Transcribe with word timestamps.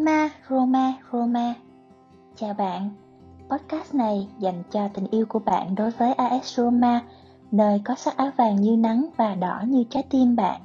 Roma, 0.00 0.28
Roma, 0.50 0.92
Roma. 1.12 1.54
Chào 2.36 2.54
bạn. 2.54 2.90
Podcast 3.50 3.94
này 3.94 4.28
dành 4.38 4.62
cho 4.72 4.88
tình 4.94 5.06
yêu 5.10 5.26
của 5.28 5.38
bạn 5.38 5.74
đối 5.74 5.90
với 5.90 6.12
AS 6.12 6.56
Roma, 6.56 7.00
nơi 7.52 7.80
có 7.84 7.94
sắc 7.94 8.16
áo 8.16 8.30
vàng 8.38 8.56
như 8.56 8.76
nắng 8.76 9.06
và 9.16 9.34
đỏ 9.34 9.62
như 9.66 9.84
trái 9.90 10.02
tim 10.10 10.36
bạn. 10.36 10.60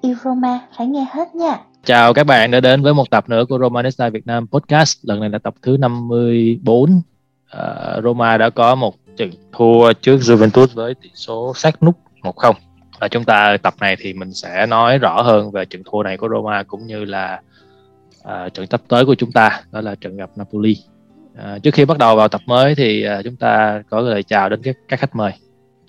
Yêu 0.00 0.14
Roma 0.24 0.60
phải 0.76 0.86
nghe 0.86 1.06
hết 1.12 1.34
nha. 1.34 1.60
Chào 1.84 2.14
các 2.14 2.24
bạn 2.24 2.50
đã 2.50 2.60
đến 2.60 2.82
với 2.82 2.94
một 2.94 3.10
tập 3.10 3.28
nữa 3.28 3.44
của 3.48 3.58
Romanista 3.58 4.08
Việt 4.08 4.26
Nam 4.26 4.46
Podcast. 4.46 4.98
Lần 5.02 5.20
này 5.20 5.30
là 5.30 5.38
tập 5.38 5.54
thứ 5.62 5.76
54. 5.76 6.82
Uh, 6.82 7.02
à, 7.48 8.00
Roma 8.04 8.38
đã 8.38 8.50
có 8.50 8.74
một 8.74 8.94
trận 9.16 9.30
thua 9.52 9.92
trước 9.92 10.16
Juventus 10.16 10.66
với 10.74 10.94
tỷ 10.94 11.10
số 11.14 11.52
sát 11.56 11.82
nút 11.82 11.94
1-0. 12.22 12.52
Và 13.00 13.08
chúng 13.08 13.24
ta 13.24 13.56
tập 13.62 13.74
này 13.80 13.96
thì 13.98 14.12
mình 14.12 14.34
sẽ 14.34 14.66
nói 14.66 14.98
rõ 14.98 15.22
hơn 15.22 15.50
về 15.50 15.64
trận 15.64 15.82
thua 15.84 16.02
này 16.02 16.16
của 16.16 16.28
Roma 16.28 16.62
cũng 16.62 16.86
như 16.86 17.04
là 17.04 17.40
uh, 18.28 18.54
trận 18.54 18.66
tập 18.66 18.82
tới 18.88 19.06
của 19.06 19.14
chúng 19.14 19.32
ta 19.32 19.60
đó 19.72 19.80
là 19.80 19.94
trận 19.94 20.16
gặp 20.16 20.30
Napoli. 20.36 20.76
Uh, 21.32 21.62
trước 21.62 21.74
khi 21.74 21.84
bắt 21.84 21.98
đầu 21.98 22.16
vào 22.16 22.28
tập 22.28 22.40
mới 22.46 22.74
thì 22.74 23.06
uh, 23.18 23.24
chúng 23.24 23.36
ta 23.36 23.82
có 23.90 24.00
lời 24.00 24.22
chào 24.22 24.48
đến 24.48 24.60
các, 24.62 24.76
các 24.88 25.00
khách 25.00 25.16
mời. 25.16 25.32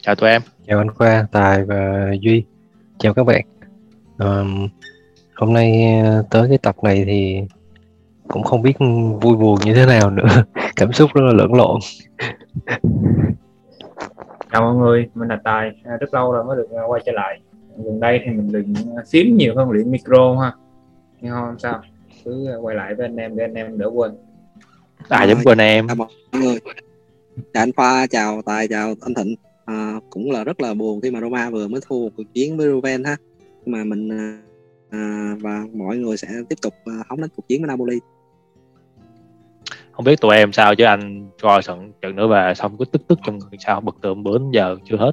Chào 0.01 0.15
tụi 0.15 0.29
em. 0.29 0.41
Chào 0.67 0.77
anh 0.77 0.91
Khoa, 0.91 1.27
Tài 1.31 1.63
và 1.63 2.11
Duy. 2.21 2.43
Chào 2.99 3.13
các 3.13 3.23
bạn. 3.23 3.41
Um, 4.17 4.67
hôm 5.35 5.53
nay 5.53 6.01
tới 6.29 6.49
cái 6.49 6.57
tập 6.57 6.75
này 6.83 7.03
thì 7.05 7.41
cũng 8.27 8.43
không 8.43 8.61
biết 8.61 8.73
vui 9.21 9.35
buồn 9.35 9.59
như 9.65 9.73
thế 9.73 9.85
nào 9.85 10.09
nữa 10.09 10.27
cảm 10.75 10.93
xúc 10.93 11.09
rất 11.13 11.21
là 11.21 11.33
lẫn 11.33 11.53
lộn 11.53 11.79
chào 14.51 14.61
mọi 14.61 14.75
người 14.75 15.09
mình 15.15 15.29
là 15.29 15.39
tài 15.43 15.71
rất 15.99 16.13
lâu 16.13 16.31
rồi 16.31 16.43
mới 16.43 16.57
được 16.57 16.67
quay 16.87 17.01
trở 17.05 17.11
lại 17.11 17.39
gần 17.77 17.99
đây 17.99 18.21
thì 18.25 18.31
mình 18.31 18.51
luyện 18.51 18.73
phím 19.11 19.37
nhiều 19.37 19.55
hơn 19.55 19.71
luyện 19.71 19.91
micro 19.91 20.39
ha 20.41 20.51
nhưng 21.21 21.31
không 21.31 21.59
sao 21.59 21.81
cứ 22.25 22.57
quay 22.61 22.75
lại 22.75 22.95
với 22.95 23.05
anh 23.05 23.15
em 23.15 23.35
để 23.35 23.43
anh 23.43 23.53
em 23.53 23.77
đỡ 23.77 23.89
quên. 23.93 24.11
À 25.09 25.23
giống 25.23 25.39
quên 25.43 25.57
em. 25.57 25.87
Chào 25.87 25.95
mọi 25.95 26.07
người. 26.31 26.59
Chào 27.53 27.63
anh 27.63 27.71
Khoa 27.75 28.07
chào 28.07 28.41
Tài 28.41 28.67
chào 28.67 28.95
anh 29.01 29.13
Thịnh. 29.13 29.35
À, 29.65 29.99
cũng 30.09 30.31
là 30.31 30.43
rất 30.43 30.61
là 30.61 30.73
buồn 30.73 31.01
khi 31.01 31.11
mà 31.11 31.21
Roma 31.21 31.49
vừa 31.49 31.67
mới 31.67 31.81
thua 31.87 32.09
cuộc 32.17 32.23
chiến 32.33 32.57
với 32.57 32.67
Ruven 32.67 33.03
ha. 33.03 33.15
Mà 33.65 33.83
mình 33.83 34.09
à, 34.89 35.35
và 35.41 35.63
mọi 35.73 35.97
người 35.97 36.17
sẽ 36.17 36.27
tiếp 36.49 36.55
tục 36.61 36.73
à, 36.85 36.93
hóng 37.09 37.21
đến 37.21 37.29
cuộc 37.35 37.47
chiến 37.47 37.61
với 37.61 37.67
Napoli. 37.67 37.99
Không 39.91 40.05
biết 40.05 40.21
tụi 40.21 40.35
em 40.35 40.53
sao 40.53 40.75
chứ 40.75 40.83
anh 40.83 41.29
coi 41.41 41.61
trận 41.61 41.91
trận 42.01 42.15
nữa 42.15 42.27
về 42.27 42.53
xong 42.55 42.77
cứ 42.77 42.85
tức 42.85 43.01
tức 43.07 43.19
trong 43.25 43.39
người 43.39 43.57
sao 43.65 43.81
bực 43.81 43.95
tượng 44.01 44.23
bữa 44.23 44.37
giờ 44.51 44.77
chưa 44.89 44.97
hết. 44.97 45.11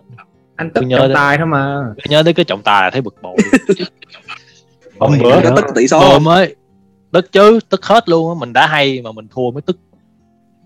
Anh 0.56 0.70
tức 0.70 0.84
trọng 0.90 1.10
tài 1.14 1.38
thôi 1.38 1.46
mà. 1.46 1.84
Nhớ 2.08 2.22
tới 2.22 2.34
cái 2.34 2.44
trọng 2.44 2.62
tài 2.62 2.82
là 2.82 2.90
thấy 2.90 3.00
bực 3.00 3.22
bội. 3.22 3.36
Hôm 4.98 5.12
bữa 5.22 5.42
nó 5.42 5.56
tức 5.56 5.64
tỷ 5.74 5.88
số 5.88 6.12
vừa 6.12 6.18
mới 6.18 6.56
tức 7.12 7.32
chứ 7.32 7.60
tức 7.68 7.84
hết 7.86 8.08
luôn 8.08 8.28
á 8.28 8.34
mình 8.40 8.52
đã 8.52 8.66
hay 8.66 9.02
mà 9.02 9.12
mình 9.12 9.28
thua 9.30 9.50
mới 9.50 9.62
tức. 9.62 9.78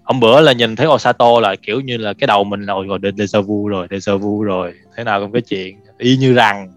Hôm 0.05 0.21
bữa 0.21 0.41
là 0.41 0.53
nhìn 0.53 0.77
thấy 0.77 0.87
Osato 0.87 1.41
là 1.41 1.57
kiểu 1.57 1.81
như 1.81 1.97
là 1.97 2.13
cái 2.13 2.27
đầu 2.27 2.45
mình 2.45 2.67
rồi 2.67 2.87
rồi 2.87 2.99
deja 2.99 3.43
vu 3.43 3.69
rồi 3.69 3.87
deja 3.91 4.19
vu 4.19 4.43
rồi 4.43 4.75
thế 4.97 5.05
nào 5.05 5.21
cũng 5.21 5.33
cái 5.33 5.43
chuyện. 5.43 5.77
Y 5.99 6.17
như 6.17 6.33
rằng. 6.33 6.73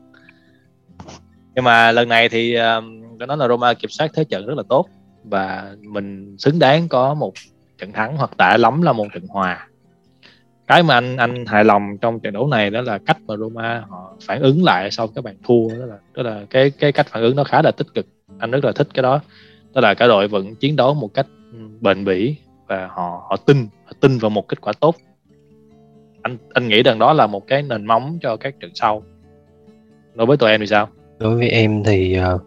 Nhưng 1.56 1.64
mà 1.64 1.92
lần 1.92 2.10
này 2.10 2.30
thì 2.30 2.56
um, 2.56 3.04
có 3.20 3.26
nói 3.26 3.38
là 3.38 3.48
Roma 3.48 3.74
kiểm 3.74 3.90
soát 3.90 4.12
thế 4.14 4.24
trận 4.24 4.46
rất 4.46 4.58
là 4.58 4.64
tốt. 4.70 4.86
Và 5.24 5.72
mình 5.82 6.36
xứng 6.38 6.60
đáng 6.60 6.88
có 6.88 7.14
một 7.14 7.34
trận 7.78 7.92
thắng 7.92 8.18
hoặc 8.18 8.32
tệ 8.38 8.58
lắm 8.58 8.82
là 8.82 8.94
một 8.94 9.08
trận 9.14 9.28
hòa. 9.28 9.68
Cái 10.68 10.84
mà 10.84 10.94
anh 10.94 11.18
anh 11.18 11.46
hài 11.46 11.64
lòng 11.64 11.98
trong 12.02 12.20
trận 12.20 12.34
đấu 12.34 12.48
này 12.48 12.70
đó 12.70 12.82
là 12.82 12.98
cách 13.06 13.18
mà 13.28 13.36
Roma 13.38 13.84
họ 13.90 14.14
phản 14.26 14.42
ứng 14.42 14.64
lại 14.64 14.92
sau 14.92 15.08
các 15.08 15.24
bạn 15.24 15.36
thua 15.44 15.70
đó 15.70 15.86
là 15.86 15.98
đó 16.14 16.24
là 16.24 16.46
cái 16.50 16.70
cái 16.70 16.92
cách 16.92 17.08
phản 17.10 17.24
ứng 17.24 17.36
nó 17.36 17.44
khá 17.44 17.62
là 17.62 17.72
tích 17.72 17.88
cực. 17.94 18.08
Anh 18.40 18.52
rất 18.52 18.66
là 18.66 18.72
thích 18.72 18.88
cái 18.94 19.04
đó 19.04 19.20
đó 19.78 19.82
là 19.82 19.94
cả 19.94 20.08
đội 20.08 20.28
vẫn 20.28 20.56
chiến 20.56 20.76
đấu 20.76 20.94
một 20.94 21.14
cách 21.14 21.28
bền 21.82 22.06
bỉ 22.06 22.36
và 22.68 22.88
họ 22.88 23.28
họ 23.30 23.38
tin 23.46 23.68
họ 23.86 23.92
tin 24.00 24.18
vào 24.18 24.30
một 24.30 24.48
kết 24.48 24.62
quả 24.62 24.74
tốt. 24.80 24.96
Anh 26.22 26.38
anh 26.54 26.68
nghĩ 26.68 26.84
rằng 26.84 27.00
đó 27.00 27.14
là 27.14 27.28
một 27.28 27.48
cái 27.48 27.62
nền 27.62 27.86
móng 27.86 28.18
cho 28.22 28.38
các 28.38 28.60
trận 28.60 28.72
sau. 28.74 29.04
Đối 30.16 30.28
với 30.28 30.38
tụi 30.38 30.52
em 30.52 30.60
thì 30.60 30.68
sao? 30.68 30.88
Đối 31.20 31.36
với 31.36 31.50
em 31.50 31.84
thì 31.84 32.20
uh, 32.36 32.42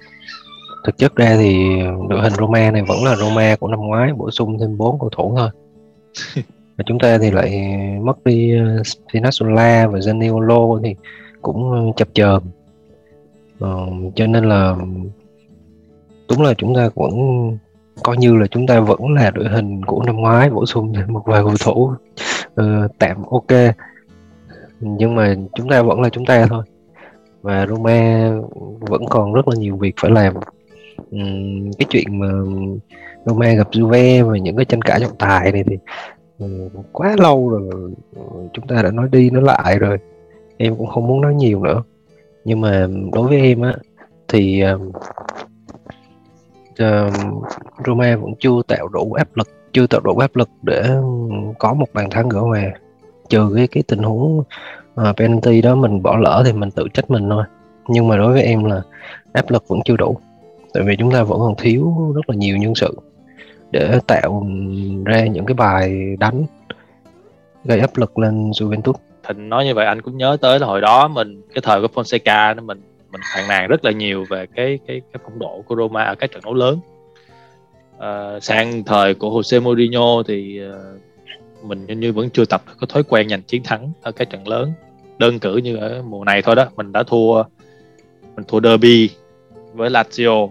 thực 0.84 0.98
chất 0.98 1.16
ra 1.16 1.36
thì 1.36 1.78
đội 2.08 2.20
hình 2.20 2.32
Roma 2.32 2.70
này 2.70 2.82
vẫn 2.88 3.04
là 3.04 3.16
Roma 3.16 3.56
của 3.60 3.68
năm 3.68 3.80
ngoái 3.80 4.12
bổ 4.12 4.30
sung 4.30 4.58
thêm 4.60 4.76
4 4.76 4.98
cầu 5.00 5.10
thủ 5.10 5.34
thôi. 5.36 5.50
Và 6.76 6.84
chúng 6.86 6.98
ta 6.98 7.18
thì 7.18 7.30
lại 7.30 7.70
mất 8.02 8.24
đi 8.24 8.54
uh, 8.54 8.86
Spinazzola 8.86 9.90
và 9.90 9.98
Zaniolo 9.98 10.80
thì 10.82 10.94
cũng 11.42 11.92
chập 11.96 12.08
chờn. 12.12 12.40
Uh, 13.64 14.14
cho 14.14 14.26
nên 14.26 14.48
là 14.48 14.76
đúng 16.30 16.42
là 16.42 16.54
chúng 16.54 16.74
ta 16.74 16.88
vẫn 16.94 17.12
coi 18.02 18.16
như 18.16 18.36
là 18.36 18.46
chúng 18.46 18.66
ta 18.66 18.80
vẫn 18.80 19.00
là 19.14 19.30
đội 19.30 19.48
hình 19.48 19.84
của 19.84 20.02
năm 20.06 20.16
ngoái 20.16 20.50
bổ 20.50 20.66
sung 20.66 20.92
một 21.08 21.22
vài 21.26 21.42
cầu 21.42 21.54
thủ. 21.64 21.92
Uh, 22.60 22.98
tạm 22.98 23.22
ok. 23.30 23.74
Nhưng 24.80 25.14
mà 25.14 25.34
chúng 25.54 25.68
ta 25.68 25.82
vẫn 25.82 26.00
là 26.00 26.08
chúng 26.08 26.26
ta 26.26 26.46
thôi. 26.46 26.64
Và 27.42 27.66
Roma 27.66 28.32
vẫn 28.80 29.06
còn 29.08 29.32
rất 29.32 29.48
là 29.48 29.56
nhiều 29.56 29.76
việc 29.76 29.94
phải 30.00 30.10
làm. 30.10 30.34
Uhm, 31.16 31.70
cái 31.78 31.86
chuyện 31.90 32.18
mà 32.18 32.28
Roma 33.24 33.52
gặp 33.52 33.68
Juve 33.70 34.30
và 34.30 34.38
những 34.38 34.56
cái 34.56 34.64
tranh 34.64 34.82
cãi 34.82 35.00
trọng 35.00 35.16
tài 35.18 35.52
này 35.52 35.64
thì 35.66 35.78
um, 36.38 36.68
quá 36.92 37.16
lâu 37.18 37.48
rồi 37.48 37.70
ừ, 38.16 38.22
chúng 38.52 38.66
ta 38.66 38.82
đã 38.82 38.90
nói 38.90 39.08
đi 39.12 39.30
nói 39.30 39.42
lại 39.42 39.78
rồi. 39.78 39.98
Em 40.56 40.76
cũng 40.76 40.86
không 40.86 41.06
muốn 41.06 41.20
nói 41.20 41.34
nhiều 41.34 41.62
nữa. 41.62 41.82
Nhưng 42.44 42.60
mà 42.60 42.86
đối 43.12 43.28
với 43.28 43.40
em 43.40 43.62
á 43.62 43.74
thì 44.28 44.60
um, 44.60 44.92
uh, 46.82 47.12
Roma 47.86 48.16
vẫn 48.16 48.34
chưa 48.40 48.62
tạo 48.66 48.88
đủ 48.88 49.12
áp 49.12 49.28
lực 49.34 49.48
chưa 49.72 49.86
tạo 49.86 50.00
đủ 50.00 50.18
áp 50.18 50.36
lực 50.36 50.48
để 50.62 50.82
có 51.58 51.74
một 51.74 51.86
bàn 51.92 52.10
thắng 52.10 52.28
gỡ 52.28 52.40
hòa. 52.40 52.62
Trừ 53.28 53.52
cái 53.56 53.66
cái 53.66 53.82
tình 53.88 54.02
huống 54.02 54.38
uh, 54.38 55.16
penalty 55.16 55.62
đó 55.62 55.74
mình 55.74 56.02
bỏ 56.02 56.16
lỡ 56.16 56.42
thì 56.46 56.52
mình 56.52 56.70
tự 56.70 56.88
trách 56.94 57.10
mình 57.10 57.30
thôi. 57.30 57.44
Nhưng 57.88 58.08
mà 58.08 58.16
đối 58.16 58.32
với 58.32 58.42
em 58.42 58.64
là 58.64 58.82
áp 59.32 59.50
lực 59.50 59.68
vẫn 59.68 59.80
chưa 59.84 59.96
đủ 59.96 60.18
tại 60.74 60.82
vì 60.82 60.96
chúng 60.96 61.10
ta 61.10 61.22
vẫn 61.22 61.38
còn 61.38 61.54
thiếu 61.58 62.12
rất 62.14 62.30
là 62.30 62.36
nhiều 62.36 62.56
nhân 62.56 62.74
sự 62.74 62.96
để 63.70 63.98
tạo 64.06 64.46
ra 65.04 65.26
những 65.26 65.46
cái 65.46 65.54
bài 65.54 66.16
đánh 66.18 66.44
gây 67.64 67.80
áp 67.80 67.96
lực 67.96 68.18
lên 68.18 68.50
Juventus. 68.50 68.92
Thịnh 69.28 69.48
nói 69.48 69.64
như 69.64 69.74
vậy 69.74 69.86
anh 69.86 70.02
cũng 70.02 70.16
nhớ 70.16 70.36
tới 70.40 70.58
là 70.58 70.66
hồi 70.66 70.80
đó 70.80 71.08
mình 71.08 71.42
cái 71.54 71.62
thời 71.62 71.80
của 71.80 71.88
Fonseca 71.94 72.56
nó 72.56 72.62
mình 72.62 72.80
mình 73.12 73.20
phàn 73.34 73.48
nàn 73.48 73.68
rất 73.68 73.84
là 73.84 73.90
nhiều 73.90 74.24
về 74.24 74.46
cái 74.46 74.78
cái 74.86 75.00
cái 75.12 75.20
phong 75.24 75.38
độ 75.38 75.64
của 75.66 75.76
Roma 75.76 76.04
ở 76.04 76.14
các 76.14 76.30
trận 76.30 76.42
đấu 76.44 76.54
lớn. 76.54 76.78
À, 77.98 78.40
sang 78.40 78.84
thời 78.84 79.14
của 79.14 79.30
Jose 79.30 79.62
Mourinho 79.62 80.22
thì 80.22 80.60
uh, 80.68 81.64
mình 81.64 81.86
như, 81.86 81.94
như 81.94 82.12
vẫn 82.12 82.30
chưa 82.30 82.44
tập 82.44 82.62
có 82.80 82.86
thói 82.86 83.02
quen 83.02 83.28
giành 83.28 83.42
chiến 83.42 83.62
thắng 83.62 83.92
ở 84.02 84.12
các 84.12 84.30
trận 84.30 84.48
lớn. 84.48 84.72
Đơn 85.18 85.38
cử 85.38 85.56
như 85.56 85.76
ở 85.76 86.02
mùa 86.02 86.24
này 86.24 86.42
thôi 86.42 86.56
đó 86.56 86.66
mình 86.76 86.92
đã 86.92 87.02
thua 87.02 87.42
mình 88.36 88.44
thua 88.48 88.60
derby 88.60 89.10
với 89.74 89.90
Lazio 89.90 90.50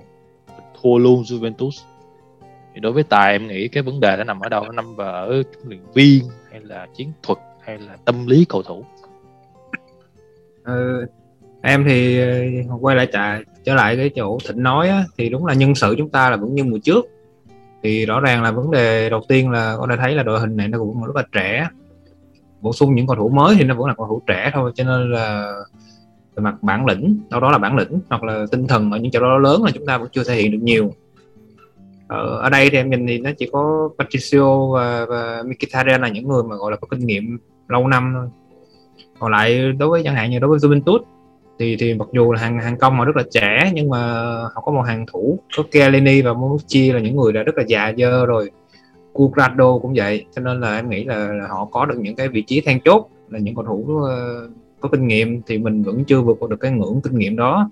thua 0.82 0.98
luôn 0.98 1.24
Juventus. 1.24 1.84
Thì 2.74 2.80
đối 2.80 2.92
với 2.92 3.04
tài 3.04 3.32
em 3.32 3.48
nghĩ 3.48 3.68
cái 3.68 3.84
vấn 3.84 4.00
đề 4.00 4.16
nó 4.18 4.24
nằm 4.24 4.40
ở 4.40 4.50
đâu? 4.50 4.64
Nó 4.64 4.72
nằm 4.72 4.98
ở 4.98 5.28
huấn 5.28 5.46
luyện 5.68 5.82
viên 5.94 6.24
hay 6.52 6.60
là 6.64 6.88
chiến 6.96 7.12
thuật 7.24 7.38
hay 7.62 7.78
là 7.78 7.98
tâm 8.06 8.28
lý 8.28 8.46
cầu 8.50 8.64
thủ? 8.64 8.86
Ừ, 10.64 11.06
em 11.62 11.84
thì 11.88 12.20
ờ, 12.70 12.76
quay 12.82 12.96
lại 12.96 13.08
trả 13.14 13.40
trở 13.64 13.76
lại 13.76 13.98
cái 13.98 14.10
chỗ 14.16 14.38
thịnh 14.48 14.64
nói 14.64 14.90
á, 14.90 15.04
thì 15.18 15.30
đúng 15.30 15.46
là 15.46 15.54
nhân 15.54 15.76
sự 15.76 15.96
chúng 15.98 16.10
ta 16.10 16.30
là 16.30 16.36
vẫn 16.36 16.56
như 16.56 16.64
mùa 16.64 16.80
trước. 16.84 17.06
Thì 17.84 18.06
rõ 18.06 18.20
ràng 18.20 18.44
là 18.44 18.52
vấn 18.52 18.72
đề 18.72 19.10
đầu 19.10 19.22
tiên 19.28 19.50
là 19.50 19.76
có 19.80 19.88
thể 19.90 19.96
thấy 19.98 20.16
là 20.16 20.24
đội 20.24 20.40
hình 20.40 20.58
này 20.58 20.68
nó 20.68 20.78
cũng 20.78 21.04
rất 21.04 21.16
là 21.16 21.24
trẻ. 21.32 21.68
Bổ 22.62 22.74
sung 22.74 22.96
những 22.96 23.08
cầu 23.08 23.16
thủ 23.16 23.30
mới 23.30 23.56
thì 23.56 23.64
nó 23.64 23.76
vẫn 23.76 23.88
là 23.88 23.94
cầu 23.94 24.08
thủ 24.08 24.22
trẻ 24.28 24.52
thôi 24.54 24.72
cho 24.76 24.84
nên 24.84 25.12
là 25.12 25.54
về 26.36 26.44
mặt 26.44 26.56
bản 26.62 26.86
lĩnh 26.86 27.20
đâu 27.30 27.40
đó 27.40 27.52
là 27.52 27.58
bản 27.58 27.76
lĩnh 27.78 28.00
hoặc 28.10 28.24
là 28.24 28.46
tinh 28.52 28.68
thần 28.68 28.92
ở 28.92 28.98
những 28.98 29.12
trận 29.12 29.24
đấu 29.24 29.38
lớn 29.38 29.64
là 29.64 29.72
chúng 29.72 29.86
ta 29.86 29.98
vẫn 29.98 30.10
chưa 30.12 30.24
thể 30.24 30.36
hiện 30.36 30.52
được 30.52 30.62
nhiều. 30.62 30.94
Ở, 32.08 32.40
ở 32.40 32.50
đây 32.50 32.70
thì 32.70 32.78
em 32.78 32.90
nhìn 32.90 33.08
thì 33.08 33.20
nó 33.20 33.30
chỉ 33.38 33.50
có 33.52 33.90
Patricio 33.98 34.68
và, 34.68 35.06
và 35.06 35.44
Mkhitaryan 35.46 36.02
là 36.02 36.10
những 36.10 36.28
người 36.28 36.44
mà 36.44 36.56
gọi 36.56 36.72
là 36.72 36.78
có 36.78 36.88
kinh 36.92 37.06
nghiệm 37.06 37.38
lâu 37.68 37.88
năm 37.88 38.14
thôi. 38.16 38.28
Còn 39.20 39.32
lại 39.32 39.72
đối 39.72 39.90
với 39.90 40.04
chẳng 40.04 40.16
hạn 40.16 40.32
như 40.32 40.40
đối 40.40 40.50
với 40.50 40.60
Juventus 40.60 41.00
thì 41.60 41.76
thì 41.80 41.94
mặc 41.94 42.08
dù 42.12 42.32
là 42.32 42.42
hàng 42.42 42.60
hàng 42.60 42.78
công 42.78 42.98
họ 42.98 43.06
rất 43.06 43.16
là 43.16 43.24
trẻ 43.32 43.72
nhưng 43.74 43.90
mà 43.90 44.00
họ 44.56 44.62
có 44.62 44.72
một 44.72 44.82
hàng 44.82 45.06
thủ 45.12 45.40
có 45.58 45.64
Kelly 45.72 46.22
và 46.22 46.34
Monucci 46.34 46.92
là 46.92 47.00
những 47.00 47.16
người 47.16 47.34
đã 47.34 47.44
rất 47.44 47.58
là 47.58 47.64
già 47.68 47.94
dơ 47.98 48.26
rồi. 48.26 48.52
Cuadrado 49.14 49.80
cũng 49.80 49.94
vậy 49.96 50.26
cho 50.36 50.42
nên 50.42 50.62
là 50.62 50.76
em 50.76 50.90
nghĩ 50.90 51.04
là, 51.04 51.34
là 51.34 51.48
họ 51.48 51.66
có 51.66 51.86
được 51.86 52.00
những 52.00 52.16
cái 52.16 52.28
vị 52.28 52.42
trí 52.42 52.62
then 52.62 52.80
chốt 52.86 53.10
là 53.30 53.40
những 53.40 53.56
cầu 53.56 53.66
thủ 53.66 53.86
uh, 53.90 54.52
có 54.80 54.90
kinh 54.90 55.08
nghiệm 55.08 55.42
thì 55.48 55.58
mình 55.58 55.84
vẫn 55.84 56.04
chưa 56.06 56.22
vượt 56.22 56.38
qua 56.40 56.48
được 56.52 56.60
cái 56.60 56.72
ngưỡng 56.72 57.02
kinh 57.04 57.18
nghiệm 57.18 57.36
đó. 57.36 57.70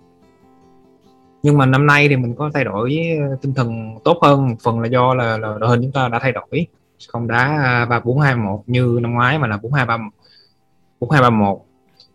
Nhưng 1.43 1.57
mà 1.57 1.65
năm 1.65 1.87
nay 1.87 2.07
thì 2.09 2.15
mình 2.15 2.35
có 2.35 2.51
thay 2.53 2.63
đổi 2.63 2.99
ờ, 3.29 3.37
tinh 3.41 3.53
thần 3.53 3.95
tốt 4.03 4.17
hơn 4.21 4.55
phần 4.63 4.79
là 4.79 4.87
do 4.87 5.13
là, 5.13 5.37
là 5.37 5.57
đội 5.59 5.69
hình 5.69 5.81
chúng 5.81 5.91
ta 5.91 6.07
đã 6.07 6.19
thay 6.19 6.31
đổi. 6.31 6.67
Không 7.07 7.27
đá 7.27 7.57
à, 7.63 7.85
ba 7.85 7.99
bốn 7.99 8.19
hai 8.19 8.35
một 8.35 8.63
như 8.67 8.99
năm 9.01 9.13
ngoái 9.13 9.39
mà 9.39 9.47
là 9.47 9.57
bốn 9.61 9.73
hai 9.73 9.85
ba 9.85 9.97
bốn 10.99 11.09
hai 11.11 11.21
ba 11.21 11.29
một 11.29 11.66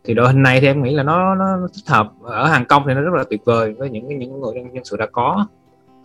thì 0.04 0.14
đội 0.14 0.26
hình 0.26 0.42
này 0.42 0.60
thì 0.60 0.66
em 0.66 0.82
nghĩ 0.82 0.94
là 0.94 1.02
nó 1.02 1.34
nó 1.34 1.68
thích 1.74 1.88
hợp. 1.88 2.08
Ở 2.22 2.46
hàng 2.46 2.64
công 2.68 2.82
thì 2.86 2.94
nó 2.94 3.00
rất 3.00 3.14
là 3.14 3.24
tuyệt 3.30 3.40
vời 3.44 3.72
với 3.72 3.90
những 3.90 4.18
những 4.18 4.40
người, 4.40 4.54
nhân 4.54 4.84
sự 4.84 4.96
đã 4.96 5.06
có. 5.12 5.46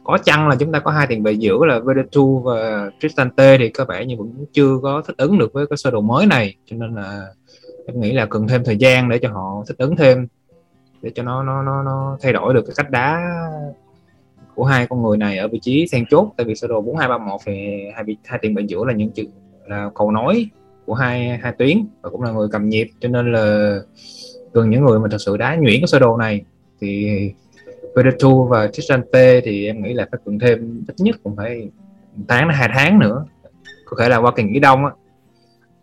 Có 0.04 0.18
chăng 0.18 0.48
là 0.48 0.56
chúng 0.56 0.72
ta 0.72 0.80
có 0.80 0.92
hai 0.92 1.08
tiền 1.08 1.24
vệ 1.24 1.32
giữa 1.32 1.66
là 1.66 1.80
Vedetu 1.80 2.40
và 2.40 2.90
Tristan 3.00 3.30
T 3.30 3.38
thì 3.60 3.70
có 3.70 3.86
vẻ 3.86 4.06
như 4.06 4.16
vẫn 4.18 4.46
chưa 4.54 4.78
có 4.84 5.02
thích 5.08 5.18
ứng 5.18 5.38
được 5.38 5.54
với 5.54 5.68
cái 5.68 5.78
sơ 5.78 5.92
đồ 5.92 6.02
mới 6.02 6.26
này. 6.26 6.56
Cho 6.66 6.78
nên 6.78 6.96
là 6.96 7.28
em 7.88 8.00
nghĩ 8.02 8.12
là 8.12 8.26
cần 8.26 8.48
thêm 8.48 8.64
thời 8.64 8.78
gian 8.78 9.10
để 9.10 9.20
cho 9.20 9.30
họ 9.30 9.64
thích 9.68 9.78
ứng 9.78 9.96
thêm, 9.96 10.28
để 11.02 11.12
cho 11.16 11.24
nó 11.24 11.44
nó 11.44 11.62
nó 11.62 11.84
nó 11.84 12.18
thay 12.22 12.34
đổi 12.34 12.54
được 12.54 12.62
cái 12.68 12.74
cách 12.78 12.92
đá 12.92 13.22
của 14.56 14.64
hai 14.64 14.88
con 14.88 15.04
người 15.04 15.18
này 15.18 15.38
ở 15.38 15.48
vị 15.48 15.60
trí 15.62 15.86
then 15.92 16.06
chốt. 16.10 16.34
Tại 16.38 16.46
vì 16.46 16.56
sơ 16.56 16.68
đồ 16.68 16.82
4231 16.82 17.42
thì 17.46 17.54
hai 17.96 18.04
vị, 18.04 18.18
hai 18.26 18.40
tiền 18.42 18.56
vệ 18.56 18.64
giữa 18.68 18.86
là 18.86 18.94
những 18.94 19.12
chữ, 19.12 19.24
là 19.66 19.90
cầu 19.96 20.12
nối 20.12 20.50
của 20.88 20.94
hai 20.94 21.38
hai 21.38 21.54
tuyến 21.58 21.78
và 22.02 22.10
cũng 22.10 22.22
là 22.22 22.32
người 22.32 22.48
cầm 22.52 22.70
nhịp, 22.70 22.88
cho 23.00 23.10
nên 23.10 23.32
là 23.32 23.78
gần 24.54 24.70
những 24.70 24.86
người 24.86 25.00
mà 25.00 25.08
thật 25.12 25.18
sự 25.18 25.38
đá 25.38 25.56
nhuyễn 25.56 25.82
cái 25.82 25.88
sơ 25.88 26.00
đồ 26.00 26.18
này 26.18 26.42
thì 26.82 27.10
Pedro 27.96 28.44
và 28.44 28.68
Tristan 28.68 29.02
T 29.02 29.16
thì 29.44 29.66
em 29.66 29.84
nghĩ 29.84 29.94
là 29.94 30.08
phải 30.12 30.20
cần 30.26 30.40
thêm 30.40 30.84
ít 30.88 30.96
nhất 30.98 31.16
cũng 31.24 31.36
phải 31.36 31.70
tháng 32.28 32.50
hai 32.50 32.70
tháng 32.74 33.00
nữa 33.00 33.26
có 33.86 33.98
thể 34.00 34.10
là 34.10 34.18
qua 34.18 34.32
kỳ 34.36 34.44
nghỉ 34.44 34.60
đông 34.60 34.86
á, 34.86 34.92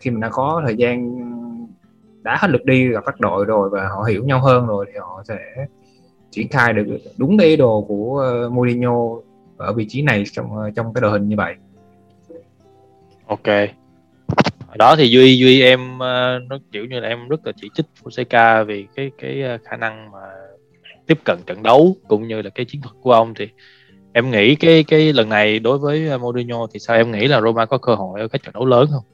khi 0.00 0.10
mình 0.10 0.20
đã 0.20 0.28
có 0.28 0.62
thời 0.66 0.76
gian 0.76 1.18
đá 2.22 2.36
hết 2.40 2.48
lượt 2.50 2.64
đi, 2.64 2.88
gặp 2.88 3.02
các 3.06 3.20
đội 3.20 3.44
rồi 3.44 3.70
và 3.70 3.88
họ 3.88 4.02
hiểu 4.02 4.24
nhau 4.24 4.40
hơn 4.40 4.66
rồi 4.66 4.86
thì 4.92 4.98
họ 4.98 5.22
sẽ 5.28 5.38
triển 6.30 6.48
khai 6.48 6.72
được 6.72 6.84
đúng 7.16 7.38
cái 7.38 7.48
ý 7.48 7.56
đồ 7.56 7.84
của 7.88 8.18
ờ, 8.18 8.48
Mourinho 8.50 8.94
ở 9.56 9.72
vị 9.72 9.86
trí 9.88 10.02
này 10.02 10.24
trong 10.32 10.56
ờ, 10.56 10.70
trong 10.70 10.94
cái 10.94 11.00
đội 11.00 11.10
hình 11.10 11.28
như 11.28 11.36
vậy. 11.36 11.54
ok 13.26 13.83
Hồi 14.75 14.79
đó 14.79 14.97
thì 14.97 15.09
duy 15.09 15.38
duy 15.38 15.62
em 15.62 15.99
ờ, 15.99 16.38
nó 16.49 16.59
kiểu 16.73 16.85
như 16.85 17.00
là 17.00 17.09
em 17.09 17.29
rất 17.29 17.47
là 17.47 17.53
chỉ 17.56 17.71
trích 17.75 17.87
Fonseca 18.03 18.65
vì 18.65 18.87
cái 18.97 19.11
cái 19.19 19.43
ờ, 19.43 19.59
khả 19.65 19.76
năng 19.76 20.11
mà 20.12 20.19
tiếp 21.06 21.19
cận 21.25 21.38
trận 21.47 21.62
đấu 21.62 21.97
cũng 22.09 22.29
như 22.29 22.43
là 22.43 22.50
cái 22.50 22.67
chiến 22.69 22.82
thuật 22.82 22.94
của 23.00 23.12
ông. 23.12 23.35
Thì 23.38 23.49
em 24.12 24.31
nghĩ 24.31 24.55
cái 24.55 24.85
cái 24.85 25.12
lần 25.12 25.29
này 25.29 25.59
đối 25.59 25.79
với 25.79 26.09
ờ, 26.09 26.19
Mourinho 26.19 26.67
thì 26.73 26.79
sao? 26.79 26.97
Em 26.97 27.12
nghĩ 27.12 27.29
là 27.29 27.41
Roma 27.41 27.67
có 27.67 27.79
cơ 27.79 27.94
hội 27.94 28.21
ở 28.21 28.29
các 28.29 28.43
trận 28.43 28.55
đấu 28.55 28.67
lớn 28.67 28.87
không? 28.93 29.05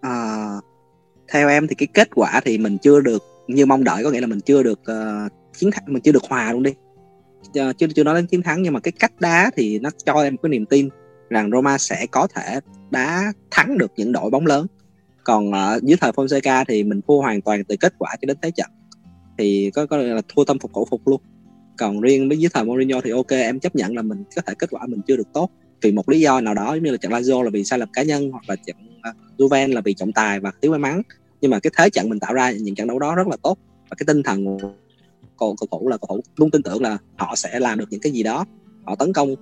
À, 0.00 0.46
theo 1.32 1.48
em 1.48 1.66
thì 1.66 1.74
cái 1.74 1.86
kết 1.94 2.08
quả 2.14 2.40
thì 2.44 2.58
mình 2.58 2.78
chưa 2.78 3.00
được 3.00 3.22
như 3.48 3.66
mong 3.66 3.84
đợi 3.84 4.04
có 4.04 4.10
nghĩa 4.10 4.20
là 4.20 4.26
mình 4.26 4.40
chưa 4.40 4.62
được 4.62 4.80
uh, 4.80 5.32
chiến 5.56 5.70
thắng 5.70 5.84
mình 5.86 6.02
chưa 6.02 6.12
được 6.12 6.24
hòa 6.28 6.52
luôn 6.52 6.62
đi. 6.62 6.74
Chưa 7.54 7.72
chưa 7.94 8.04
nói 8.04 8.14
đến 8.14 8.26
chiến 8.26 8.42
thắng 8.42 8.62
nhưng 8.62 8.72
mà 8.72 8.80
cái 8.80 8.92
cách 8.98 9.12
đá 9.20 9.50
thì 9.56 9.78
nó 9.78 9.90
cho 10.04 10.22
em 10.22 10.36
cái 10.36 10.50
niềm 10.50 10.66
tin 10.66 10.88
rằng 11.34 11.50
Roma 11.50 11.78
sẽ 11.78 12.06
có 12.10 12.26
thể 12.34 12.60
đá 12.90 13.32
thắng 13.50 13.78
được 13.78 13.92
những 13.96 14.12
đội 14.12 14.30
bóng 14.30 14.46
lớn. 14.46 14.66
Còn 15.24 15.52
ở 15.52 15.80
dưới 15.82 15.96
thời 16.00 16.12
Fonseca 16.12 16.64
thì 16.68 16.84
mình 16.84 17.00
thua 17.08 17.20
hoàn 17.20 17.40
toàn 17.40 17.64
từ 17.64 17.76
kết 17.76 17.94
quả 17.98 18.16
cho 18.20 18.26
đến 18.26 18.36
thế 18.42 18.50
trận. 18.50 18.70
Thì 19.38 19.70
có 19.74 19.86
có 19.86 19.96
là 19.96 20.22
thua 20.28 20.44
tâm 20.44 20.58
phục 20.58 20.72
khẩu 20.74 20.86
phục 20.90 21.08
luôn. 21.08 21.20
Còn 21.78 22.00
riêng 22.00 22.28
với 22.28 22.38
dưới 22.38 22.50
thời 22.54 22.64
Mourinho 22.64 23.00
thì 23.00 23.10
ok, 23.10 23.30
em 23.30 23.60
chấp 23.60 23.76
nhận 23.76 23.96
là 23.96 24.02
mình 24.02 24.24
có 24.36 24.42
thể 24.46 24.54
kết 24.58 24.70
quả 24.70 24.86
mình 24.86 25.00
chưa 25.06 25.16
được 25.16 25.32
tốt. 25.32 25.50
Vì 25.82 25.92
một 25.92 26.08
lý 26.08 26.20
do 26.20 26.40
nào 26.40 26.54
đó, 26.54 26.74
giống 26.74 26.84
như 26.84 26.90
là 26.90 26.96
trận 26.96 27.12
Lazio 27.12 27.42
là 27.42 27.50
vì 27.50 27.64
sai 27.64 27.78
lầm 27.78 27.88
cá 27.92 28.02
nhân, 28.02 28.30
hoặc 28.30 28.44
là 28.48 28.56
trận 28.66 28.76
ờ, 29.02 29.12
Juven 29.38 29.74
là 29.74 29.80
vì 29.80 29.94
trọng 29.94 30.12
tài 30.12 30.40
và 30.40 30.52
thiếu 30.62 30.70
may 30.70 30.80
mắn. 30.80 31.02
Nhưng 31.40 31.50
mà 31.50 31.60
cái 31.60 31.70
thế 31.76 31.90
trận 31.90 32.08
mình 32.08 32.20
tạo 32.20 32.34
ra 32.34 32.50
những 32.50 32.74
trận 32.74 32.88
đấu 32.88 32.98
đó 32.98 33.14
rất 33.14 33.26
là 33.26 33.36
tốt. 33.42 33.58
Và 33.90 33.96
cái 33.98 34.04
tinh 34.06 34.22
thần 34.22 34.44
của 34.44 34.70
cầu 35.38 35.56
cầu 35.60 35.68
thủ 35.70 35.88
là 35.88 35.96
cầu 35.96 36.06
thủ 36.08 36.20
luôn 36.36 36.50
tin 36.50 36.62
tưởng 36.62 36.82
là 36.82 36.98
họ 37.16 37.36
sẽ 37.36 37.60
làm 37.60 37.78
được 37.78 37.86
những 37.90 38.00
cái 38.00 38.12
gì 38.12 38.22
đó. 38.22 38.44
Họ 38.84 38.94
tấn 38.94 39.12
công 39.12 39.34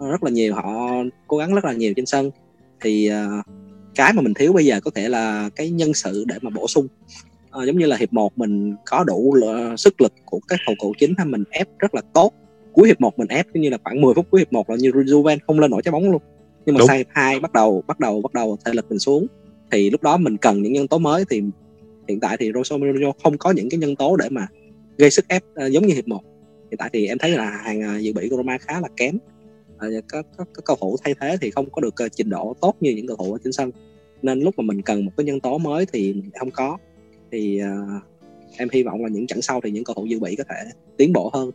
rất 0.00 0.24
là 0.24 0.30
nhiều 0.30 0.54
họ 0.54 0.92
cố 1.26 1.36
gắng 1.36 1.54
rất 1.54 1.64
là 1.64 1.72
nhiều 1.72 1.92
trên 1.96 2.06
sân. 2.06 2.30
Thì 2.80 3.10
uh, 3.10 3.44
cái 3.94 4.12
mà 4.12 4.22
mình 4.22 4.34
thiếu 4.34 4.52
bây 4.52 4.64
giờ 4.64 4.80
có 4.80 4.90
thể 4.94 5.08
là 5.08 5.50
cái 5.56 5.70
nhân 5.70 5.94
sự 5.94 6.24
để 6.28 6.36
mà 6.42 6.50
bổ 6.50 6.66
sung. 6.66 6.86
Ờ, 7.50 7.66
giống 7.66 7.78
như 7.78 7.86
là 7.86 7.96
hiệp 7.96 8.12
1 8.12 8.38
mình 8.38 8.74
có 8.86 9.04
đủ 9.04 9.34
l- 9.34 9.76
sức 9.76 10.00
lực 10.00 10.12
của 10.24 10.40
các 10.48 10.60
cầu 10.66 10.74
thủ 10.82 10.92
chính 10.98 11.14
mình 11.26 11.44
ép 11.50 11.68
rất 11.78 11.94
là 11.94 12.02
tốt. 12.12 12.32
Cuối 12.72 12.88
hiệp 12.88 13.00
1 13.00 13.18
mình 13.18 13.28
ép 13.28 13.46
như 13.54 13.70
là 13.70 13.78
khoảng 13.84 14.00
10 14.00 14.14
phút 14.14 14.26
cuối 14.30 14.40
hiệp 14.40 14.52
1 14.52 14.70
là 14.70 14.76
như 14.76 14.90
Juven 14.90 15.38
không 15.46 15.60
lên 15.60 15.70
nổi 15.70 15.82
trái 15.84 15.92
bóng 15.92 16.10
luôn. 16.10 16.22
Nhưng 16.66 16.74
mà 16.74 16.78
Đúng. 16.78 16.88
sang 16.88 16.96
hiệp 16.96 17.06
2 17.10 17.40
bắt 17.40 17.52
đầu 17.52 17.84
bắt 17.86 18.00
đầu 18.00 18.22
bắt 18.22 18.34
đầu 18.34 18.58
thể 18.64 18.72
lực 18.74 18.86
mình 18.88 18.98
xuống. 18.98 19.26
Thì 19.70 19.90
lúc 19.90 20.02
đó 20.02 20.16
mình 20.16 20.36
cần 20.36 20.62
những 20.62 20.72
nhân 20.72 20.88
tố 20.88 20.98
mới 20.98 21.24
thì 21.30 21.42
hiện 22.08 22.20
tại 22.20 22.36
thì 22.40 22.52
Jose 22.52 22.78
Mourinho 22.78 23.12
không 23.22 23.38
có 23.38 23.50
những 23.50 23.70
cái 23.70 23.78
nhân 23.78 23.96
tố 23.96 24.16
để 24.16 24.28
mà 24.30 24.46
gây 24.98 25.10
sức 25.10 25.28
ép 25.28 25.42
ờ, 25.54 25.66
giống 25.66 25.86
như 25.86 25.94
hiệp 25.94 26.08
1 26.08 26.20
hiện 26.70 26.78
tại 26.78 26.90
thì 26.92 27.06
em 27.06 27.18
thấy 27.18 27.30
là 27.30 27.50
hàng 27.50 27.82
ờ, 27.82 27.98
dự 27.98 28.12
bị 28.12 28.28
của 28.28 28.36
Roma 28.36 28.58
khá 28.58 28.80
là 28.80 28.88
kém 28.96 29.18
Có, 29.78 29.88
có, 30.08 30.22
có 30.36 30.62
cầu 30.64 30.76
thủ 30.80 30.96
thay 31.04 31.14
thế 31.20 31.36
thì 31.40 31.50
không 31.50 31.70
có 31.70 31.80
được 31.80 31.96
ờ, 31.96 32.08
trình 32.08 32.28
độ 32.28 32.56
tốt 32.60 32.74
như 32.80 32.90
những 32.90 33.06
cầu 33.06 33.16
thủ 33.16 33.32
ở 33.32 33.38
trên 33.44 33.52
sân 33.52 33.70
nên 34.22 34.40
lúc 34.40 34.54
mà 34.58 34.62
mình 34.62 34.82
cần 34.82 35.04
một 35.04 35.12
cái 35.16 35.24
nhân 35.26 35.40
tố 35.40 35.58
mới 35.58 35.86
thì 35.92 36.14
không 36.38 36.50
có 36.50 36.78
thì 37.32 37.58
ờ, 37.58 37.68
em 38.56 38.68
hy 38.72 38.82
vọng 38.82 39.02
là 39.02 39.08
những 39.08 39.26
trận 39.26 39.42
sau 39.42 39.60
thì 39.64 39.70
những 39.70 39.84
cầu 39.84 39.94
thủ 39.94 40.06
dự 40.06 40.20
bị 40.20 40.36
có 40.36 40.44
thể 40.48 40.56
tiến 40.96 41.12
bộ 41.12 41.30
hơn 41.34 41.50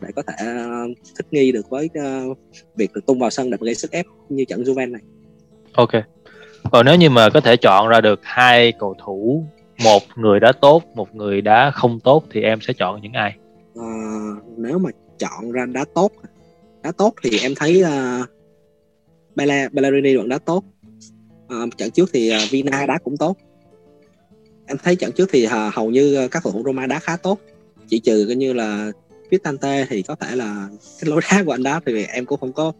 để 0.00 0.08
có 0.16 0.22
thể 0.22 0.34
ờ, 0.38 0.86
thích 1.16 1.26
nghi 1.30 1.52
được 1.52 1.70
với 1.70 1.88
ờ, 1.94 2.24
việc 2.76 2.92
được 2.92 3.06
tung 3.06 3.18
vào 3.18 3.30
sân 3.30 3.50
để 3.50 3.58
gây 3.60 3.74
sức 3.74 3.90
ép 3.90 4.06
như 4.28 4.44
trận 4.44 4.62
Juven 4.62 4.90
này 4.90 5.02
Ok. 5.74 5.90
Còn 6.72 6.86
nếu 6.86 6.96
như 6.96 7.10
mà 7.10 7.30
có 7.30 7.40
thể 7.40 7.56
chọn 7.56 7.88
ra 7.88 8.00
được 8.00 8.20
hai 8.22 8.72
cầu 8.72 8.94
thủ, 9.04 9.44
một 9.84 10.02
người 10.16 10.40
đá 10.40 10.52
tốt, 10.52 10.82
một 10.94 11.14
người 11.14 11.40
đá 11.40 11.70
không 11.70 12.00
tốt 12.00 12.24
thì 12.30 12.42
em 12.42 12.60
sẽ 12.60 12.72
chọn 12.72 13.00
những 13.02 13.12
ai? 13.12 13.36
Ờ, 13.74 13.84
nếu 14.56 14.78
mà 14.78 14.90
chọn 15.18 15.52
ra 15.52 15.66
đá 15.66 15.84
tốt 15.94 16.12
đá 16.84 16.92
tốt 16.92 17.14
thì 17.22 17.38
em 17.38 17.54
thấy 17.54 17.82
uh, 17.82 18.28
Bella, 19.36 19.68
Bellerini 19.72 20.16
vẫn 20.16 20.28
đá 20.28 20.38
tốt 20.38 20.64
Ờ, 21.48 21.66
trận 21.76 21.90
trước 21.90 22.10
thì 22.12 22.30
ờ, 22.30 22.38
Vina 22.50 22.86
đá 22.86 22.98
cũng 23.04 23.16
tốt 23.16 23.36
em 24.66 24.76
thấy 24.84 24.96
trận 24.96 25.12
trước 25.12 25.28
thì 25.32 25.44
ờ, 25.44 25.70
hầu 25.72 25.90
như 25.90 26.14
ờ, 26.14 26.28
các 26.28 26.42
cầu 26.42 26.52
thủ 26.52 26.62
Roma 26.64 26.86
đá 26.86 26.98
khá 26.98 27.16
tốt 27.16 27.38
chỉ 27.88 27.98
trừ 27.98 28.24
coi 28.26 28.36
như 28.36 28.52
là 28.52 28.90
Cristante 29.28 29.86
thì 29.88 30.02
có 30.02 30.14
thể 30.14 30.36
là 30.36 30.68
cái 31.00 31.10
lối 31.10 31.20
đá 31.30 31.42
của 31.46 31.52
anh 31.52 31.62
đá 31.62 31.80
thì 31.86 32.04
em 32.04 32.26
cũng 32.26 32.40
không 32.40 32.52
có 32.52 32.72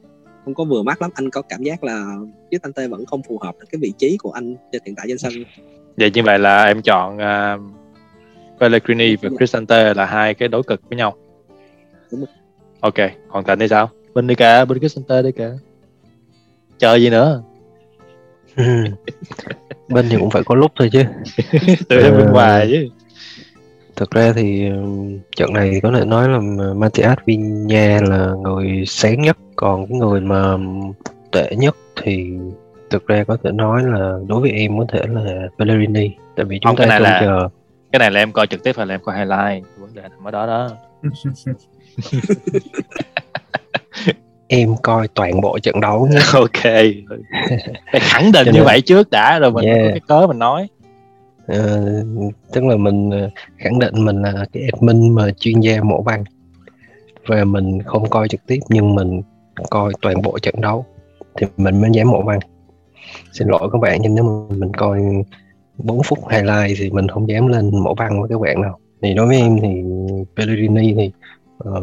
không 0.45 0.55
có 0.55 0.65
vừa 0.65 0.83
mắt 0.83 1.03
lắm 1.03 1.11
anh 1.15 1.31
có 1.31 1.43
cảm 1.43 1.62
giác 1.62 1.85
là 1.85 2.17
Cristante 2.49 2.89
vẫn 2.89 3.06
không 3.06 3.23
phù 3.23 3.39
hợp 3.39 3.55
với 3.59 3.67
cái 3.73 3.79
vị 3.83 3.93
trí 3.99 4.17
của 4.17 4.31
anh 4.31 4.56
hiện 4.85 4.95
tại 4.95 5.06
trên 5.09 5.19
sân 5.19 5.33
Vậy 5.97 6.11
như 6.15 6.23
vậy 6.23 6.39
là 6.39 6.65
em 6.65 6.83
chọn 6.83 7.17
uh, 7.17 7.61
Pellegrini 8.61 9.17
và. 9.17 9.31
Cristante 9.39 9.95
là 9.95 10.06
hai 10.06 10.35
cái 10.35 10.49
đối 10.49 10.62
cực 10.62 10.81
với 10.89 10.99
nhau. 10.99 11.17
Đúng 12.11 12.21
rồi. 12.21 12.29
Ok, 12.84 12.94
còn 13.28 13.44
Thành 13.44 13.58
thì 13.58 13.69
sao? 13.69 13.90
Bên 14.14 14.26
đi 14.26 14.34
cả, 14.34 14.64
bên 14.64 14.78
Cristante 14.78 15.22
đi 15.22 15.32
cả. 15.32 15.50
Chờ 16.79 16.94
gì 16.94 17.10
nữa? 17.10 17.43
Bên 19.88 20.06
thì 20.10 20.17
cũng 20.20 20.31
phải 20.31 20.43
có 20.46 20.55
lúc 20.55 20.72
thôi 20.76 20.91
chứ 20.93 21.03
Từ 21.88 21.98
em 22.03 22.12
bên 22.17 22.26
Ờ. 22.26 22.32
ngoài 22.32 22.69
chứ. 22.70 22.88
thực 23.96 24.10
ra 24.10 24.32
thì 24.36 24.69
ừm, 24.69 25.19
trận 25.36 25.53
này 25.53 25.81
có 25.82 25.93
thể 25.98 26.05
nói 26.05 26.29
là 26.29 26.38
Matias 26.74 27.19
Viña 27.26 28.08
là 28.10 28.34
người 28.43 28.84
sáng 28.86 29.22
nhất 29.22 29.36
còn 29.56 29.86
cái 29.86 29.98
người 29.98 30.20
mà 30.20 30.56
tệ 31.32 31.50
nhất 31.58 31.76
thì 32.03 32.31
thực 32.91 33.06
ra 33.06 33.24
có 33.24 33.36
thể 33.44 33.50
nói 33.53 33.82
là 33.84 34.19
đối 34.29 34.41
với 34.41 34.50
em 34.50 34.79
có 34.79 34.84
thể 34.93 35.00
là 35.08 35.48
Pellegrini 35.58 36.10
tại 36.36 36.44
vì 36.44 36.58
chúng 36.62 36.69
Không, 36.69 36.76
cái 36.76 36.86
ta 36.88 36.98
này 36.98 37.20
trông 37.20 37.29
là- 37.29 37.41
chờ 37.43 37.48
Cái 37.93 37.98
này 37.98 38.10
là 38.10 38.20
em 38.20 38.32
coi 38.32 38.46
trực 38.46 38.62
tiếp 38.64 38.72
hay 38.76 38.86
là 38.86 38.94
em 38.94 39.00
coi 39.05 39.17
highlight? 39.19 39.64
Vấn 39.79 39.94
đề 39.94 40.03
nằm 40.03 40.24
ở 40.24 40.31
đó 40.31 40.46
đó. 40.46 40.69
em 44.48 44.74
coi 44.82 45.08
toàn 45.08 45.41
bộ 45.41 45.58
trận 45.58 45.81
đấu 45.81 46.08
nhé 46.10 46.19
ok. 46.32 46.63
Phải 47.93 48.01
khẳng 48.01 48.32
định 48.32 48.48
như 48.53 48.63
vậy 48.65 48.81
trước 48.81 49.10
đã 49.10 49.39
rồi 49.39 49.51
mình 49.51 49.65
Yeah. 49.65 49.79
có 49.79 49.91
cái 49.91 50.01
cớ 50.01 50.27
mình 50.27 50.39
nói. 50.39 50.69
Ờ, 51.46 51.81
tức 52.53 52.65
là 52.65 52.77
mình 52.77 53.10
ờ, 53.10 53.31
khẳng 53.56 53.79
định 53.79 54.05
mình 54.05 54.22
là 54.22 54.46
cái 54.53 54.63
admin 54.72 55.15
mà 55.15 55.31
chuyên 55.39 55.60
gia 55.60 55.82
mổ 55.82 56.03
băng 56.03 56.24
và 57.27 57.44
mình 57.44 57.82
không 57.82 58.10
coi 58.10 58.29
trực 58.29 58.46
tiếp 58.46 58.58
nhưng 58.69 58.94
mình 58.94 59.22
coi 59.70 59.93
toàn 60.03 60.22
bộ 60.22 60.39
trận 60.39 60.55
đấu 60.60 60.86
thì 61.36 61.46
mình 61.56 61.81
mới 61.81 61.91
dám 61.93 62.10
mổ 62.10 62.22
băng 62.22 62.39
xin 63.32 63.48
lỗi 63.48 63.69
các 63.72 63.79
bạn 63.81 63.98
nhưng 64.03 64.15
nếu 64.15 64.24
mà 64.24 64.56
mình 64.56 64.72
coi 64.74 65.01
4 65.79 66.03
phút 66.03 66.19
highlight 66.31 66.79
thì 66.79 66.91
mình 66.91 67.08
không 67.08 67.29
dám 67.29 67.46
lên 67.46 67.70
mổ 67.82 67.94
băng 67.94 68.20
với 68.20 68.29
các 68.29 68.41
bạn 68.41 68.63
đâu 68.63 68.72
thì 69.03 69.15
đối 69.15 69.27
với 69.27 69.36
em 69.36 69.58
thì 69.63 69.82
Pellegrini 70.36 70.94
thì 70.94 71.13
Ờ, 71.65 71.81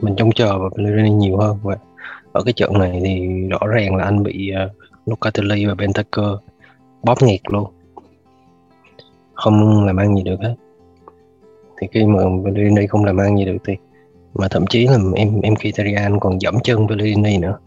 mình 0.00 0.14
trông 0.16 0.32
chờ 0.32 0.58
vào 0.58 0.70
Pellegrini 0.76 1.10
nhiều 1.10 1.36
hơn 1.36 1.58
và 1.62 1.76
ở 2.32 2.42
cái 2.42 2.52
trận 2.52 2.78
này 2.78 3.00
thì 3.04 3.28
rõ 3.48 3.66
ràng 3.66 3.96
là 3.96 4.04
anh 4.04 4.22
bị 4.22 4.50
ờ, 4.50 4.64
uh, 4.64 4.70
Locatelli 5.06 5.66
và 5.66 5.74
Bentancur 5.74 6.38
bóp 7.02 7.22
nghẹt 7.22 7.40
luôn. 7.52 7.70
Không 9.34 9.86
làm 9.86 9.96
ăn 9.96 10.16
gì 10.16 10.22
được 10.22 10.40
hết. 10.40 10.54
Thì 11.80 11.86
khi 11.92 12.04
mà 12.04 12.22
Pellegrini 12.44 12.86
không 12.86 13.04
làm 13.04 13.16
ăn 13.16 13.38
gì 13.38 13.44
được 13.44 13.56
thì 13.66 13.76
mà 14.34 14.48
thậm 14.48 14.66
chí 14.66 14.86
là 14.86 14.98
em 15.14 15.40
em 15.40 15.54
Kitarian 15.56 16.20
còn 16.20 16.40
dẫm 16.40 16.54
chân 16.64 16.88
Pellegrini 16.88 17.38
nữa. 17.38 17.58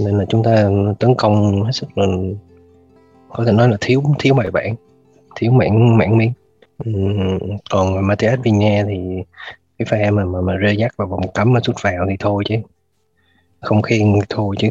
Nên 0.00 0.18
là 0.18 0.24
chúng 0.28 0.42
ta 0.42 0.70
tấn 0.98 1.14
công 1.14 1.62
hết 1.62 1.72
sức 1.72 1.98
là 1.98 2.06
có 3.28 3.44
thể 3.44 3.52
nói 3.52 3.68
là 3.68 3.76
thiếu 3.80 4.02
thiếu 4.18 4.34
bài 4.34 4.50
bản 4.50 4.74
thiếu 5.36 5.52
mảng 5.52 5.96
mảng 5.96 6.18
miếng. 6.18 6.32
Còn 7.70 8.06
Matias 8.06 8.38
Vinha 8.42 8.84
thì 8.88 8.98
cái 9.78 9.86
pha 9.86 10.10
mà 10.10 10.24
mà, 10.24 10.40
mà 10.40 10.58
rê 10.62 10.72
dắt 10.72 10.92
vào 10.96 11.08
vòng 11.08 11.20
cấm 11.34 11.52
mà 11.52 11.60
sút 11.60 11.76
vào 11.82 12.06
thì 12.08 12.16
thôi 12.18 12.44
chứ. 12.46 12.54
Không 13.60 13.82
khen 13.82 14.12
thì 14.14 14.20
thôi 14.28 14.56
chứ. 14.58 14.68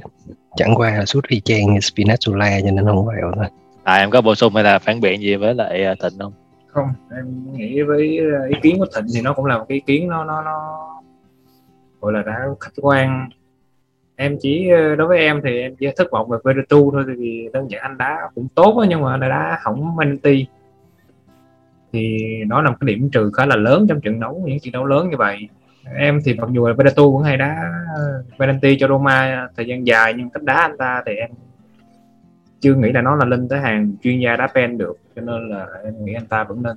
Chẳng 0.55 0.75
qua 0.75 0.91
là 0.97 1.05
sút 1.05 1.27
y 1.27 1.39
chang 1.39 1.73
như 1.73 1.79
Spinazzola 1.79 2.61
cho 2.65 2.71
nên 2.71 2.85
không 2.85 3.05
vào 3.05 3.31
thôi. 3.35 3.45
À 3.83 3.95
em 3.95 4.09
có 4.09 4.21
bổ 4.21 4.35
sung 4.35 4.55
hay 4.55 4.63
là 4.63 4.79
phản 4.79 5.01
biện 5.01 5.21
gì 5.21 5.35
với 5.35 5.55
lại 5.55 5.83
ờ, 5.83 5.95
Thịnh 6.01 6.19
không? 6.19 6.33
không 6.67 6.87
em 7.15 7.53
nghĩ 7.53 7.81
với 7.81 8.17
ờ, 8.17 8.47
ý 8.47 8.55
kiến 8.61 8.79
của 8.79 8.85
thịnh 8.95 9.05
thì 9.15 9.21
nó 9.21 9.33
cũng 9.33 9.45
là 9.45 9.57
một 9.57 9.65
cái 9.69 9.75
ý 9.75 9.81
kiến 9.85 10.07
nó 10.07 10.23
nó 10.23 10.41
nó 10.41 10.87
gọi 12.01 12.13
là 12.13 12.21
đã 12.21 12.39
khách 12.59 12.71
quan. 12.81 13.29
Em 14.15 14.37
chỉ 14.41 14.69
ờ, 14.69 14.95
đối 14.95 15.07
với 15.07 15.17
em 15.17 15.41
thì 15.43 15.59
em 15.59 15.75
chỉ 15.75 15.87
thất 15.97 16.11
vọng 16.11 16.29
về 16.29 16.37
Veretu 16.43 16.91
thôi 16.91 17.03
vì 17.17 17.49
đơn 17.53 17.71
giản 17.71 17.81
anh 17.81 17.97
đá 17.97 18.17
cũng 18.35 18.47
tốt 18.55 18.77
đó, 18.77 18.85
nhưng 18.89 19.01
mà 19.01 19.11
anh 19.11 19.19
đá 19.19 19.59
hỏng 19.63 19.95
Manti 19.95 20.45
thì 21.97 22.17
nó 22.47 22.61
là 22.61 22.69
một 22.69 22.77
cái 22.79 22.87
điểm 22.87 23.09
trừ 23.09 23.31
khá 23.33 23.45
là 23.45 23.55
lớn 23.55 23.85
trong 23.89 24.01
trận 24.01 24.19
đấu 24.19 24.43
những 24.45 24.59
trận 24.59 24.71
đấu 24.71 24.85
lớn 24.85 25.09
như 25.09 25.17
vậy. 25.17 25.49
Em 25.95 26.19
thì 26.25 26.33
mặc 26.33 26.49
dù 26.51 26.67
là 26.67 26.73
Veretu 26.73 27.11
cũng 27.11 27.23
hay 27.23 27.37
đá 27.37 27.71
ờ, 27.95 28.23
penalty 28.39 28.77
cho 28.79 28.87
Roma 28.87 29.47
thời 29.57 29.67
gian 29.67 29.87
dài 29.87 30.13
nhưng 30.17 30.29
cách 30.29 30.43
đá 30.43 30.53
anh 30.53 30.77
ta 30.77 31.03
thì 31.05 31.13
em 31.15 31.29
chưa 32.59 32.75
nghĩ 32.75 32.91
là 32.91 33.01
nó 33.01 33.15
là 33.15 33.25
lên 33.25 33.47
tới 33.47 33.59
hàng 33.59 33.91
chuyên 34.03 34.19
gia 34.19 34.35
đá 34.35 34.47
pen 34.47 34.77
được 34.77 34.97
cho 35.15 35.21
nên 35.21 35.49
là 35.49 35.67
em 35.83 36.05
nghĩ 36.05 36.13
anh 36.13 36.25
ta 36.25 36.43
vẫn 36.43 36.63
nên 36.63 36.75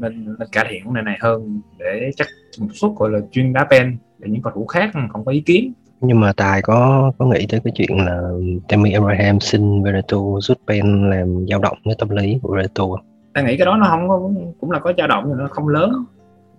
nên, 0.00 0.36
nên 0.38 0.48
cải 0.52 0.66
thiện 0.70 0.84
cái 0.84 0.92
này 0.92 1.02
này 1.02 1.18
hơn 1.20 1.60
để 1.78 2.10
chắc 2.16 2.26
một 2.58 2.68
suất 2.72 2.90
gọi 2.96 3.10
là 3.10 3.18
chuyên 3.30 3.52
đá 3.52 3.66
pen 3.70 3.96
để 4.18 4.28
những 4.30 4.42
cầu 4.42 4.52
thủ 4.52 4.66
khác 4.66 4.90
không 5.12 5.24
có 5.24 5.32
ý 5.32 5.40
kiến. 5.40 5.72
Nhưng 6.00 6.20
mà 6.20 6.32
tài 6.32 6.62
có 6.62 7.12
có 7.18 7.26
nghĩ 7.26 7.46
tới 7.48 7.60
cái 7.64 7.72
chuyện 7.76 7.98
là 7.98 8.22
Tammy 8.68 8.92
Abraham 8.92 9.40
xin 9.40 9.82
Veretu 9.82 10.40
rút 10.40 10.58
pen 10.66 11.10
làm 11.10 11.46
dao 11.50 11.60
động 11.60 11.78
với 11.84 11.94
tâm 11.98 12.08
lý 12.08 12.38
của 12.42 12.54
Veretu 12.54 12.96
ta 13.36 13.42
nghĩ 13.42 13.56
cái 13.56 13.66
đó 13.66 13.76
nó 13.76 13.86
không 13.86 14.08
có, 14.08 14.30
cũng 14.60 14.70
là 14.70 14.78
có 14.78 14.92
dao 14.98 15.08
động 15.08 15.24
nhưng 15.28 15.38
nó 15.38 15.48
không 15.48 15.68
lớn. 15.68 16.04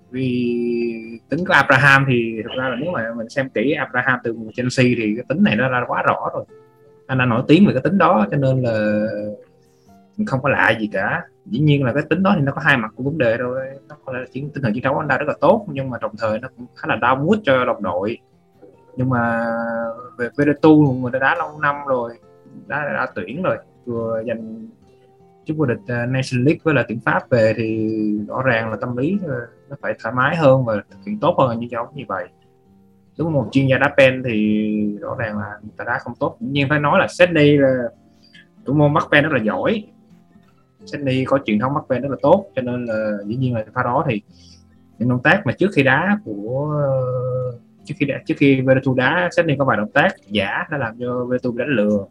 Vì 0.10 1.20
tính 1.30 1.46
của 1.46 1.54
Abraham 1.54 2.06
thì 2.08 2.42
thực 2.44 2.58
ra 2.58 2.70
là 2.70 2.76
nếu 2.76 2.92
mà 2.92 3.14
mình 3.16 3.30
xem 3.30 3.50
kỹ 3.50 3.72
Abraham 3.72 4.20
từ 4.24 4.38
Chelsea 4.54 4.86
thì 4.98 5.14
cái 5.16 5.26
tính 5.30 5.44
này 5.44 5.56
nó 5.56 5.70
ra 5.70 5.84
quá 5.88 6.02
rõ 6.02 6.30
rồi. 6.34 6.46
Anh 7.08 7.18
đã 7.18 7.26
nổi 7.26 7.44
tiếng 7.48 7.68
về 7.68 7.74
cái 7.74 7.82
tính 7.82 7.98
đó 7.98 8.26
cho 8.32 8.38
nên 8.38 8.62
là 8.62 9.06
không 10.28 10.42
có 10.42 10.50
lạ 10.50 10.78
gì 10.80 10.90
cả. 10.94 11.24
Dĩ 11.46 11.60
nhiên 11.60 11.84
là 11.84 11.94
cái 11.94 12.04
tính 12.10 12.24
đó 12.24 12.34
thì 12.36 12.42
nó 12.42 12.52
có 12.52 12.62
hai 12.62 12.78
mặt 12.78 12.92
của 12.96 13.04
vấn 13.04 13.18
đề 13.18 13.38
thôi. 13.38 13.60
Nó 13.90 13.96
có 14.06 14.14
là 14.14 14.26
chiến, 14.32 14.50
tinh 14.54 14.64
thần 14.64 14.74
chiến 14.74 14.84
đấu 14.84 14.98
anh 14.98 15.08
ta 15.08 15.18
rất 15.18 15.28
là 15.28 15.36
tốt, 15.42 15.66
nhưng 15.72 15.90
mà 15.90 15.98
đồng 16.02 16.16
thời 16.20 16.40
nó 16.40 16.48
cũng 16.58 16.66
khá 16.76 16.88
là 16.88 16.96
đau 16.96 17.16
mút 17.16 17.36
cho 17.44 17.66
đồng 17.66 17.84
đội. 17.84 18.18
Nhưng 18.96 19.10
mà 19.10 19.46
về 20.18 20.30
Veretu 20.38 20.98
người 21.02 21.12
ta 21.12 21.20
đá 21.20 21.36
lâu 21.36 21.60
năm 21.60 21.76
rồi 21.88 22.14
đã 22.68 22.94
đã 22.94 23.08
tuyển 23.16 23.44
rồi, 23.44 23.58
vừa 23.86 24.24
giành 24.28 24.68
chức 25.48 25.58
vô 25.58 25.66
địch 25.66 25.80
uh, 25.84 26.10
Nation 26.10 26.44
League 26.46 26.60
với 26.64 26.74
là 26.74 26.86
tuyển 26.88 27.00
Pháp 27.00 27.30
về 27.30 27.54
thì 27.58 27.90
rõ 28.28 28.42
ràng 28.42 28.72
là 28.72 28.78
tâm 28.82 28.98
lý 28.98 29.20
à, 29.28 29.36
nó 29.70 29.76
phải 29.82 29.94
thoải 30.04 30.16
mái 30.16 30.36
hơn 30.36 30.66
và 30.66 30.76
thực 30.92 30.98
hiện 31.06 31.20
tốt 31.20 31.36
hơn 31.40 31.60
như 31.60 31.68
giống 31.72 31.88
như 31.96 32.04
vậy. 32.08 32.28
Đúng 33.18 33.34
một 33.34 33.50
chuyên 33.52 33.68
gia 33.68 33.78
đá 33.78 33.94
pen 33.98 34.24
thì 34.26 34.98
rõ 35.02 35.16
ràng 35.20 35.38
là 35.38 35.60
người 35.62 35.72
ta 35.78 35.84
đá 35.84 36.00
không 36.00 36.14
tốt. 36.20 36.38
Dĩ 36.40 36.48
nhiên 36.48 36.70
phải 36.70 36.80
nói 36.80 37.00
là 37.00 37.08
Sydney 37.10 37.58
là 37.58 37.84
thủ 38.66 38.74
môn 38.74 38.94
bắt 38.94 39.08
pen 39.12 39.24
rất 39.24 39.34
là 39.34 39.44
giỏi. 39.44 39.84
Sydney 40.86 41.26
có 41.26 41.40
truyền 41.46 41.60
thống 41.60 41.74
bắt 41.74 41.84
pen 41.90 42.02
rất 42.02 42.10
là 42.12 42.18
tốt 42.22 42.50
cho 42.56 42.62
nên 42.62 42.86
là 42.86 43.18
dĩ 43.26 43.36
nhiên 43.36 43.56
là 43.56 43.66
pha 43.74 43.84
đó 43.84 44.06
thì 44.10 44.22
những 45.00 45.10
động 45.10 45.24
tác 45.24 45.42
mà 45.46 45.52
trước 45.52 45.70
khi 45.76 45.84
đá 45.84 46.20
của 46.26 46.76
trước 47.86 47.96
khi 47.98 48.06
đá, 48.06 48.16
trước 48.26 48.36
khi 48.38 48.62
Veretu 48.62 48.96
đá 48.96 49.30
Sydney 49.36 49.56
có 49.60 49.66
vài 49.66 49.78
động 49.78 49.92
tác 49.92 50.12
giả 50.28 50.66
đã 50.72 50.78
làm 50.78 51.00
cho 51.00 51.26
Veretu 51.26 51.52
đánh 51.58 51.70
lừa. 51.70 52.06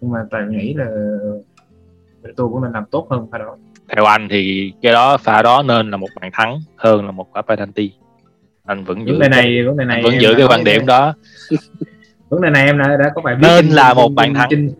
Nhưng 0.00 0.10
mà 0.10 0.24
tài 0.30 0.46
nghĩ 0.46 0.74
là 0.74 0.86
Veretu 2.24 2.48
cũng 2.48 2.62
nên 2.62 2.72
làm 2.72 2.84
tốt 2.90 3.06
hơn 3.10 3.26
pha 3.32 3.38
đó. 3.38 3.56
Theo 3.96 4.04
anh 4.04 4.28
thì 4.30 4.72
cái 4.82 4.92
đó 4.92 5.16
pha 5.16 5.42
đó 5.42 5.62
nên 5.62 5.90
là 5.90 5.96
một 5.96 6.08
bàn 6.20 6.30
thắng 6.34 6.60
hơn 6.76 7.06
là 7.06 7.10
một 7.10 7.32
quả 7.32 7.42
penalty. 7.42 7.92
Anh 8.64 8.84
vẫn 8.84 9.06
giữ 9.06 9.12
vấn 9.12 9.20
đề 9.20 9.28
này 9.28 9.64
vấn 9.66 9.76
đề 9.76 9.84
này 9.84 10.02
vẫn 10.02 10.20
giữ 10.20 10.34
cái 10.36 10.46
quan 10.48 10.64
điểm 10.64 10.86
đó. 10.86 11.14
Vấn 12.28 12.42
đề 12.42 12.50
này 12.50 12.66
em 12.66 12.78
đã, 12.78 12.96
đã 12.96 13.10
có 13.14 13.22
bài 13.22 13.34
viết 13.34 13.40
nên 13.42 13.64
trên, 13.64 13.74
là 13.74 13.94
một 13.94 14.08
bàn 14.08 14.34
thắng. 14.34 14.48
trên, 14.50 14.70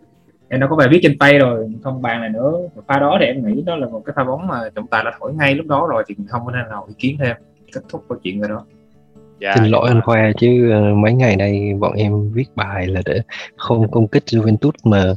em 0.49 0.61
đã 0.61 0.67
có 0.67 0.77
bài 0.77 0.89
viết 0.91 1.01
trên 1.03 1.19
tay 1.19 1.39
rồi 1.39 1.73
không 1.83 2.03
bàn 2.03 2.21
này 2.21 2.31
nữa. 2.31 2.53
Pha 2.87 2.99
đó 2.99 3.17
thì 3.21 3.27
em 3.27 3.47
nghĩ 3.47 3.63
đó 3.63 3.77
là 3.77 3.89
một 3.89 4.03
cái 4.07 4.13
pha 4.17 4.25
bóng 4.25 4.47
mà 4.47 4.61
trọng 4.75 4.87
tài 4.87 5.05
đã 5.05 5.13
thổi 5.21 5.35
ngay 5.35 5.55
lúc 5.55 5.67
đó 5.67 5.87
rồi 5.91 6.05
thì 6.07 6.15
không 6.29 6.43
có 6.47 6.53
nên 6.53 6.69
nào 6.71 6.85
ý 6.89 6.95
kiến 6.99 7.17
thêm 7.19 7.37
kết 7.73 7.81
thúc 7.89 8.05
câu 8.09 8.19
chuyện 8.23 8.41
rồi 8.41 8.49
đó. 8.49 8.65
Dạ, 9.41 9.55
Xin 9.55 9.65
lỗi 9.65 9.89
anh 9.89 10.01
Khoa 10.01 10.33
chứ 10.39 10.71
ờ, 10.71 10.95
mấy 10.95 11.13
ngày 11.13 11.37
nay 11.37 11.75
bọn 11.79 11.93
em 11.93 12.33
viết 12.33 12.47
bài 12.55 12.87
là 12.87 13.03
để 13.05 13.21
không 13.57 13.91
công 13.91 14.09
kích 14.09 14.23
Juventus 14.27 14.73
mà 14.85 15.15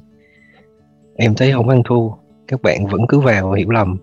em 1.17 1.36
thấy 1.36 1.51
không 1.51 1.69
ăn 1.69 1.83
thua. 1.86 2.09
Các 2.47 2.62
bạn 2.62 2.88
vẫn 2.88 3.07
cứ 3.07 3.19
vào 3.19 3.51
hiểu 3.51 3.69
lầm. 3.69 3.97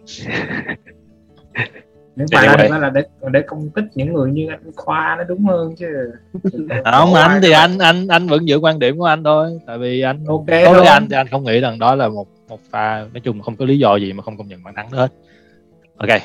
Nếu 2.17 2.27
bài 2.33 2.57
đúng 2.59 2.71
đó 2.71 2.79
là 2.79 2.91
để 2.91 3.03
để 3.33 3.43
công 3.43 3.71
kích 3.71 3.85
những 3.95 4.13
người 4.13 4.33
như 4.33 4.49
anh 4.49 4.71
khoa 4.77 5.15
nó 5.19 5.25
đúng 5.25 5.45
hơn 5.45 5.75
chứ. 5.77 6.13
Không 6.85 7.15
anh 7.15 7.41
thì 7.43 7.51
anh 7.51 7.79
anh 7.79 8.09
anh 8.09 8.27
vẫn 8.27 8.49
giữ 8.49 8.59
quan 8.59 8.79
điểm 8.79 8.99
của 8.99 9.05
anh 9.05 9.25
thôi. 9.25 9.59
Tại 9.67 9.79
vì 9.79 10.01
anh 10.01 10.25
ok 10.27 10.47
đối 10.47 10.75
với 10.75 10.87
anh 10.87 11.09
thì 11.11 11.17
anh 11.17 11.29
không 11.29 11.45
nghĩ 11.45 11.61
rằng 11.61 11.79
đó 11.79 11.95
là 11.95 12.09
một 12.09 12.29
một 12.49 12.61
pha 12.71 13.07
nói 13.13 13.21
chung 13.21 13.43
không 13.43 13.57
có 13.57 13.65
lý 13.65 13.79
do 13.79 13.97
gì 13.97 14.13
mà 14.13 14.23
không 14.23 14.37
công 14.37 14.49
nhận 14.49 14.63
bàn 14.65 14.75
thắng 14.75 14.91
hết. 14.91 15.13
Ok 15.97 16.21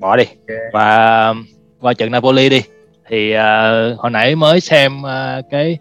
bỏ 0.00 0.16
đi. 0.16 0.24
Ok. 0.24 0.58
và 0.72 1.34
qua 1.80 1.92
trận 1.92 2.10
Napoli 2.10 2.48
đi. 2.48 2.62
Thì 3.08 3.32
ờ, 3.32 3.94
hồi 3.94 4.10
nãy 4.10 4.34
mới 4.34 4.60
xem 4.60 5.02
ờ, 5.02 5.42
cái 5.50 5.78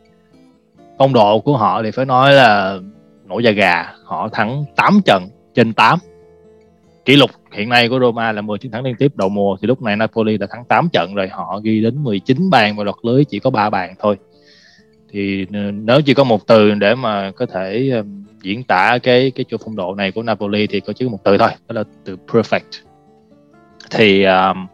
phong 0.98 1.14
độ 1.14 1.40
của 1.40 1.58
họ 1.58 1.84
thì 1.84 1.92
phải 1.92 2.06
nói 2.06 2.34
là 2.34 2.78
nổi 3.26 3.44
da 3.44 3.52
gà 3.52 3.94
họ 4.12 4.30
thắng 4.30 4.66
8 4.76 5.02
trận 5.06 5.28
trên 5.54 5.74
8 5.74 6.00
kỷ 7.06 7.16
lục 7.16 7.32
hiện 7.52 7.70
nay 7.70 7.90
của 7.90 8.00
Roma 8.00 8.32
là 8.32 8.42
10 8.42 8.58
chiến 8.58 8.72
thắng 8.72 8.84
liên 8.84 8.96
tiếp 8.96 9.12
đầu 9.16 9.30
mùa 9.30 9.58
thì 9.62 9.68
lúc 9.68 9.82
này 9.82 9.96
Napoli 9.96 10.38
đã 10.38 10.48
thắng 10.50 10.66
8 10.66 10.90
trận 10.94 11.16
rồi 11.16 11.28
họ 11.28 11.60
ghi 11.64 11.82
đến 11.82 12.04
19 12.04 12.50
bàn 12.50 12.76
và 12.78 12.84
lọt 12.84 12.96
lưới 13.04 13.26
chỉ 13.26 13.40
có 13.40 13.50
3 13.50 13.70
bàn 13.70 13.94
thôi. 14.00 14.18
Thì 15.10 15.46
nếu 15.74 16.02
chỉ 16.02 16.14
có 16.14 16.24
một 16.24 16.48
từ 16.48 16.74
để 16.74 16.96
mà 16.96 17.32
có 17.32 17.46
thể 17.46 17.90
um, 17.90 18.26
diễn 18.42 18.64
tả 18.64 18.98
cái 19.04 19.32
cái 19.36 19.46
chỗ 19.50 19.58
phong 19.66 19.76
độ 19.76 19.96
này 19.96 20.12
của 20.12 20.24
Napoli 20.24 20.68
thì 20.68 20.80
có 20.80 20.94
chỉ 20.94 21.06
một 21.10 21.20
từ 21.24 21.38
thôi 21.38 21.50
đó 21.68 21.74
là 21.74 21.84
từ 22.06 22.18
perfect. 22.28 22.84
Thì 23.92 24.24
um, 24.24 24.68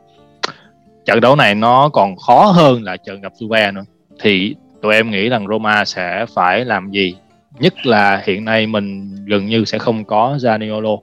trận 1.06 1.22
đấu 1.22 1.36
này 1.36 1.56
nó 1.56 1.90
còn 1.90 2.16
khó 2.16 2.46
hơn 2.46 2.84
là 2.84 2.98
trận 2.98 3.22
gặp 3.22 3.34
Juve 3.40 3.74
nữa. 3.74 3.84
Thì 4.22 4.56
tụi 4.82 4.94
em 4.94 5.12
nghĩ 5.12 5.30
rằng 5.30 5.48
Roma 5.48 5.86
sẽ 5.86 6.26
phải 6.36 6.66
làm 6.66 6.92
gì 6.92 7.16
nhất 7.60 7.86
là 7.86 8.24
hiện 8.26 8.46
nay 8.46 8.68
mình 8.68 9.16
gần 9.26 9.46
như 9.46 9.66
sẽ 9.66 9.78
không 9.78 10.06
có 10.06 10.38
Zaniolo 10.42 11.00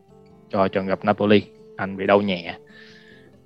cho 0.53 0.69
trận 0.69 0.87
gặp 0.87 1.05
Napoli. 1.05 1.43
Anh 1.77 1.97
bị 1.97 2.07
đau 2.07 2.21
nhẹ. 2.21 2.55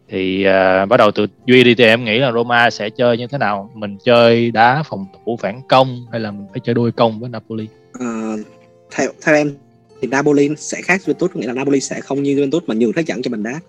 Thì 0.08 0.46
uh, 0.46 0.88
bắt 0.88 0.96
đầu 0.96 1.10
từ 1.10 1.26
duy 1.46 1.64
đi 1.64 1.74
thì 1.74 1.84
em 1.84 2.04
nghĩ 2.04 2.18
là 2.18 2.32
Roma 2.32 2.70
sẽ 2.70 2.90
chơi 2.90 3.18
như 3.18 3.26
thế 3.26 3.38
nào? 3.38 3.70
Mình 3.74 3.96
chơi 4.04 4.50
đá 4.50 4.82
phòng 4.88 5.06
thủ 5.12 5.36
phản 5.40 5.60
công 5.68 6.06
hay 6.10 6.20
là 6.20 6.30
mình 6.30 6.46
phải 6.50 6.60
chơi 6.64 6.74
đôi 6.74 6.92
công 6.92 7.20
với 7.20 7.28
Napoli? 7.28 7.66
Uh, 7.96 8.40
theo 8.90 9.10
theo 9.24 9.34
em 9.34 9.54
thì 10.00 10.08
Napoli 10.08 10.48
sẽ 10.56 10.82
khác 10.82 11.00
Juventus. 11.04 11.28
Nghĩa 11.34 11.46
là 11.46 11.52
Napoli 11.52 11.80
sẽ 11.80 12.00
không 12.00 12.22
như 12.22 12.34
Juventus 12.34 12.60
mà 12.66 12.74
nhường 12.74 12.92
thế 12.92 13.02
trận 13.02 13.22
cho 13.22 13.30
mình 13.30 13.42
đá. 13.42 13.60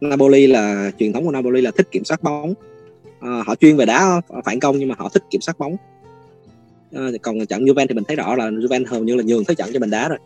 Napoli 0.00 0.46
là 0.46 0.90
truyền 0.98 1.12
thống 1.12 1.24
của 1.24 1.32
Napoli 1.32 1.60
là 1.60 1.70
thích 1.76 1.88
kiểm 1.90 2.04
soát 2.04 2.22
bóng. 2.22 2.50
Uh, 2.50 3.46
họ 3.46 3.54
chuyên 3.54 3.76
về 3.76 3.86
đá 3.86 4.20
phản 4.44 4.60
công 4.60 4.78
nhưng 4.78 4.88
mà 4.88 4.94
họ 4.98 5.08
thích 5.08 5.22
kiểm 5.30 5.40
soát 5.40 5.58
bóng. 5.58 5.76
Ờ, 6.92 7.12
còn 7.22 7.46
trận 7.46 7.64
Juven 7.64 7.86
thì 7.86 7.94
mình 7.94 8.04
thấy 8.04 8.16
rõ 8.16 8.34
là 8.34 8.50
Juven 8.50 8.84
hầu 8.86 9.04
như 9.04 9.14
là 9.14 9.22
nhường 9.22 9.44
thế 9.44 9.54
trận 9.54 9.70
cho 9.72 9.80
mình 9.80 9.90
đá 9.90 10.08
rồi. 10.08 10.18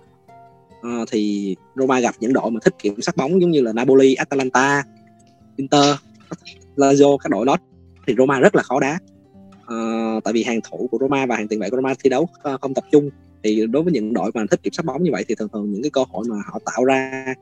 À, 0.82 0.98
thì 1.10 1.56
Roma 1.76 2.00
gặp 2.00 2.14
những 2.20 2.32
đội 2.32 2.50
mà 2.50 2.60
thích 2.64 2.74
kiểm 2.78 3.02
soát 3.02 3.16
bóng 3.16 3.40
giống 3.40 3.50
như 3.50 3.60
là 3.60 3.72
Napoli, 3.72 4.14
Atalanta, 4.14 4.82
Inter, 5.56 5.94
Lazio 6.76 7.16
các 7.16 7.30
đội 7.30 7.46
đó 7.46 7.56
thì 8.06 8.14
Roma 8.18 8.40
rất 8.40 8.54
là 8.54 8.62
khó 8.62 8.80
đá. 8.80 8.98
À, 9.66 9.76
tại 10.24 10.32
vì 10.32 10.42
hàng 10.42 10.60
thủ 10.70 10.88
của 10.90 10.98
Roma 11.00 11.26
và 11.26 11.36
hàng 11.36 11.48
tiền 11.48 11.60
vệ 11.60 11.70
của 11.70 11.76
Roma 11.76 11.94
thi 12.04 12.10
đấu 12.10 12.28
ờ, 12.42 12.58
không 12.60 12.74
tập 12.74 12.84
trung. 12.92 13.10
Thì 13.42 13.66
đối 13.66 13.82
với 13.82 13.92
những 13.92 14.14
đội 14.14 14.30
mà 14.34 14.44
thích 14.50 14.62
kiểm 14.62 14.72
soát 14.72 14.84
bóng 14.86 15.02
như 15.02 15.10
vậy 15.12 15.24
thì 15.28 15.34
thường 15.34 15.48
thường 15.52 15.70
những 15.72 15.82
cái 15.82 15.90
cơ 15.90 16.04
hội 16.12 16.24
mà 16.28 16.36
họ 16.46 16.58
tạo 16.64 16.84
ra 16.84 17.34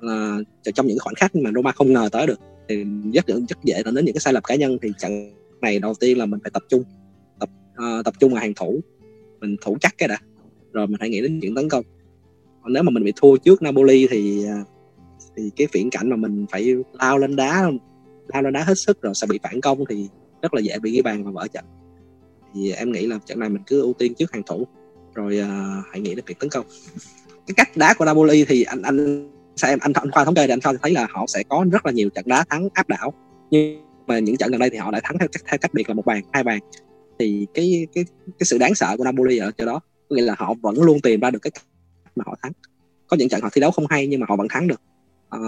là 0.00 0.38
trong 0.74 0.86
những 0.86 0.98
khoảnh 0.98 1.14
khắc 1.14 1.36
mà 1.36 1.50
Roma 1.54 1.72
không 1.72 1.92
ngờ 1.92 2.08
tới 2.12 2.26
được. 2.26 2.40
Thì 2.68 2.84
rất 3.12 3.26
rất 3.26 3.58
dễ 3.64 3.82
dẫn 3.84 3.94
đến 3.94 4.04
những 4.04 4.14
cái 4.14 4.20
sai 4.20 4.32
lầm 4.32 4.42
cá 4.42 4.54
nhân. 4.54 4.78
Thì 4.82 4.88
trận 4.98 5.32
này 5.60 5.78
đầu 5.78 5.94
tiên 5.94 6.18
là 6.18 6.26
mình 6.26 6.40
phải 6.42 6.50
tập 6.50 6.62
trung 6.68 6.82
tập 7.76 8.02
tập 8.04 8.14
trung 8.20 8.32
vào 8.32 8.40
hàng 8.40 8.54
thủ. 8.54 8.80
Mình 9.40 9.56
thủ 9.60 9.76
chắc 9.80 9.94
cái 9.98 10.08
đã. 10.08 10.18
Rồi 10.72 10.86
mình 10.86 10.96
hãy 11.00 11.08
nghĩ 11.08 11.20
đến 11.20 11.38
chuyện 11.42 11.54
tấn 11.54 11.68
công. 11.68 11.84
Còn 12.62 12.72
nếu 12.72 12.82
mà 12.82 12.90
mình 12.90 13.04
bị 13.04 13.12
thua 13.16 13.36
trước 13.36 13.62
Napoli 13.62 14.06
thì 14.10 14.46
à, 14.46 14.64
thì 15.36 15.50
cái 15.56 15.66
viễn 15.72 15.90
cảnh 15.90 16.10
mà 16.10 16.16
mình 16.16 16.46
phải 16.50 16.74
lao 16.92 17.18
lên 17.18 17.36
đá 17.36 17.70
lao 18.26 18.42
lên 18.42 18.52
đá 18.52 18.62
hết 18.62 18.78
sức 18.78 19.02
rồi 19.02 19.14
sẽ 19.14 19.26
bị 19.26 19.38
phản 19.42 19.60
công 19.60 19.84
thì 19.88 20.08
rất 20.42 20.54
là 20.54 20.60
dễ 20.60 20.78
bị 20.78 20.90
ghi 20.92 21.02
bàn 21.02 21.24
và 21.24 21.30
vỡ 21.30 21.46
trận. 21.52 21.64
Thì 22.54 22.72
em 22.72 22.92
nghĩ 22.92 23.06
là 23.06 23.18
trận 23.26 23.38
này 23.38 23.48
mình 23.48 23.62
cứ 23.66 23.80
ưu 23.80 23.92
tiên 23.92 24.14
trước 24.14 24.32
hàng 24.32 24.42
thủ. 24.46 24.66
Rồi 25.14 25.40
uh, 25.42 25.84
hãy 25.90 26.00
nghĩ 26.00 26.14
đến 26.14 26.24
việc 26.26 26.38
tấn 26.38 26.50
công. 26.50 26.66
Cái 27.46 27.54
cách 27.56 27.76
đá 27.76 27.94
của 27.94 28.04
Napoli 28.04 28.44
thì 28.44 28.62
anh 28.62 28.82
anh 28.82 29.28
sao 29.56 29.70
em 29.70 29.78
anh 29.82 29.92
anh 29.92 30.10
khoa 30.10 30.24
thống 30.24 30.34
kê 30.34 30.46
thì 30.46 30.52
anh 30.52 30.60
khoa 30.60 30.72
thấy 30.82 30.92
là 30.92 31.06
họ 31.10 31.24
sẽ 31.26 31.42
có 31.48 31.66
rất 31.72 31.86
là 31.86 31.92
nhiều 31.92 32.08
trận 32.10 32.24
đá 32.28 32.44
thắng 32.48 32.68
áp 32.74 32.88
đảo. 32.88 33.12
Nhưng 33.50 33.82
mà 34.06 34.18
những 34.18 34.36
trận 34.36 34.50
gần 34.50 34.60
đây 34.60 34.70
thì 34.70 34.76
họ 34.76 34.90
lại 34.90 35.00
thắng 35.04 35.18
theo, 35.18 35.28
theo 35.46 35.58
cách 35.58 35.74
biệt 35.74 35.88
là 35.88 35.94
một 35.94 36.06
bàn 36.06 36.22
hai 36.32 36.44
bàn 36.44 36.58
thì 37.18 37.46
cái 37.54 37.86
cái 37.94 38.04
cái 38.26 38.44
sự 38.44 38.58
đáng 38.58 38.74
sợ 38.74 38.96
của 38.98 39.04
Napoli 39.04 39.38
ở 39.38 39.50
chỗ 39.58 39.66
đó 39.66 39.80
có 40.08 40.16
nghĩa 40.16 40.22
là 40.22 40.34
họ 40.38 40.54
vẫn 40.62 40.82
luôn 40.82 41.00
tìm 41.00 41.20
ra 41.20 41.30
được 41.30 41.38
cái 41.42 41.50
mà 42.16 42.24
họ 42.26 42.34
thắng. 42.42 42.52
Có 43.06 43.16
những 43.16 43.28
trận 43.28 43.40
họ 43.40 43.48
thi 43.52 43.60
đấu 43.60 43.70
không 43.70 43.86
hay 43.90 44.06
nhưng 44.06 44.20
mà 44.20 44.26
họ 44.28 44.36
vẫn 44.36 44.46
thắng 44.50 44.68
được. 44.68 44.80
Ờ, 45.28 45.40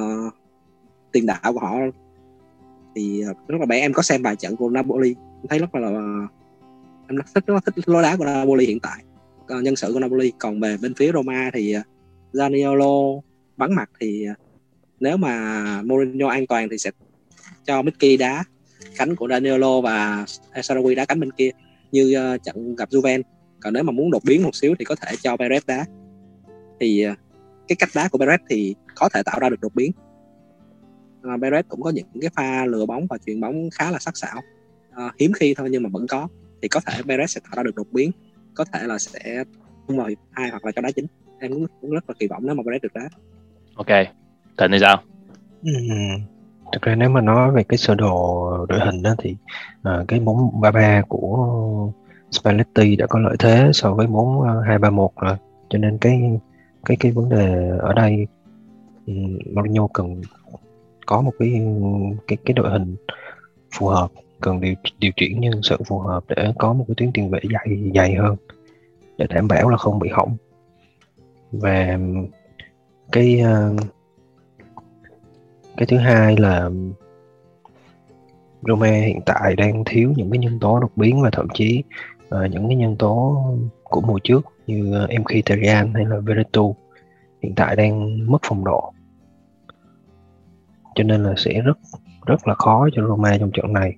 tiền 1.13 1.27
đạo 1.27 1.53
của 1.53 1.61
họ 1.61 1.77
thì 2.95 3.23
rất 3.49 3.61
là 3.61 3.67
bé 3.67 3.81
em 3.81 3.93
có 3.93 4.03
xem 4.03 4.23
vài 4.23 4.37
trận 4.37 4.57
của 4.57 4.71
Napoli 4.71 5.15
em 5.43 5.47
thấy 5.49 5.59
rất 5.59 5.75
là 5.75 5.89
ờ, 5.89 6.03
em 7.09 7.17
rất 7.17 7.25
thích 7.35 7.47
rất 7.47 7.55
là 7.55 7.61
thích 7.77 7.89
lối 7.89 8.03
đá 8.03 8.17
của 8.17 8.25
Napoli 8.25 8.67
hiện 8.67 8.81
tại. 8.81 9.05
Còn 9.47 9.63
nhân 9.63 9.77
sự 9.77 9.93
của 9.93 10.01
Napoli. 10.01 10.33
Còn 10.39 10.61
về 10.61 10.77
bên 10.83 10.95
phía 10.95 11.13
Roma 11.13 11.51
thì 11.55 11.73
ờ, 11.73 11.83
Zaniolo 12.33 13.21
vắng 13.57 13.75
mặt 13.75 13.91
thì 14.01 14.27
nếu 15.01 15.17
mà 15.17 15.83
Mourinho 15.83 16.29
an 16.29 16.47
toàn 16.47 16.69
thì 16.71 16.79
sẽ 16.79 16.91
cho 17.65 17.83
Mickey 17.83 18.17
đá 18.17 18.45
cánh 18.99 19.17
của 19.17 19.29
Danilo 19.29 19.81
và 19.81 20.25
Sarawi 20.55 20.95
đá 20.95 21.05
cánh 21.05 21.21
bên 21.21 21.33
kia 21.33 21.51
như 21.93 22.35
uh, 22.35 22.43
trận 22.43 22.77
gặp 22.77 22.89
Juven 22.89 23.23
còn 23.61 23.73
nếu 23.73 23.83
mà 23.83 23.93
muốn 23.93 24.11
đột 24.11 24.23
biến 24.25 24.43
một 24.43 24.55
xíu 24.55 24.75
thì 24.79 24.85
có 24.85 24.95
thể 24.95 25.13
cho 25.23 25.37
Perez 25.37 25.61
đá. 25.67 25.85
Thì 26.81 27.07
uh, 27.11 27.19
cái 27.69 27.77
cách 27.77 27.89
đá 27.95 28.09
của 28.09 28.19
Perez 28.19 28.39
thì 28.51 28.75
có 28.95 29.09
thể 29.15 29.23
tạo 29.23 29.39
ra 29.41 29.49
được 29.49 29.61
đột 29.61 29.75
biến. 29.75 29.93
Uh, 31.21 31.41
Perez 31.41 31.63
cũng 31.69 31.83
có 31.83 31.91
những 31.91 32.07
cái 32.21 32.31
pha 32.35 32.65
lừa 32.67 32.87
bóng 32.87 33.07
và 33.11 33.19
chuyền 33.27 33.41
bóng 33.41 33.71
khá 33.71 33.91
là 33.91 33.99
sắc 33.99 34.17
sảo. 34.17 34.43
Uh, 34.91 35.13
hiếm 35.21 35.33
khi 35.33 35.55
thôi 35.55 35.69
nhưng 35.71 35.83
mà 35.83 35.89
vẫn 35.93 36.07
có. 36.07 36.29
Thì 36.63 36.69
có 36.69 36.81
thể 36.87 37.03
Perez 37.03 37.27
sẽ 37.27 37.41
tạo 37.41 37.53
ra 37.57 37.63
được 37.63 37.75
đột 37.75 37.87
biến. 37.93 38.11
Có 38.55 38.65
thể 38.73 38.87
là 38.87 38.99
sẽ 38.99 39.45
tung 39.89 39.97
vào 39.97 40.07
hiệp 40.07 40.19
hai 40.31 40.51
hoặc 40.51 40.65
là 40.65 40.73
cho 40.73 40.83
đá 40.83 40.91
chính. 40.91 41.07
Em 41.41 41.53
cũng, 41.53 41.67
cũng 41.81 41.91
rất 41.91 42.11
là 42.11 42.15
kỳ 42.19 42.27
vọng 42.27 42.43
nếu 42.47 42.55
mà 42.55 42.63
Perez 42.63 42.79
được 42.83 42.95
đá. 42.95 43.09
Ok. 43.75 44.07
Thịnh 44.59 44.71
thì 44.73 44.79
sao? 44.81 45.03
Ừ. 45.65 45.71
Thực 46.73 46.83
ra 46.83 46.95
nếu 46.95 47.09
mà 47.09 47.21
nói 47.21 47.51
về 47.51 47.65
cái 47.65 47.79
sơ 47.79 47.95
đồ 47.95 48.67
đội 48.69 48.81
hình 48.81 49.03
đó 49.03 49.15
thì 49.19 49.37
uh, 49.81 50.09
cái 50.09 50.21
4-3-3 50.21 51.03
của 51.09 51.93
Spalletti 52.31 52.97
đã 52.97 53.07
có 53.07 53.19
lợi 53.19 53.37
thế 53.39 53.71
so 53.75 53.95
với 53.95 54.07
4-2-3-1 54.07 55.09
ờ, 55.15 55.27
rồi. 55.27 55.37
Cho 55.69 55.79
nên 55.79 55.99
cái 55.99 56.41
cái 56.85 56.97
cái 57.01 57.13
vấn 57.13 57.29
đề 57.29 57.71
ở 57.79 57.93
đây 57.93 58.27
um, 59.07 59.39
Mourinho 59.55 59.87
cần 59.93 60.23
có 61.07 61.21
một 61.21 61.33
cái 61.39 61.53
cái 62.27 62.37
cái 62.45 62.55
đội 62.55 62.71
hình 62.71 62.97
phù 63.79 63.87
hợp 63.87 64.11
cần 64.41 64.61
điều 64.61 64.75
điều 64.99 65.13
chuyển 65.17 65.41
nhân 65.41 65.63
sự 65.63 65.77
phù 65.87 65.99
hợp 65.99 66.25
để 66.29 66.53
có 66.59 66.73
một 66.73 66.85
cái 66.89 66.95
tuyến 66.97 67.13
tiền 67.13 67.31
vệ 67.31 67.41
dày 67.53 67.93
dày 67.95 68.15
hơn 68.15 68.37
để 69.19 69.27
đảm 69.31 69.49
bảo 69.49 69.69
là 69.69 69.77
không 69.77 69.99
bị 69.99 70.09
hỏng. 70.09 70.37
Và 71.53 71.99
cái 73.13 73.43
uh, 73.43 73.81
cái 75.79 75.87
thứ 75.87 75.99
hai 75.99 76.37
là 76.37 76.71
Roma 78.63 78.91
hiện 78.91 79.21
tại 79.27 79.57
đang 79.57 79.85
thiếu 79.87 80.13
những 80.17 80.31
cái 80.31 80.39
nhân 80.39 80.59
tố 80.61 80.81
đột 80.81 80.91
biến 80.97 81.23
và 81.23 81.31
thậm 81.33 81.47
chí 81.55 81.83
uh, 82.21 82.51
những 82.51 82.69
cái 82.69 82.77
nhân 82.77 82.97
tố 82.97 83.45
của 83.83 84.01
mùa 84.01 84.19
trước 84.25 84.47
như 84.67 85.05
uh, 85.05 85.21
Mkhitaryan 85.21 85.95
hay 85.95 86.05
là 86.05 86.17
Veretout 86.21 86.77
hiện 87.43 87.55
tại 87.55 87.77
đang 87.77 88.27
mất 88.31 88.39
phong 88.43 88.65
độ. 88.65 88.93
Cho 90.95 91.05
nên 91.05 91.23
là 91.23 91.35
sẽ 91.37 91.61
rất 91.61 91.79
rất 92.27 92.49
là 92.49 92.55
khó 92.55 92.89
cho 92.93 93.07
Roma 93.07 93.37
trong 93.39 93.51
trận 93.53 93.73
này. 93.73 93.97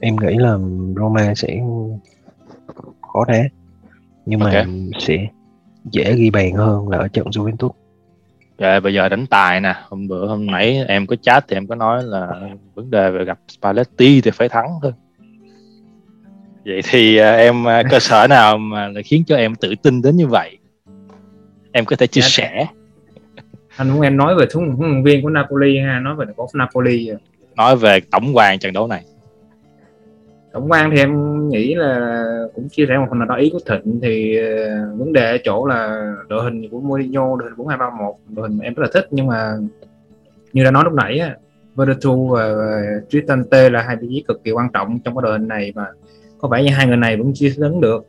Em 0.00 0.16
nghĩ 0.16 0.36
là 0.36 0.58
Roma 0.96 1.34
sẽ 1.34 1.60
khó 3.00 3.24
đá 3.28 3.42
nhưng 4.26 4.40
mà 4.40 4.52
Ok. 4.54 4.66
sẽ 4.98 5.26
dễ 5.84 6.16
ghi 6.16 6.30
bàn 6.30 6.52
hơn 6.52 6.88
là 6.88 6.98
ở 6.98 7.08
trận 7.08 7.26
Juventus 7.26 7.70
Dạ, 8.58 8.80
bây 8.80 8.94
giờ 8.94 9.08
đánh 9.08 9.26
tài 9.26 9.60
nè. 9.60 9.74
Hôm 9.88 10.08
bữa 10.08 10.26
hôm 10.26 10.46
nãy 10.46 10.84
em 10.88 11.06
có 11.06 11.16
chat 11.16 11.44
thì 11.48 11.56
em 11.56 11.66
có 11.66 11.74
nói 11.74 12.02
là 12.04 12.28
vấn 12.74 12.90
đề 12.90 13.10
về 13.10 13.24
gặp 13.24 13.38
Spalletti 13.48 14.20
thì 14.20 14.30
phải 14.30 14.48
thắng 14.48 14.68
thôi. 14.82 14.92
Vậy 16.64 16.80
thì 16.90 17.16
à, 17.16 17.32
em 17.36 17.68
à, 17.68 17.82
cơ 17.90 17.98
sở 18.00 18.26
nào 18.26 18.58
mà 18.58 18.88
lại 18.88 19.02
khiến 19.02 19.24
cho 19.26 19.36
em 19.36 19.54
tự 19.54 19.74
tin 19.82 20.02
đến 20.02 20.16
như 20.16 20.26
vậy? 20.26 20.58
Em 21.72 21.84
có 21.84 21.96
thể 21.96 22.06
chia 22.06 22.20
Dạ. 22.20 22.28
sẻ. 22.30 22.66
anh 23.76 23.90
muốn 23.90 24.00
em 24.00 24.16
nói 24.16 24.34
về 24.34 24.46
huấn 24.54 24.70
huấn 24.70 24.90
luyện 24.90 25.02
viên 25.04 25.22
của 25.22 25.28
Napoli 25.30 25.78
ha 25.78 25.98
nói 26.00 26.14
về 26.16 26.24
đội 26.36 26.46
Napoli. 26.54 27.10
Nói 27.56 27.76
về 27.76 28.00
tổng 28.10 28.36
quan 28.36 28.58
trận 28.58 28.72
đấu 28.72 28.86
này 28.86 29.02
tổng 30.58 30.70
quan 30.70 30.90
thì 30.90 30.98
em 30.98 31.48
nghĩ 31.48 31.74
là 31.74 32.22
cũng 32.54 32.68
chia 32.68 32.86
sẻ 32.88 32.98
một 32.98 33.06
phần 33.10 33.18
nào 33.18 33.28
đó 33.28 33.34
ý 33.34 33.50
của 33.50 33.58
Thịnh 33.66 34.00
thì 34.02 34.36
ờ, 34.36 34.96
vấn 34.96 35.12
đề 35.12 35.30
ở 35.30 35.38
chỗ 35.44 35.66
là 35.66 36.12
đội 36.28 36.44
hình 36.44 36.68
của 36.68 36.80
Mourinho 36.80 37.36
đội 37.36 37.48
hình 37.48 37.56
4231 37.56 38.14
đội 38.28 38.48
hình 38.48 38.58
em 38.58 38.74
rất 38.74 38.82
là 38.82 38.88
thích 38.94 39.06
nhưng 39.10 39.26
mà 39.26 39.56
như 40.52 40.64
đã 40.64 40.70
nói 40.70 40.84
lúc 40.84 40.92
nãy 40.92 41.18
á 41.18 41.36
Vertu 41.76 42.28
và 42.28 42.54
Tristan 43.08 43.44
T 43.44 43.54
là 43.72 43.82
hai 43.82 43.96
vị 43.96 44.08
trí 44.10 44.24
cực 44.28 44.44
kỳ 44.44 44.50
quan 44.50 44.68
trọng 44.72 44.98
trong 45.04 45.16
cái 45.16 45.22
đội 45.22 45.32
hình 45.32 45.48
này 45.48 45.72
và 45.74 45.86
có 46.38 46.48
vẻ 46.48 46.62
như 46.62 46.70
hai 46.70 46.86
người 46.86 46.96
này 46.96 47.16
vẫn 47.16 47.32
chưa 47.34 47.48
đứng 47.56 47.80
được. 47.80 48.06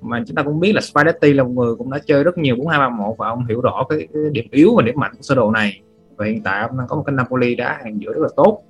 Mà 0.00 0.22
chúng 0.26 0.34
ta 0.34 0.42
cũng 0.42 0.60
biết 0.60 0.72
là 0.72 0.80
Spalletti 0.80 1.32
là 1.32 1.42
một 1.42 1.50
người 1.50 1.74
cũng 1.74 1.90
đã 1.90 1.98
chơi 2.06 2.24
rất 2.24 2.38
nhiều 2.38 2.56
4231 2.56 3.18
và 3.18 3.28
ông 3.28 3.46
hiểu 3.46 3.60
rõ 3.60 3.86
cái, 3.88 4.08
cái 4.12 4.22
điểm 4.32 4.44
yếu 4.50 4.76
và 4.76 4.82
điểm 4.82 4.94
mạnh 4.98 5.12
của 5.16 5.22
sơ 5.22 5.34
đồ 5.34 5.50
này. 5.50 5.80
Và 6.16 6.26
hiện 6.26 6.42
tại 6.42 6.60
ông 6.60 6.78
đang 6.78 6.86
có 6.86 6.96
một 6.96 7.02
cái 7.06 7.14
Napoli 7.14 7.54
đá 7.54 7.78
hàng 7.82 8.00
giữa 8.00 8.12
rất 8.12 8.20
là 8.22 8.28
tốt 8.36 8.62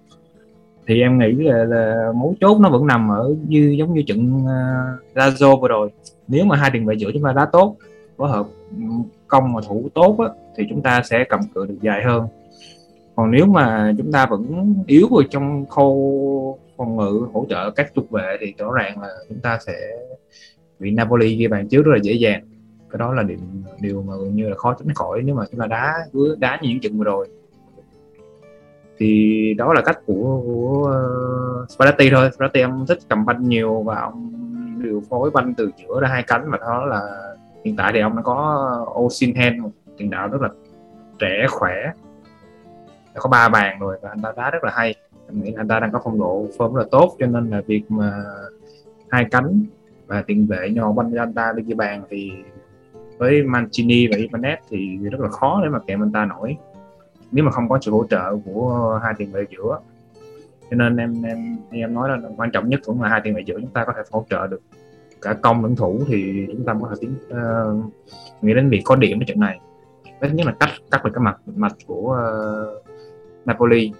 thì 0.86 1.00
em 1.00 1.18
nghĩ 1.18 1.32
là, 1.32 1.64
là 1.64 2.12
mấu 2.16 2.34
chốt 2.40 2.58
nó 2.60 2.68
vẫn 2.70 2.86
nằm 2.86 3.10
ở 3.10 3.34
như 3.48 3.74
giống 3.78 3.94
như 3.94 4.02
trận 4.06 4.36
uh, 4.36 5.16
Lazio 5.16 5.60
vừa 5.60 5.68
rồi. 5.68 5.90
Nếu 6.28 6.44
mà 6.44 6.56
hai 6.56 6.70
tiền 6.72 6.86
vệ 6.86 6.94
giữa 6.94 7.10
chúng 7.12 7.22
ta 7.22 7.32
đá 7.32 7.46
tốt 7.52 7.76
phối 8.16 8.30
hợp 8.30 8.46
công 9.28 9.52
mà 9.52 9.60
thủ 9.68 9.88
tốt 9.94 10.16
á, 10.18 10.26
thì 10.56 10.64
chúng 10.70 10.82
ta 10.82 11.02
sẽ 11.02 11.24
cầm 11.24 11.40
cự 11.54 11.66
được 11.66 11.78
dài 11.82 12.02
hơn. 12.04 12.26
Còn 13.16 13.30
nếu 13.30 13.46
mà 13.46 13.94
chúng 13.98 14.12
ta 14.12 14.26
vẫn 14.26 14.74
yếu 14.86 15.06
ở 15.06 15.22
trong 15.30 15.66
khâu 15.66 16.58
phòng 16.76 16.96
ngự 16.96 17.26
hỗ 17.32 17.46
trợ 17.48 17.70
các 17.70 17.92
trục 17.94 18.10
vệ 18.10 18.36
thì 18.40 18.54
rõ 18.58 18.72
ràng 18.72 19.02
là 19.02 19.08
chúng 19.28 19.38
ta 19.38 19.58
sẽ 19.66 19.72
bị 20.78 20.90
Napoli 20.90 21.36
ghi 21.36 21.46
bàn 21.48 21.68
trước 21.68 21.82
rất 21.82 21.92
là 21.92 21.98
dễ 22.02 22.12
dàng. 22.12 22.42
Cái 22.90 22.98
đó 22.98 23.14
là 23.14 23.22
điều 23.22 23.38
điều 23.80 24.02
mà 24.02 24.12
gần 24.16 24.36
như 24.36 24.48
là 24.48 24.56
khó 24.56 24.74
tránh 24.78 24.94
khỏi 24.94 25.22
nếu 25.22 25.34
mà 25.34 25.44
chúng 25.50 25.60
ta 25.60 25.66
đá 25.66 25.94
cứ 26.12 26.36
đá 26.38 26.58
như 26.62 26.68
những 26.68 26.80
trận 26.80 26.98
vừa 26.98 27.04
rồi 27.04 27.28
thì 28.98 29.54
đó 29.58 29.72
là 29.72 29.82
cách 29.82 29.98
của, 30.06 30.42
của 30.46 30.90
ờ, 30.92 31.62
uh, 31.62 31.70
Spalletti 31.70 32.10
thôi. 32.10 32.30
Spalletti 32.34 32.60
ông 32.60 32.86
thích 32.88 32.98
cầm 33.08 33.26
banh 33.26 33.48
nhiều 33.48 33.82
và 33.82 34.00
ông 34.00 34.32
điều 34.82 35.02
phối 35.10 35.30
banh 35.30 35.54
từ 35.54 35.70
giữa 35.78 36.00
ra 36.00 36.08
hai 36.08 36.22
cánh 36.22 36.50
và 36.50 36.58
đó 36.58 36.84
là 36.84 37.32
hiện 37.64 37.76
tại 37.76 37.92
thì 37.94 38.00
ông 38.00 38.16
đã 38.16 38.22
có 38.22 38.94
Osinhen 38.94 39.58
một 39.58 39.70
tiền 39.96 40.10
đạo 40.10 40.28
rất 40.28 40.42
là 40.42 40.48
trẻ 41.18 41.46
khỏe. 41.50 41.74
Đã 43.14 43.20
có 43.20 43.30
ba 43.30 43.48
bàn 43.48 43.78
rồi 43.80 43.98
và 44.02 44.08
anh 44.08 44.22
ta 44.22 44.32
đá 44.36 44.50
rất 44.50 44.64
là 44.64 44.72
hay. 44.74 44.94
Em 45.28 45.42
nghĩ 45.42 45.52
anh 45.56 45.68
ta 45.68 45.80
đang 45.80 45.92
có 45.92 46.00
phong 46.04 46.18
độ 46.18 46.46
form 46.58 46.74
rất 46.74 46.80
là 46.82 46.88
tốt 46.90 47.16
cho 47.18 47.26
nên 47.26 47.50
là 47.50 47.62
việc 47.66 47.82
mà 47.88 48.24
hai 49.10 49.26
cánh 49.30 49.64
và 50.06 50.22
tiền 50.26 50.46
vệ 50.46 50.70
nhỏ 50.70 50.92
banh 50.92 51.12
cho 51.14 51.22
anh 51.22 51.34
ta 51.34 51.52
đi 51.56 51.62
ghi 51.66 51.74
bàn 51.74 52.02
thì 52.10 52.30
với 53.18 53.42
Mancini 53.42 54.06
và 54.06 54.16
Ibanez 54.16 54.56
thì 54.70 54.96
rất 54.96 55.20
là 55.20 55.28
khó 55.28 55.60
để 55.62 55.68
mà 55.68 55.78
kèm 55.86 56.02
anh 56.02 56.12
ta 56.12 56.24
nổi 56.24 56.56
nếu 57.32 57.44
mà 57.44 57.50
không 57.50 57.68
có 57.68 57.78
sự 57.82 57.90
hỗ 57.90 58.06
trợ 58.06 58.36
của 58.44 59.00
hai 59.02 59.14
tiền 59.18 59.32
vệ 59.32 59.44
giữa 59.50 59.78
cho 60.70 60.76
nên 60.76 60.96
em 60.96 61.22
em 61.22 61.56
em 61.70 61.94
nói 61.94 62.08
là 62.08 62.28
quan 62.36 62.50
trọng 62.50 62.68
nhất 62.68 62.80
cũng 62.84 63.02
là 63.02 63.08
hai 63.08 63.20
tiền 63.24 63.34
vệ 63.34 63.42
giữa 63.46 63.58
chúng 63.60 63.70
ta 63.70 63.84
có 63.84 63.92
thể 63.96 64.02
hỗ 64.10 64.24
trợ 64.30 64.46
được. 64.46 64.60
Cả 65.22 65.34
công 65.34 65.62
lẫn 65.62 65.76
thủ 65.76 66.00
thì 66.08 66.46
chúng 66.52 66.64
ta 66.64 66.74
có 66.80 66.88
thể 66.88 66.94
tiến 67.00 67.14
uh, 67.28 67.92
nghĩ 68.42 68.54
đến 68.54 68.70
việc 68.70 68.82
có 68.84 68.96
điểm 68.96 69.20
ở 69.20 69.24
trận 69.26 69.40
này. 69.40 69.60
Tất 70.20 70.28
nhất 70.32 70.46
là 70.46 70.52
cắt 70.60 70.68
cắt 70.90 71.04
được 71.04 71.10
cái 71.14 71.24
mặt 71.24 71.40
mặt 71.56 71.72
của 71.86 72.18
uh, 72.78 72.86
Napoli. 73.46 73.92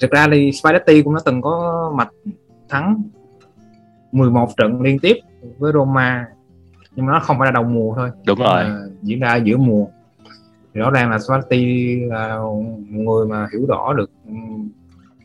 Thực 0.00 0.10
ra 0.10 0.26
thì 0.32 0.52
Spalletti 0.52 1.02
cũng 1.02 1.14
đã 1.14 1.20
từng 1.24 1.42
có 1.42 1.92
mặt 1.96 2.08
thắng 2.68 3.02
11 4.12 4.48
trận 4.56 4.82
liên 4.82 4.98
tiếp 4.98 5.16
với 5.58 5.72
Roma 5.72 6.26
nhưng 6.96 7.06
mà 7.06 7.12
nó 7.12 7.20
không 7.20 7.38
phải 7.38 7.46
là 7.46 7.50
đầu 7.52 7.64
mùa 7.64 7.94
thôi. 7.94 8.10
Đúng 8.26 8.38
rồi. 8.38 8.64
Mà 8.64 8.80
diễn 9.02 9.20
ra 9.20 9.36
giữa 9.36 9.56
mùa 9.56 9.86
rõ 10.74 10.90
ràng 10.90 11.10
là 11.10 11.16
Swati 11.16 12.08
là 12.08 12.38
người 12.90 13.26
mà 13.26 13.48
hiểu 13.52 13.66
rõ 13.68 13.92
được 13.92 14.10
ừ, 14.26 14.34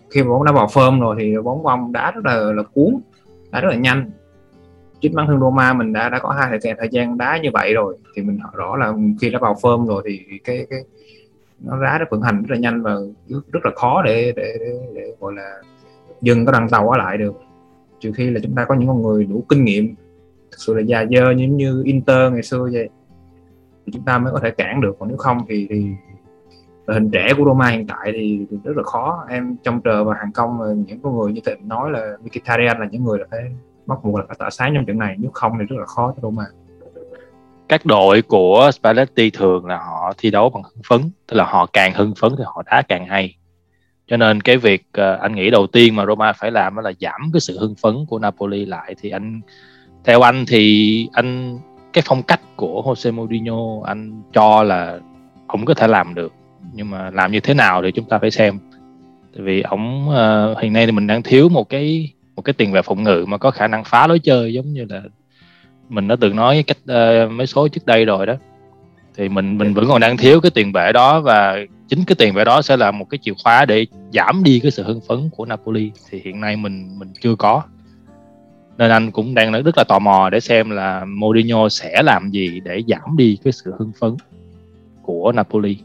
khi 0.09 0.23
mà 0.23 0.29
bóng 0.29 0.45
đã 0.45 0.51
vào 0.51 0.67
form 0.67 1.01
rồi 1.01 1.15
thì 1.19 1.37
bóng 1.37 1.63
của 1.63 1.69
ông 1.69 1.91
đá 1.91 2.11
rất 2.11 2.25
là 2.25 2.35
là 2.35 2.63
cuốn 2.63 2.95
đá 3.51 3.61
rất 3.61 3.69
là 3.69 3.75
nhanh. 3.75 4.11
Chính 5.01 5.15
bản 5.15 5.27
thân 5.27 5.39
Roma 5.39 5.73
mình 5.73 5.93
đã 5.93 6.09
đã 6.09 6.19
có 6.19 6.29
hai 6.29 6.59
thời, 6.61 6.73
thời 6.77 6.89
gian 6.91 7.17
đá 7.17 7.39
như 7.43 7.49
vậy 7.53 7.73
rồi 7.73 7.97
thì 8.15 8.21
mình 8.21 8.39
rõ 8.53 8.75
là 8.75 8.93
khi 9.21 9.29
đã 9.29 9.39
vào 9.39 9.53
form 9.53 9.87
rồi 9.87 10.03
thì 10.05 10.39
cái 10.43 10.67
cái 10.69 10.79
nó 11.59 11.83
đá 11.83 11.97
nó 11.99 12.05
vận 12.09 12.21
hành 12.21 12.41
rất 12.41 12.55
là 12.55 12.57
nhanh 12.57 12.81
và 12.81 12.95
rất 13.51 13.65
là 13.65 13.71
khó 13.75 14.01
để 14.05 14.33
để, 14.35 14.55
để, 14.59 14.79
để 14.95 15.11
gọi 15.19 15.33
là 15.33 15.61
dừng 16.21 16.45
cái 16.45 16.51
đoàn 16.51 16.69
tàu 16.69 16.89
ở 16.89 16.97
lại 16.97 17.17
được. 17.17 17.41
Trừ 17.99 18.11
khi 18.15 18.29
là 18.29 18.39
chúng 18.43 18.55
ta 18.55 18.65
có 18.65 18.75
những 18.75 18.87
con 18.87 19.01
người 19.01 19.25
đủ 19.25 19.43
kinh 19.49 19.63
nghiệm 19.63 19.95
thực 20.51 20.57
sự 20.57 20.73
là 20.73 20.81
già 20.81 21.05
dơ 21.11 21.31
như 21.31 21.47
như 21.47 21.81
Inter 21.85 22.33
ngày 22.33 22.43
xưa 22.43 22.69
vậy 22.73 22.89
chúng 23.93 24.03
ta 24.03 24.17
mới 24.17 24.33
có 24.33 24.39
thể 24.39 24.51
cản 24.51 24.81
được. 24.81 24.95
Còn 24.99 25.09
nếu 25.09 25.17
không 25.17 25.37
thì 25.49 25.67
thì 25.69 25.85
đội 26.85 26.93
hình 26.93 27.11
trẻ 27.11 27.33
của 27.37 27.45
Roma 27.45 27.67
hiện 27.67 27.87
tại 27.87 28.11
thì, 28.13 28.45
thì 28.51 28.57
rất 28.63 28.77
là 28.77 28.83
khó. 28.83 29.25
Em 29.29 29.57
trông 29.63 29.81
chờ 29.81 30.03
và 30.03 30.15
hàng 30.19 30.31
công 30.31 30.83
những 30.87 31.01
con 31.01 31.17
người 31.17 31.33
như 31.33 31.41
thịnh 31.45 31.67
nói 31.67 31.91
là 31.91 32.17
Mkhitaryan 32.23 32.79
là 32.79 32.87
những 32.91 33.03
người 33.03 33.19
là 33.19 33.25
phải 33.31 33.39
bắt 33.85 33.99
buộc 34.03 34.19
là 34.19 34.25
phải 34.27 34.35
tỏa 34.39 34.49
sáng 34.49 34.71
trong 34.75 34.85
trận 34.85 34.97
này. 34.97 35.15
Nếu 35.17 35.31
không 35.33 35.53
thì 35.59 35.65
rất 35.65 35.75
là 35.79 35.85
khó 35.85 36.13
cho 36.15 36.21
Roma. 36.21 36.45
Các 37.69 37.85
đội 37.85 38.21
của 38.21 38.71
Spalletti 38.73 39.29
thường 39.29 39.65
là 39.65 39.77
họ 39.77 40.13
thi 40.17 40.31
đấu 40.31 40.49
bằng 40.49 40.63
hưng 40.63 40.83
phấn 40.89 41.11
tức 41.27 41.37
là 41.37 41.45
họ 41.45 41.65
càng 41.73 41.93
hưng 41.93 42.13
phấn 42.15 42.31
thì 42.37 42.43
họ 42.47 42.63
đá 42.65 42.81
càng 42.87 43.05
hay. 43.05 43.35
Cho 44.07 44.17
nên 44.17 44.41
cái 44.41 44.57
việc 44.57 44.83
ờ, 44.91 45.17
anh 45.21 45.35
nghĩ 45.35 45.49
đầu 45.49 45.67
tiên 45.67 45.95
mà 45.95 46.05
Roma 46.05 46.33
phải 46.33 46.51
làm 46.51 46.75
đó 46.75 46.81
là 46.81 46.91
giảm 46.99 47.21
cái 47.33 47.39
sự 47.39 47.59
hưng 47.59 47.75
phấn 47.75 47.93
của 48.07 48.19
Napoli 48.19 48.65
lại. 48.65 48.95
Thì 49.01 49.09
anh 49.09 49.41
theo 50.03 50.21
anh 50.21 50.45
thì 50.47 51.07
anh 51.13 51.59
cái 51.93 52.03
phong 52.07 52.23
cách 52.23 52.41
của 52.59 52.83
Jose 52.85 53.13
Mourinho 53.13 53.83
anh 53.85 54.21
cho 54.33 54.63
là 54.63 54.99
cũng 55.47 55.65
có 55.65 55.73
thể 55.73 55.87
làm 55.87 56.15
được. 56.15 56.33
Nhưng 56.73 56.89
mà 56.89 57.09
làm 57.09 57.31
như 57.31 57.39
thế 57.39 57.53
nào 57.53 57.81
thì 57.83 57.91
chúng 57.91 58.05
ta 58.05 58.19
phải 58.19 58.31
xem. 58.31 58.59
Tại 59.35 59.43
vì 59.43 59.61
ổng 59.61 60.09
uh, 60.09 60.59
hiện 60.59 60.73
nay 60.73 60.85
thì 60.85 60.91
mình 60.91 61.07
đang 61.07 61.23
thiếu 61.23 61.49
một 61.49 61.69
cái 61.69 62.13
một 62.35 62.41
cái 62.41 62.53
tiền 62.53 62.71
vệ 62.71 62.81
phòng 62.81 63.03
ngự 63.03 63.25
mà 63.27 63.37
có 63.37 63.51
khả 63.51 63.67
năng 63.67 63.83
phá 63.83 64.07
lối 64.07 64.19
chơi 64.19 64.53
giống 64.53 64.73
như 64.73 64.85
là 64.89 65.01
mình 65.89 66.07
đã 66.07 66.15
từng 66.21 66.35
nói 66.35 66.63
cách 66.67 66.77
uh, 66.83 67.31
mấy 67.31 67.47
số 67.47 67.67
trước 67.67 67.85
đây 67.85 68.05
rồi 68.05 68.25
đó. 68.25 68.33
Thì 69.17 69.29
mình 69.29 69.57
mình 69.57 69.73
vẫn 69.73 69.85
còn 69.87 70.01
đang 70.01 70.17
thiếu 70.17 70.41
cái 70.41 70.51
tiền 70.51 70.71
vệ 70.71 70.91
đó 70.91 71.19
và 71.19 71.57
chính 71.87 72.03
cái 72.07 72.15
tiền 72.15 72.33
vệ 72.33 72.43
đó 72.43 72.61
sẽ 72.61 72.77
là 72.77 72.91
một 72.91 73.05
cái 73.09 73.17
chìa 73.21 73.33
khóa 73.43 73.65
để 73.65 73.85
giảm 74.13 74.43
đi 74.43 74.59
cái 74.59 74.71
sự 74.71 74.83
hưng 74.83 75.01
phấn 75.07 75.29
của 75.35 75.45
Napoli. 75.45 75.91
Thì 76.09 76.21
hiện 76.25 76.41
nay 76.41 76.55
mình 76.55 76.99
mình 76.99 77.09
chưa 77.21 77.35
có 77.35 77.63
nên 78.79 78.91
anh 78.91 79.11
cũng 79.11 79.35
đang 79.35 79.51
rất 79.63 79.77
là 79.77 79.83
tò 79.87 79.99
mò 79.99 80.29
để 80.29 80.39
xem 80.39 80.69
là 80.69 81.05
Mourinho 81.05 81.69
sẽ 81.69 82.01
làm 82.03 82.29
gì 82.29 82.59
để 82.59 82.83
giảm 82.87 83.17
đi 83.17 83.37
cái 83.43 83.53
sự 83.53 83.73
hưng 83.79 83.91
phấn 83.99 84.15
của 85.01 85.31
Napoli. 85.31 85.77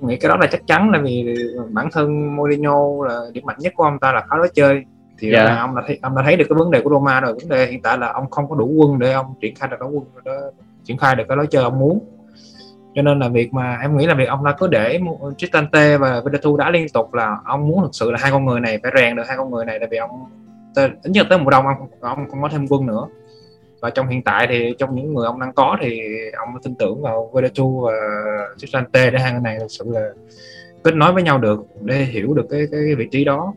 Nghĩ 0.00 0.16
cái 0.16 0.28
đó 0.28 0.36
là 0.36 0.46
chắc 0.46 0.66
chắn 0.66 0.90
là 0.90 0.98
vì 0.98 1.34
bản 1.70 1.88
thân 1.92 2.36
Mourinho 2.36 3.04
là 3.08 3.20
điểm 3.32 3.44
mạnh 3.46 3.56
nhất 3.58 3.72
của 3.76 3.84
ông 3.84 3.98
ta 3.98 4.12
là 4.12 4.24
khá 4.30 4.36
lối 4.36 4.48
chơi. 4.54 4.84
Thì 5.18 5.30
Dạ. 5.32 5.44
là 5.44 5.60
ông 5.60 5.76
đã 5.76 5.82
thấy 5.86 5.98
ông 6.02 6.16
đã 6.16 6.22
thấy 6.22 6.36
được 6.36 6.44
cái 6.48 6.58
vấn 6.58 6.70
đề 6.70 6.80
của 6.80 6.90
Roma 6.90 7.20
rồi. 7.20 7.32
Vấn 7.32 7.48
đề 7.48 7.66
hiện 7.66 7.82
tại 7.82 7.98
là 7.98 8.12
ông 8.12 8.30
không 8.30 8.48
có 8.48 8.56
đủ 8.56 8.66
quân 8.66 8.98
để 8.98 9.12
ông 9.12 9.34
triển 9.40 9.54
khai 9.54 9.68
được 9.68 9.76
cái 9.80 9.88
quân 9.88 10.04
đó, 10.24 10.32
triển 10.84 10.98
khai 10.98 11.16
được 11.16 11.24
cái 11.28 11.36
lối 11.36 11.46
chơi 11.46 11.62
ông 11.62 11.78
muốn. 11.78 11.98
Cho 12.94 13.02
nên 13.02 13.18
là 13.18 13.28
việc 13.28 13.52
mà 13.54 13.78
em 13.82 13.96
nghĩ 13.96 14.06
là 14.06 14.14
việc 14.14 14.28
ông 14.28 14.44
đã 14.44 14.54
cứ 14.58 14.66
để 14.66 15.00
Cristante 15.38 15.96
và 15.96 16.20
Veretout 16.24 16.58
đã 16.58 16.70
liên 16.70 16.86
tục 16.88 17.14
là 17.14 17.36
ông 17.44 17.68
muốn 17.68 17.82
thực 17.82 17.90
sự 17.92 18.10
là 18.10 18.18
hai 18.22 18.30
con 18.30 18.44
người 18.44 18.60
này 18.60 18.78
phải 18.82 18.92
rèn 18.96 19.16
được 19.16 19.22
hai 19.28 19.36
con 19.36 19.50
người 19.50 19.64
này 19.64 19.78
tại 19.78 19.88
vì 19.90 19.96
ông 19.96 20.10
tới, 20.74 20.90
ít 21.02 21.10
nhất 21.10 21.26
tới 21.30 21.38
mùa 21.38 21.50
đông 21.50 21.66
ông 21.66 21.76
không, 21.78 21.88
ông 22.00 22.30
không 22.30 22.42
có 22.42 22.48
thêm 22.48 22.66
quân 22.68 22.86
nữa. 22.86 23.06
Và 23.80 23.90
trong 23.90 24.08
hiện 24.08 24.22
tại 24.22 24.46
thì 24.50 24.74
trong 24.78 24.94
những 24.94 25.14
người 25.14 25.26
ông 25.26 25.40
đang 25.40 25.52
có 25.52 25.76
thì 25.80 26.00
ông 26.38 26.48
tin 26.62 26.74
tưởng 26.74 27.02
vào 27.02 27.30
Veretout 27.34 27.84
và 27.84 27.92
Cristante 28.58 29.10
để 29.10 29.18
hai 29.18 29.32
người 29.32 29.40
này 29.40 29.56
thực 29.58 29.70
sự 29.70 29.84
là 29.88 30.10
kết 30.84 30.94
nối 30.94 31.12
với 31.12 31.22
nhau 31.22 31.38
được 31.38 31.66
để 31.80 31.96
hiểu 31.96 32.34
được 32.34 32.46
cái 32.50 32.66
cái, 32.72 32.94
vị 32.94 33.08
trí 33.10 33.24
đó. 33.24 33.54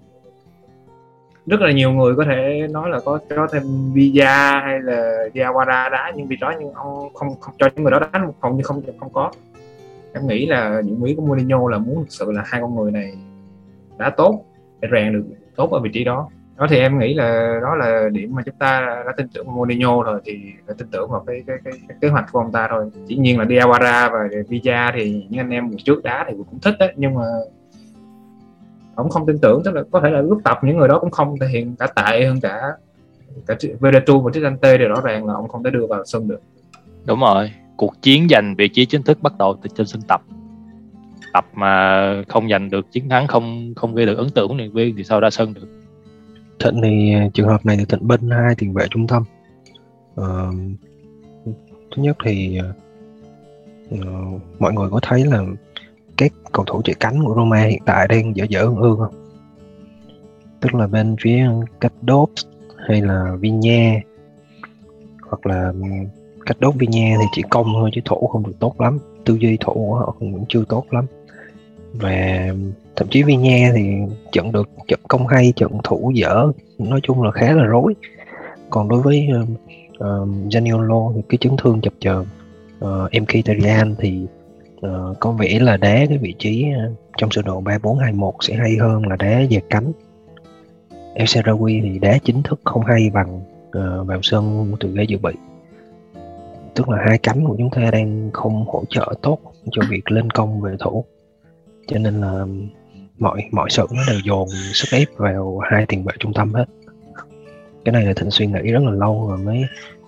Rất 1.46 1.60
là 1.60 1.72
nhiều 1.72 1.92
người 1.92 2.16
có 2.16 2.26
thể 2.26 2.68
nói 2.72 2.90
là 2.90 3.00
có 3.00 3.20
cho 3.30 3.48
thêm 3.52 3.94
Villa 3.94 4.62
hay 4.62 4.80
là 4.82 5.28
Diawara 5.34 5.92
đá 5.92 6.12
nhưng 6.16 6.28
vì 6.28 6.36
đó 6.36 6.54
nhưng 6.60 6.74
ông 6.74 7.14
không 7.14 7.40
không 7.40 7.56
cho 7.60 7.70
những 7.76 7.84
người 7.84 7.92
đó 7.92 8.00
đá 8.00 8.22
hầu 8.42 8.54
như 8.54 8.64
không 8.64 8.82
không 9.00 9.14
có. 9.14 9.32
Em 10.14 10.28
nghĩ 10.28 10.46
là 10.46 10.82
dụng 10.86 11.04
ý 11.04 11.16
của 11.16 11.22
Mourinho 11.22 11.70
là 11.70 11.78
muốn 11.78 11.96
thực 11.96 12.12
sự 12.12 12.32
là 12.32 12.44
hai 12.46 12.62
con 12.62 12.76
người 12.76 12.92
này 12.92 13.14
đã 13.98 14.10
tốt 14.10 14.46
để 14.82 14.90
rèn 14.92 15.14
được 15.14 15.24
tốt 15.56 15.72
ở 15.72 15.80
vị 15.80 15.90
trí 15.94 16.04
đó 16.04 16.30
đó 16.58 16.68
thì 16.70 16.78
em 16.78 17.00
nghĩ 17.00 17.14
là 17.14 17.60
đó 17.62 17.76
là 17.76 18.10
điểm 18.12 18.36
mà 18.36 18.42
chúng 18.46 18.56
ta 18.56 19.04
đã 19.06 19.12
tin 19.18 19.28
tưởng 19.34 19.56
Mourinho 19.56 20.04
rồi 20.04 20.22
thì 20.26 20.40
đã 20.68 20.74
tin 20.78 20.88
tưởng 20.92 21.12
vào 21.12 21.24
cái 21.28 21.44
cái, 21.48 21.58
cái, 21.64 21.74
cái 21.88 21.98
kế 22.02 22.08
hoạch 22.08 22.26
của 22.32 22.40
ông 22.40 22.52
ta 22.52 22.68
thôi. 22.72 22.90
Dĩ 23.06 23.16
nhiên 23.16 23.40
là 23.40 23.46
Diawara 23.46 24.12
và 24.12 24.20
Villa 24.48 24.92
thì 24.96 25.26
những 25.30 25.40
anh 25.40 25.50
em 25.50 25.68
mùa 25.68 25.78
trước 25.84 26.04
đá 26.04 26.26
thì 26.28 26.34
cũng 26.38 26.60
thích 26.60 26.76
đấy 26.80 26.94
nhưng 26.96 27.14
mà 27.14 27.24
ông 28.96 29.10
không 29.10 29.26
tin 29.26 29.38
tưởng. 29.42 29.62
Tức 29.66 29.74
là 29.74 29.84
có 29.92 30.00
thể 30.00 30.10
là 30.10 30.22
lúc 30.22 30.42
tập 30.44 30.60
những 30.64 30.78
người 30.78 30.88
đó 30.88 31.00
cũng 31.00 31.12
không 31.12 31.40
thể 31.40 31.48
hiện 31.48 31.76
cả 31.80 31.88
tệ 31.88 32.26
hơn 32.26 32.40
cả 32.42 32.62
cả 33.48 33.56
Vedatu 33.80 34.22
và 34.22 34.32
Tristante 34.34 34.78
thì 34.78 34.84
rõ 34.84 35.02
ràng 35.02 35.26
là 35.26 35.34
ông 35.34 35.48
không 35.48 35.64
thể 35.64 35.72
đưa 35.72 35.88
vào 35.88 36.06
sân 36.06 36.28
được. 36.28 36.42
Đúng 37.06 37.20
rồi. 37.20 37.52
Cuộc 37.78 38.02
chiến 38.02 38.28
giành 38.30 38.56
vị 38.58 38.68
trí 38.68 38.86
chính 38.86 39.04
thức 39.04 39.22
bắt 39.22 39.34
đầu 39.38 39.58
từ 39.62 39.70
trên 39.76 39.88
sân 39.88 40.02
tập. 40.08 40.22
Tập 41.34 41.46
mà 41.54 42.24
không 42.28 42.50
giành 42.50 42.70
được 42.70 42.92
chiến 42.92 43.10
thắng 43.10 43.28
không 43.28 43.74
không 43.76 43.96
gây 43.96 44.06
được 44.06 44.18
ấn 44.18 44.30
tượng 44.30 44.48
của 44.48 44.56
luyện 44.56 44.72
viên 44.72 44.96
thì 44.96 45.04
sao 45.04 45.20
ra 45.20 45.30
sân 45.30 45.54
được? 45.54 45.83
Thịnh 46.60 46.82
thì 46.84 47.14
à, 47.14 47.28
trường 47.34 47.48
hợp 47.48 47.66
này 47.66 47.78
thì 47.78 47.86
Thịnh 47.86 48.08
bên 48.08 48.30
hai 48.30 48.56
tiền 48.56 48.74
vệ 48.74 48.88
trung 48.90 49.08
tâm. 49.08 49.24
Ờ, 50.16 50.52
thứ 51.96 52.02
nhất 52.04 52.18
thì 52.26 52.58
à, 52.58 52.66
ờ, 53.92 54.12
mọi 54.60 54.74
người 54.74 54.90
có 54.90 55.00
thấy 55.02 55.26
là 55.26 55.44
các 56.18 56.34
cầu 56.52 56.66
thủ 56.66 56.82
chạy 56.86 56.96
cánh 57.00 57.24
của 57.24 57.34
Roma 57.36 57.64
hiện 57.64 57.82
tại 57.86 58.08
đang 58.08 58.36
dở 58.36 58.46
dở 58.50 58.62
ương 58.62 58.76
ương 58.76 58.98
không? 58.98 59.30
Tức 60.62 60.76
là 60.76 60.88
bên 60.88 61.16
phía 61.22 61.50
cách 61.80 61.94
đốt 62.02 62.30
hay 62.88 63.02
là 63.02 63.36
Vinha? 63.40 64.00
Hoặc 65.22 65.46
là 65.46 65.68
ừ, 65.68 65.90
cách 66.46 66.58
đốt 66.60 66.76
Vinha 66.76 67.18
thì 67.20 67.26
chỉ 67.36 67.42
công 67.50 67.68
thôi 67.74 67.90
chứ 67.94 68.02
thủ 68.06 68.28
không 68.28 68.44
được 68.48 68.60
tốt 68.60 68.82
lắm 68.82 69.00
tư 69.26 69.36
duy 69.36 69.58
thủ 69.62 69.74
của 69.74 69.96
họ 69.96 70.16
cũng 70.20 70.46
chưa 70.50 70.64
tốt 70.70 70.86
lắm 70.92 71.06
và 71.94 72.48
thậm 72.96 73.08
chí 73.12 73.24
Vinya 73.24 73.72
thì 73.76 73.98
trận 74.32 74.52
được 74.52 74.70
trận 74.88 75.00
công 75.08 75.28
hay 75.28 75.54
trận 75.56 75.72
thủ 75.84 76.12
dở 76.16 76.52
nói 76.80 77.00
chung 77.04 77.22
là 77.22 77.32
khá 77.32 77.52
là 77.52 77.64
rối. 77.64 77.94
Còn 78.70 78.88
đối 78.90 79.02
với 79.02 79.28
ờ, 79.34 79.46
ờ, 79.98 80.22
uh, 80.22 80.30
uh, 80.30 80.54
Zaniolo 80.54 81.14
thì 81.16 81.22
cái 81.30 81.38
chấn 81.38 81.58
thương 81.58 81.82
chập 81.82 81.94
chờn 82.00 82.26
ờ, 82.80 83.04
uh, 83.06 83.22
Mkhitaryan 83.22 83.96
thì 84.00 84.26
uh, 84.86 85.20
có 85.20 85.32
vẻ 85.32 85.60
là 85.60 85.78
đá 85.78 86.06
cái 86.10 86.18
vị 86.18 86.36
trí 86.40 86.66
uh, 86.88 86.98
trong 87.18 87.32
sơ 87.32 87.42
đồ 87.42 87.62
3421 87.62 88.34
sẽ 88.42 88.56
hay 88.56 88.78
hơn 88.78 89.08
là 89.08 89.16
đá 89.16 89.42
về 89.50 89.60
cánh. 89.70 89.92
El 91.14 91.26
Sarawi 91.26 91.82
thì 91.84 92.00
đá 92.00 92.18
chính 92.24 92.44
thức 92.44 92.62
không 92.64 92.86
hay 92.86 93.10
bằng 93.14 93.42
uh, 93.68 94.08
vào 94.08 94.20
sân 94.22 94.74
từ 94.80 94.94
ghế 94.96 95.04
dự 95.04 95.18
bị. 95.18 95.34
Tức 96.76 96.90
là 96.90 96.98
hai 97.08 97.18
cánh 97.18 97.46
của 97.48 97.56
chúng 97.58 97.70
ta 97.70 97.92
đang 97.92 98.30
không 98.34 98.66
hỗ 98.68 98.84
trợ 98.90 99.14
tốt 99.22 99.40
cho 99.72 99.82
việc 99.90 100.12
lên 100.12 100.30
công 100.30 100.62
về 100.62 100.76
thủ 100.80 101.06
cho 101.88 102.00
nên 102.00 102.22
là 102.22 102.46
mọi 103.20 103.44
mọi 103.52 103.70
sự 103.70 103.88
nó 103.92 104.02
đều 104.08 104.20
dồn 104.20 104.50
sức 104.74 104.98
ép 104.98 105.08
vào 105.18 105.60
hai 105.60 105.86
tiền 105.86 106.04
vệ 106.04 106.14
trung 106.20 106.34
tâm 106.34 106.54
hết. 106.54 106.66
Cái 107.86 107.94
này 107.94 108.06
là 108.06 108.14
thịnh 108.14 108.32
suy 108.32 108.48
nghĩ 108.48 108.72
rất 108.72 108.84
là 108.84 108.92
lâu 108.92 109.28
rồi 109.30 109.38
mới 109.38 109.64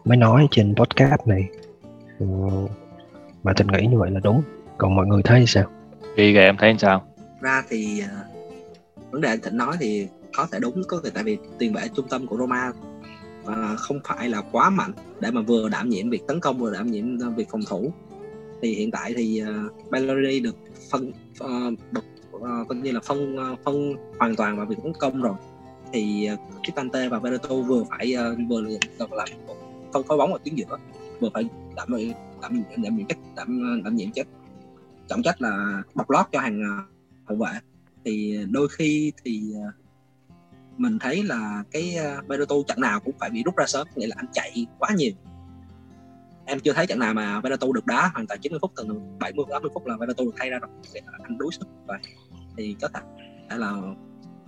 mới 0.05 0.17
nói 0.17 0.47
trên 0.51 0.75
podcast 0.75 1.21
này. 1.25 1.47
Ừ, 2.19 2.25
mà 3.43 3.53
thịnh 3.53 3.67
nghĩ 3.67 3.87
như 3.87 3.99
vậy 3.99 4.11
là 4.11 4.19
đúng. 4.23 4.41
Còn 4.77 4.95
mọi 4.95 5.07
người 5.07 5.21
thấy 5.23 5.45
sao? 5.47 5.65
Vì 6.15 6.35
vậy 6.35 6.43
em 6.43 6.57
thấy 6.57 6.75
sao? 6.79 7.03
Ra 7.41 7.63
thì 7.69 7.99
ờ, 7.99 8.15
vấn 9.11 9.21
đề 9.21 9.37
thịnh 9.37 9.57
nói 9.57 9.75
thì 9.79 10.07
có 10.37 10.47
thể 10.51 10.59
đúng 10.59 10.81
có 10.87 11.01
thể 11.03 11.09
tại 11.13 11.23
vì 11.23 11.37
tiền 11.59 11.73
vệ 11.73 11.81
trung 11.95 12.07
tâm 12.09 12.27
của 12.27 12.37
Roma 12.37 12.71
ờ, 13.45 13.75
không 13.77 13.99
phải 14.03 14.29
là 14.29 14.41
quá 14.51 14.69
mạnh 14.69 14.91
để 15.19 15.31
mà 15.31 15.41
vừa 15.41 15.69
đảm 15.69 15.89
nhiệm 15.89 16.09
việc 16.09 16.27
tấn 16.27 16.39
công 16.39 16.57
vừa 16.57 16.73
đảm 16.73 16.91
nhiệm 16.91 17.35
việc 17.35 17.49
phòng 17.49 17.61
thủ 17.69 17.91
thì 18.65 18.73
hiện 18.73 18.91
tại 18.91 19.13
thì 19.17 19.43
uh, 19.43 19.91
Bellary 19.91 20.39
được 20.39 20.55
phân 20.91 21.11
uh, 21.43 21.79
được 21.91 22.05
uh, 22.35 22.67
coi 22.67 22.77
như 22.77 22.91
là 22.91 22.99
phân 22.99 23.35
uh, 23.35 23.59
phân 23.65 23.93
hoàn 24.19 24.35
toàn 24.35 24.57
vào 24.57 24.65
việc 24.65 24.75
tấn 24.83 24.93
công 24.99 25.21
rồi. 25.21 25.35
Thì 25.93 26.29
uh, 26.33 26.39
Cristante 26.63 27.09
và 27.09 27.19
Veretout 27.19 27.67
vừa 27.67 27.83
phải 27.83 28.15
uh, 28.15 28.37
vừa 28.49 28.61
là 28.61 28.69
làm 28.99 29.27
phân 29.93 30.03
phối 30.03 30.17
bóng 30.17 30.33
ở 30.33 30.39
tuyến 30.45 30.55
giữa 30.55 30.77
vừa 31.19 31.29
phải 31.33 31.43
đảm 31.75 31.87
đảm 31.91 32.11
đảm, 32.41 32.63
đảm 32.83 32.97
nhiệm 32.97 33.07
trách 33.07 33.17
đảm 33.35 33.81
đảm 33.83 33.95
nhiệm 33.95 34.11
trách 34.11 34.27
trọng 35.07 35.23
trách 35.23 35.41
là 35.41 35.83
bọc 35.93 36.09
lót 36.09 36.25
cho 36.31 36.39
hàng 36.39 36.85
hậu 37.25 37.37
vệ. 37.37 37.59
Thì 38.05 38.39
đôi 38.51 38.67
khi 38.67 39.11
thì 39.25 39.41
mình 40.77 40.99
thấy 40.99 41.23
là 41.23 41.63
cái 41.71 41.97
uh, 42.33 42.67
trận 42.67 42.81
nào 42.81 42.99
cũng 42.99 43.15
phải 43.19 43.29
bị 43.29 43.43
rút 43.43 43.57
ra 43.57 43.65
sớm 43.67 43.87
nghĩa 43.95 44.07
là 44.07 44.15
anh 44.17 44.27
chạy 44.33 44.65
quá 44.79 44.89
nhiều 44.97 45.11
em 46.45 46.59
chưa 46.59 46.73
thấy 46.73 46.87
trận 46.87 46.99
nào 46.99 47.13
mà 47.13 47.41
Veretout 47.41 47.75
được 47.75 47.85
đá 47.85 48.11
hoàn 48.13 48.27
toàn 48.27 48.39
90 48.39 48.59
phút 48.61 48.71
từ 48.75 48.83
70 49.19 49.45
80 49.51 49.71
phút 49.73 49.85
là 49.85 49.97
Veretout 49.97 50.27
được 50.27 50.33
thay 50.37 50.49
ra 50.49 50.59
rồi. 50.59 50.69
Anh 51.23 51.37
đuối 51.37 51.51
sức 51.59 51.67
vậy 51.87 51.97
thì 52.57 52.75
có 52.81 52.87
thể 52.87 53.57
là 53.57 53.81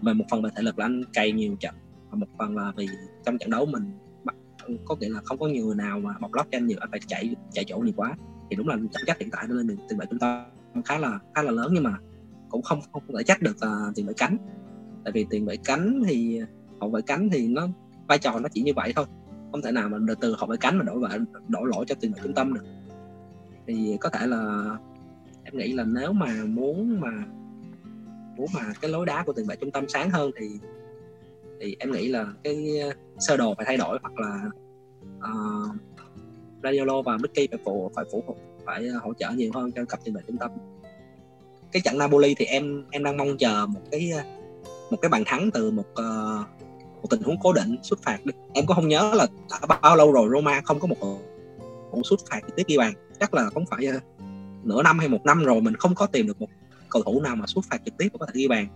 về 0.01 0.13
một 0.13 0.25
phần 0.29 0.41
về 0.41 0.49
thể 0.55 0.61
lực 0.61 0.79
là 0.79 0.85
anh 0.85 1.03
cày 1.13 1.31
nhiều 1.31 1.55
trận 1.59 1.75
và 2.09 2.17
một 2.17 2.27
phần 2.37 2.55
là 2.55 2.71
vì 2.77 2.87
trong 3.25 3.37
trận 3.37 3.49
đấu 3.49 3.65
mình 3.65 3.91
có 4.85 4.95
nghĩa 4.95 5.09
là 5.09 5.21
không 5.23 5.37
có 5.37 5.47
nhiều 5.47 5.65
người 5.65 5.75
nào 5.75 5.99
mà 5.99 6.13
bọc 6.21 6.33
lót 6.33 6.45
cho 6.51 6.57
anh 6.57 6.67
nhiều 6.67 6.77
anh 6.81 6.91
phải 6.91 6.99
chạy 7.07 7.35
chạy 7.51 7.65
chỗ 7.67 7.77
nhiều 7.77 7.93
quá. 7.95 8.15
Thì 8.49 8.55
đúng 8.55 8.67
là 8.67 8.75
trọng 8.75 9.03
trách 9.05 9.19
hiện 9.19 9.29
tại 9.31 9.45
nó 9.49 9.55
lên 9.55 9.67
được 9.67 9.75
tiền 9.89 9.99
vệ 9.99 10.05
trung 10.09 10.19
tâm 10.19 10.43
khá 10.85 10.97
là 10.97 11.19
khá 11.35 11.41
là 11.41 11.51
lớn 11.51 11.71
nhưng 11.73 11.83
mà 11.83 11.97
cũng 12.49 12.61
không 12.61 12.81
không 12.91 13.03
thể 13.17 13.23
trách 13.23 13.41
được 13.41 13.55
uh, 13.55 13.95
tiền 13.95 14.07
vệ 14.07 14.13
cánh. 14.17 14.37
Tại 15.03 15.11
vì 15.11 15.25
tiền 15.29 15.45
vệ 15.45 15.57
cánh 15.57 16.03
thì 16.07 16.41
hậu 16.81 16.89
vệ 16.89 17.01
cánh 17.01 17.29
thì 17.31 17.47
nó 17.47 17.67
vai 18.07 18.17
trò 18.17 18.39
nó 18.39 18.49
chỉ 18.53 18.61
như 18.61 18.73
vậy 18.75 18.93
thôi 18.95 19.05
không 19.57 19.61
thể 19.61 19.71
nào 19.71 19.89
mà 19.89 19.97
từ- 20.07 20.15
từ 20.15 20.35
hậu 20.37 20.47
vệ 20.47 20.57
cánh 20.59 20.77
mà 20.77 20.83
đổi 20.83 20.99
và 20.99 21.17
đổ 21.47 21.63
lỗi 21.63 21.85
cho 21.87 21.95
tiền 21.99 22.13
vệ 22.13 22.19
trung 22.23 22.33
tâm 22.33 22.53
được. 22.53 22.65
Thì 23.67 23.97
có 23.99 24.09
thể 24.09 24.27
là 24.27 24.63
em 25.43 25.57
nghĩ 25.57 25.73
là 25.73 25.83
nếu 25.83 26.13
mà 26.13 26.43
muốn 26.45 26.99
mà 26.99 27.11
muốn 28.37 28.47
mà 28.53 28.73
cái 28.81 28.91
lối 28.91 29.05
đá 29.05 29.23
của 29.23 29.33
tiền 29.33 29.45
vệ 29.47 29.55
trung 29.55 29.71
tâm 29.71 29.85
sáng 29.87 30.09
hơn 30.09 30.31
thì 30.39 30.47
thì 31.61 31.75
em 31.79 31.91
nghĩ 31.91 32.07
là 32.07 32.27
cái 32.43 32.69
uh, 32.89 32.95
sơ 33.19 33.37
đồ 33.37 33.53
phải 33.57 33.65
thay 33.65 33.77
đổi 33.77 33.99
hoặc 34.01 34.13
là 34.19 34.49
uh, 35.17 35.75
Radiolo 36.63 37.01
và 37.01 37.17
Mickey 37.17 37.47
phải 37.47 37.59
phụ 37.65 37.91
phải 37.95 38.05
phụ 38.11 38.23
phải 38.65 38.89
hỗ 38.89 39.13
trợ 39.13 39.29
nhiều 39.31 39.51
hơn 39.53 39.71
cho 39.71 39.85
cặp 39.85 39.99
tiền 40.03 40.13
vệ 40.13 40.21
trung 40.27 40.37
tâm. 40.37 40.51
Cái 41.71 41.81
trận 41.85 41.97
Napoli 41.97 42.35
thì 42.35 42.45
em 42.45 42.83
em 42.91 43.03
đang 43.03 43.17
mong 43.17 43.37
chờ 43.37 43.65
một 43.65 43.81
cái 43.91 44.11
uh, 44.19 44.25
một 44.91 44.97
cái 45.01 45.09
bàn 45.09 45.23
thắng 45.25 45.49
từ 45.53 45.71
một 45.71 45.85
uh, 45.91 46.47
một 47.01 47.07
tình 47.09 47.21
huống 47.21 47.39
cố 47.39 47.53
định 47.53 47.75
xuất 47.83 48.03
phạt 48.03 48.25
đi. 48.25 48.33
Em 48.53 48.65
có 48.65 48.73
không 48.73 48.87
nhớ 48.87 49.13
là 49.15 49.27
đã 49.49 49.77
bao 49.81 49.95
lâu 49.95 50.11
rồi 50.11 50.29
Roma 50.33 50.61
không 50.65 50.79
có 50.79 50.87
một 50.87 50.97
một 51.91 52.01
xuất 52.03 52.19
phạt 52.29 52.39
trực 52.47 52.55
tiếp 52.55 52.63
ghi 52.67 52.77
bàn 52.77 52.93
chắc 53.19 53.33
là 53.33 53.49
không 53.49 53.65
phải 53.65 53.85
ờ, 53.85 53.99
nửa 54.63 54.83
năm 54.83 54.99
hay 54.99 55.07
một 55.07 55.25
năm 55.25 55.43
rồi 55.43 55.61
mình 55.61 55.75
không 55.75 55.95
có 55.95 56.05
tìm 56.05 56.27
được 56.27 56.41
một 56.41 56.49
cầu 56.89 57.03
thủ 57.03 57.21
nào 57.21 57.35
mà 57.35 57.45
xuất 57.47 57.65
phạt 57.69 57.81
trực 57.85 57.97
tiếp 57.97 58.07
có 58.19 58.25
thể 58.25 58.31
ghi 58.35 58.47
bàn 58.47 58.67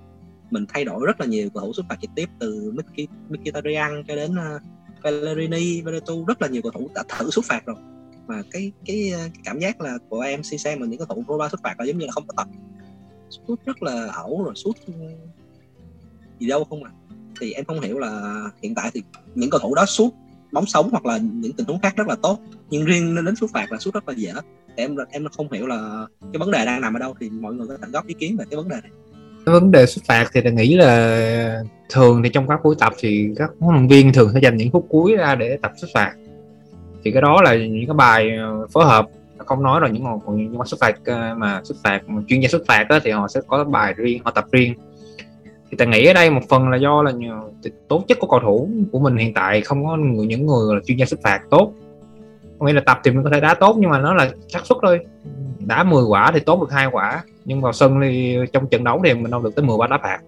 mình 0.51 0.65
thay 0.69 0.85
đổi 0.85 1.05
rất 1.05 1.19
là 1.19 1.25
nhiều 1.25 1.49
cầu 1.53 1.63
thủ 1.63 1.73
xuất 1.73 1.85
phạt 1.89 1.97
trực 2.01 2.11
tiếp 2.15 2.29
từ 2.39 2.73
Miki- 2.75 3.07
Mkhitaryan 3.29 4.03
cho 4.07 4.15
đến 4.15 4.31
uh, 4.31 4.61
Pellegrini, 5.03 5.81
Veretout. 5.81 6.27
Rất 6.27 6.41
là 6.41 6.47
nhiều 6.47 6.61
cầu 6.61 6.71
thủ 6.71 6.89
đã 6.95 7.03
thử 7.09 7.29
xuất 7.29 7.45
phạt 7.45 7.65
rồi. 7.65 7.75
Mà 8.27 8.41
cái 8.51 8.71
cái, 8.85 9.09
ờ, 9.09 9.19
cái 9.19 9.41
cảm 9.43 9.59
giác 9.59 9.81
là 9.81 9.97
của 10.09 10.19
em 10.19 10.43
si 10.43 10.57
xem 10.57 10.79
mà 10.79 10.85
những 10.85 10.99
cầu 10.99 11.07
thủ 11.07 11.23
Roma 11.27 11.49
xuất 11.49 11.61
phạt 11.63 11.79
là 11.79 11.85
giống 11.85 11.97
như 11.97 12.05
là 12.05 12.11
không 12.11 12.27
có 12.27 12.33
tập. 12.37 12.47
Sút 13.29 13.65
rất 13.65 13.83
là 13.83 14.07
ẩu 14.13 14.43
rồi 14.43 14.55
sút 14.55 14.75
ừ, 14.85 14.93
gì 16.39 16.47
đâu 16.47 16.63
không 16.63 16.83
à 16.83 16.91
thì 17.41 17.51
em 17.51 17.65
không 17.65 17.81
hiểu 17.81 17.99
là 17.99 18.41
hiện 18.63 18.75
tại 18.75 18.91
thì 18.93 19.01
những 19.35 19.49
cầu 19.49 19.59
thủ 19.59 19.75
đó 19.75 19.85
suốt 19.85 20.13
bóng 20.51 20.65
sống 20.65 20.89
hoặc 20.91 21.05
là 21.05 21.17
những 21.17 21.53
tình 21.53 21.67
huống 21.67 21.79
khác 21.81 21.93
rất 21.95 22.07
là 22.07 22.15
tốt 22.21 22.39
nhưng 22.69 22.85
riêng 22.85 23.25
đến 23.25 23.35
xuất 23.35 23.51
phạt 23.53 23.71
là 23.71 23.77
suốt 23.77 23.93
rất 23.93 24.07
là 24.07 24.13
dễ. 24.17 24.31
Thì 24.67 24.83
em 24.83 24.95
em 25.11 25.25
không 25.37 25.51
hiểu 25.51 25.67
là 25.67 26.05
cái 26.33 26.39
vấn 26.39 26.51
đề 26.51 26.65
đang 26.65 26.81
nằm 26.81 26.93
ở 26.95 26.99
đâu 26.99 27.15
thì 27.19 27.29
mọi 27.29 27.53
người 27.53 27.67
có 27.67 27.77
thể 27.81 27.87
góp 27.91 28.07
ý 28.07 28.13
kiến 28.19 28.37
về 28.37 28.45
cái 28.49 28.57
vấn 28.57 28.69
đề 28.69 28.75
này. 28.81 28.91
Cái 29.45 29.53
vấn 29.53 29.71
đề 29.71 29.85
xuất 29.85 30.05
phạt 30.05 30.29
thì 30.33 30.41
tôi 30.41 30.51
nghĩ 30.51 30.75
là 30.75 31.63
thường 31.89 32.23
thì 32.23 32.29
trong 32.29 32.47
các 32.47 32.59
buổi 32.63 32.75
tập 32.79 32.93
thì 32.99 33.29
các 33.37 33.51
huấn 33.59 33.75
luyện 33.75 33.87
viên 33.87 34.13
thường 34.13 34.31
sẽ 34.33 34.39
dành 34.43 34.57
những 34.57 34.71
phút 34.71 34.85
cuối 34.89 35.15
ra 35.15 35.35
để 35.35 35.57
tập 35.61 35.71
xuất 35.77 35.87
phạt. 35.93 36.13
Thì 37.03 37.11
cái 37.11 37.21
đó 37.21 37.41
là 37.41 37.55
những 37.55 37.87
cái 37.87 37.95
bài 37.95 38.37
ờ, 38.37 38.67
phối 38.73 38.85
hợp. 38.85 39.07
Không 39.37 39.63
nói 39.63 39.79
rồi 39.79 39.89
những 39.91 40.03
còn 40.25 40.37
những 40.37 40.65
xuất 40.65 40.79
phạt 40.79 40.93
mà 41.37 41.61
xuất 41.63 41.77
phạt 41.83 42.01
ờ, 42.07 42.13
mà 42.13 42.21
chuyên 42.27 42.39
gia 42.39 42.49
xuất 42.49 42.61
phạt 42.67 42.83
đó, 42.89 42.99
thì 43.03 43.11
họ 43.11 43.27
sẽ 43.27 43.41
có 43.47 43.63
bài 43.63 43.93
riêng 43.97 44.21
họ 44.23 44.31
tập 44.31 44.45
riêng 44.51 44.73
thì 45.71 45.77
ta 45.77 45.85
nghĩ 45.85 46.05
ở 46.05 46.13
đây 46.13 46.29
một 46.29 46.41
phần 46.49 46.69
là 46.69 46.77
do 46.77 47.03
là 47.03 47.11
tố 47.87 48.03
chất 48.07 48.19
của 48.19 48.27
cầu 48.27 48.39
thủ 48.39 48.69
của 48.91 48.99
mình 48.99 49.17
hiện 49.17 49.33
tại 49.33 49.61
không 49.61 49.85
có 49.85 49.97
người, 49.97 50.27
những 50.27 50.45
người 50.45 50.75
là 50.75 50.81
chuyên 50.85 50.97
gia 50.97 51.05
xuất 51.05 51.19
phạt 51.23 51.41
tốt. 51.49 51.73
Có 52.59 52.65
nghĩa 52.65 52.73
là 52.73 52.81
tập 52.85 52.99
thì 53.03 53.11
mình 53.11 53.23
có 53.23 53.29
thể 53.29 53.39
đá 53.39 53.53
tốt 53.53 53.75
nhưng 53.79 53.89
mà 53.89 53.99
nó 53.99 54.13
là 54.13 54.29
xác 54.47 54.65
suất 54.65 54.77
thôi. 54.81 54.99
Đá 55.59 55.83
10 55.83 56.03
quả 56.03 56.31
thì 56.33 56.39
tốt 56.39 56.61
được 56.61 56.71
hai 56.71 56.87
quả 56.91 57.23
nhưng 57.45 57.61
vào 57.61 57.73
sân 57.73 57.99
thì 58.01 58.37
trong 58.53 58.67
trận 58.67 58.83
đấu 58.83 59.01
thì 59.05 59.13
mình 59.13 59.31
đâu 59.31 59.41
được 59.41 59.55
tới 59.55 59.65
10 59.65 59.77
quả 59.77 59.87
đá 59.87 59.97
phạt. 60.03 60.19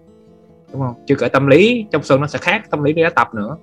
Đúng 0.71 0.81
không? 0.81 0.93
Chưa 1.07 1.15
kể 1.15 1.29
tâm 1.29 1.47
lý 1.47 1.85
trong 1.91 2.03
sân 2.03 2.21
nó 2.21 2.27
sẽ 2.27 2.39
khác 2.39 2.69
tâm 2.69 2.83
lý 2.83 2.93
đi 2.93 3.03
đá 3.03 3.09
tập 3.09 3.33
nữa. 3.33 3.57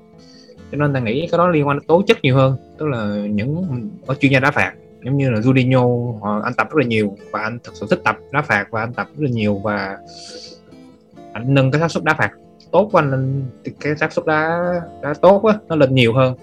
Cho 0.73 0.79
nên 0.79 0.95
ta 0.95 1.01
nghĩ 1.01 1.29
cái 1.31 1.39
đó 1.39 1.49
liên 1.49 1.69
quan 1.69 1.79
đến 1.79 1.87
tố 1.87 2.03
chất 2.07 2.19
nhiều 2.23 2.37
hơn 2.37 2.57
tức 2.79 2.87
là 2.87 3.07
những 3.31 3.65
có 4.07 4.15
chuyên 4.15 4.33
gia 4.33 4.41
đá 4.41 4.51
phạt. 4.51 4.73
Giống 5.05 5.17
như 5.17 5.31
là 5.31 5.41
Juninho 5.41 6.19
họ 6.21 6.41
anh 6.45 6.55
tập 6.55 6.69
rất 6.71 6.79
là 6.81 6.87
nhiều 6.87 7.17
và 7.31 7.41
anh 7.41 7.59
thực 7.65 7.77
sự 7.77 7.87
thích 7.91 8.01
tập 8.05 8.19
đá 8.33 8.43
phạt 8.43 8.67
và 8.71 8.81
anh 8.81 8.93
tập 8.93 9.07
rất 9.17 9.25
là 9.25 9.31
nhiều 9.31 9.61
và 9.65 9.99
anh 11.33 11.55
nâng 11.55 11.71
cái 11.71 11.81
xác 11.81 11.91
suất 11.91 12.05
đá 12.05 12.15
phạt 12.15 12.31
tốt 12.71 12.89
của 12.93 12.99
anh 12.99 13.11
lên 13.11 13.45
cái 13.81 13.97
xác 13.97 14.13
suất 14.13 14.27
đá 14.27 14.61
đá 15.03 15.15
tốt 15.23 15.45
á 15.45 15.55
nó 15.69 15.77
lên 15.77 15.95
nhiều 15.95 16.13
hơn. 16.15 16.35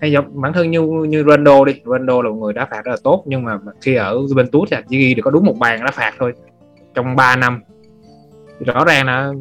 Hay 0.00 0.12
giống, 0.12 0.40
bản 0.40 0.52
thân 0.52 0.70
như 0.70 0.82
như 0.82 1.24
Ronaldo 1.24 1.64
đi, 1.64 1.80
Ronaldo 1.84 2.22
là 2.22 2.30
một 2.30 2.36
người 2.36 2.52
đá 2.52 2.64
phạt 2.70 2.84
rất 2.84 2.90
là 2.90 2.96
tốt, 3.02 3.22
nhưng 3.26 3.44
mà 3.44 3.58
khi 3.80 3.94
ở 3.94 4.18
bên 4.18 4.26
Juventus 4.26 4.64
thì 4.70 4.76
chỉ 4.88 4.98
ghi 4.98 5.14
được 5.14 5.22
có 5.24 5.30
đúng 5.30 5.44
một 5.44 5.58
bàn 5.58 5.80
đá 5.84 5.90
phạt 5.90 6.12
thôi, 6.18 6.32
trong 6.94 7.16
3 7.16 7.36
năm. 7.36 7.62
Thì 8.58 8.64
rõ 8.64 8.84
ràng 8.84 9.06
là 9.06 9.32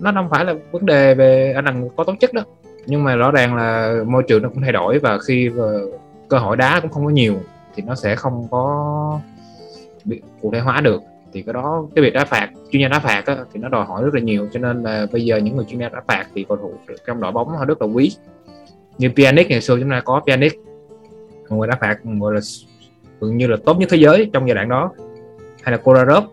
nó 0.00 0.12
không 0.14 0.30
phải 0.30 0.44
là 0.44 0.54
vấn 0.70 0.86
đề 0.86 1.14
về 1.14 1.52
anh 1.52 1.64
là 1.64 1.74
có 1.96 2.04
tố 2.04 2.14
chất 2.20 2.32
đó, 2.32 2.42
nhưng 2.86 3.04
mà 3.04 3.16
rõ 3.16 3.30
ràng 3.30 3.56
là 3.56 3.96
môi 4.06 4.22
trường 4.28 4.42
nó 4.42 4.48
cũng 4.48 4.62
thay 4.62 4.72
đổi 4.72 4.98
và 4.98 5.18
khi 5.18 5.48
và 5.48 5.64
cơ 6.28 6.38
hội 6.38 6.56
đá 6.56 6.80
cũng 6.80 6.90
không 6.90 7.04
có 7.04 7.10
nhiều 7.10 7.34
thì 7.74 7.82
nó 7.86 7.94
sẽ 7.94 8.16
không 8.16 8.48
có 8.50 9.20
bị 10.04 10.22
cụ 10.42 10.50
thể 10.52 10.60
hóa 10.60 10.80
được 10.80 11.02
thì 11.32 11.42
cái 11.42 11.52
đó 11.52 11.86
cái 11.94 12.02
việc 12.02 12.14
đá 12.14 12.24
phạt 12.24 12.50
chuyên 12.70 12.82
gia 12.82 12.88
đá 12.88 12.98
phạt 12.98 13.26
á, 13.26 13.36
thì 13.52 13.60
nó 13.60 13.68
đòi 13.68 13.86
hỏi 13.86 14.02
rất 14.04 14.14
là 14.14 14.20
nhiều. 14.20 14.48
Cho 14.52 14.60
nên 14.60 14.82
là 14.82 15.06
bây 15.12 15.24
giờ 15.24 15.36
những 15.36 15.56
người 15.56 15.64
chuyên 15.68 15.80
gia 15.80 15.88
đá 15.88 16.00
phạt 16.06 16.26
thì 16.34 16.44
cầu 16.48 16.56
thủ 16.56 16.72
trong 17.06 17.20
đội 17.20 17.32
bóng 17.32 17.48
họ 17.48 17.64
rất 17.64 17.82
là 17.82 17.86
quý. 17.86 18.16
Như 18.98 19.08
Pjanic 19.08 19.46
ngày 19.48 19.60
xưa 19.60 19.78
chúng 19.80 19.90
ta 19.90 20.00
có 20.04 20.20
Pjanic 20.26 20.50
một 21.48 21.56
người 21.56 21.68
đá 21.68 21.76
phạt 21.80 21.98
gọi 22.20 22.34
là 22.34 22.40
gần 23.20 23.36
như 23.36 23.46
là 23.46 23.56
tốt 23.64 23.78
nhất 23.78 23.88
thế 23.92 23.96
giới 23.96 24.30
trong 24.32 24.48
giai 24.48 24.54
đoạn 24.54 24.68
đó. 24.68 24.92
Hay 25.62 25.72
là 25.72 25.78
Kolarov. 25.78 26.24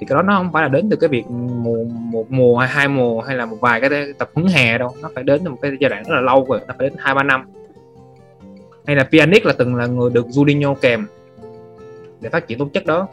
Thì 0.00 0.06
cái 0.06 0.16
đó 0.16 0.22
nó 0.22 0.38
không 0.38 0.52
phải 0.52 0.62
là 0.62 0.68
đến 0.68 0.88
từ 0.90 0.96
cái 0.96 1.08
việc 1.08 1.26
mùa 1.30 1.84
một 1.84 2.30
mùa 2.30 2.58
hay 2.58 2.68
hai 2.68 2.88
mùa 2.88 3.20
hay 3.20 3.36
là 3.36 3.46
một 3.46 3.56
vài 3.60 3.80
cái 3.80 3.90
tập 4.18 4.30
huấn 4.34 4.46
hè 4.46 4.78
đâu. 4.78 4.94
Nó 5.02 5.10
phải 5.14 5.24
đến 5.24 5.40
từ 5.44 5.50
một 5.50 5.58
cái 5.62 5.72
giai 5.80 5.90
đoạn 5.90 6.02
rất 6.02 6.14
là 6.14 6.20
lâu 6.20 6.46
rồi 6.48 6.60
nó 6.68 6.74
phải 6.78 6.88
đến 6.88 6.98
hai 6.98 7.14
ba 7.14 7.22
năm. 7.22 7.44
Hay 8.86 8.96
là 8.96 9.08
Pjanic 9.10 9.40
là 9.44 9.54
từng 9.58 9.74
là 9.74 9.86
người 9.86 10.10
được 10.10 10.26
Juninho 10.26 10.74
kèm 10.74 11.06
để 12.20 12.28
phát 12.28 12.46
triển 12.46 12.58
tố 12.58 12.68
chất 12.72 12.86
đó 12.86 13.08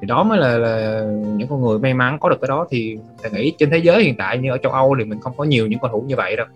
thì 0.00 0.06
đó 0.06 0.22
mới 0.22 0.38
là, 0.38 0.58
là 0.58 1.04
những 1.36 1.48
con 1.48 1.62
người 1.62 1.78
may 1.78 1.94
mắn 1.94 2.18
có 2.20 2.28
được 2.28 2.40
cái 2.40 2.48
đó. 2.48 2.66
Thì 2.70 2.98
tôi 3.22 3.32
nghĩ 3.32 3.52
trên 3.58 3.70
thế 3.70 3.78
giới 3.78 4.02
hiện 4.02 4.16
tại 4.18 4.38
như 4.38 4.50
ở 4.50 4.58
châu 4.58 4.72
Âu 4.72 4.96
thì 4.98 5.04
mình 5.04 5.20
không 5.20 5.32
có 5.36 5.44
nhiều 5.44 5.66
những 5.66 5.78
cầu 5.78 5.90
thủ 5.90 6.04
như 6.06 6.16
vậy 6.16 6.36
đâu. 6.36 6.46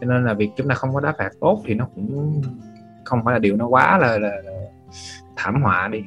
Cho 0.00 0.06
nên 0.06 0.24
là 0.24 0.34
việc 0.34 0.50
chúng 0.56 0.68
ta 0.68 0.74
không 0.74 0.94
có 0.94 1.00
đá 1.00 1.14
phạt 1.18 1.30
tốt 1.40 1.62
thì 1.64 1.74
nó 1.74 1.88
cũng 1.94 2.42
không 3.04 3.24
phải 3.24 3.32
là 3.32 3.38
điều 3.38 3.56
nó 3.56 3.66
quá 3.66 3.98
là, 3.98 4.18
là, 4.18 4.28
là 4.44 4.52
thảm 5.36 5.62
họa 5.62 5.88
đi. 5.88 6.02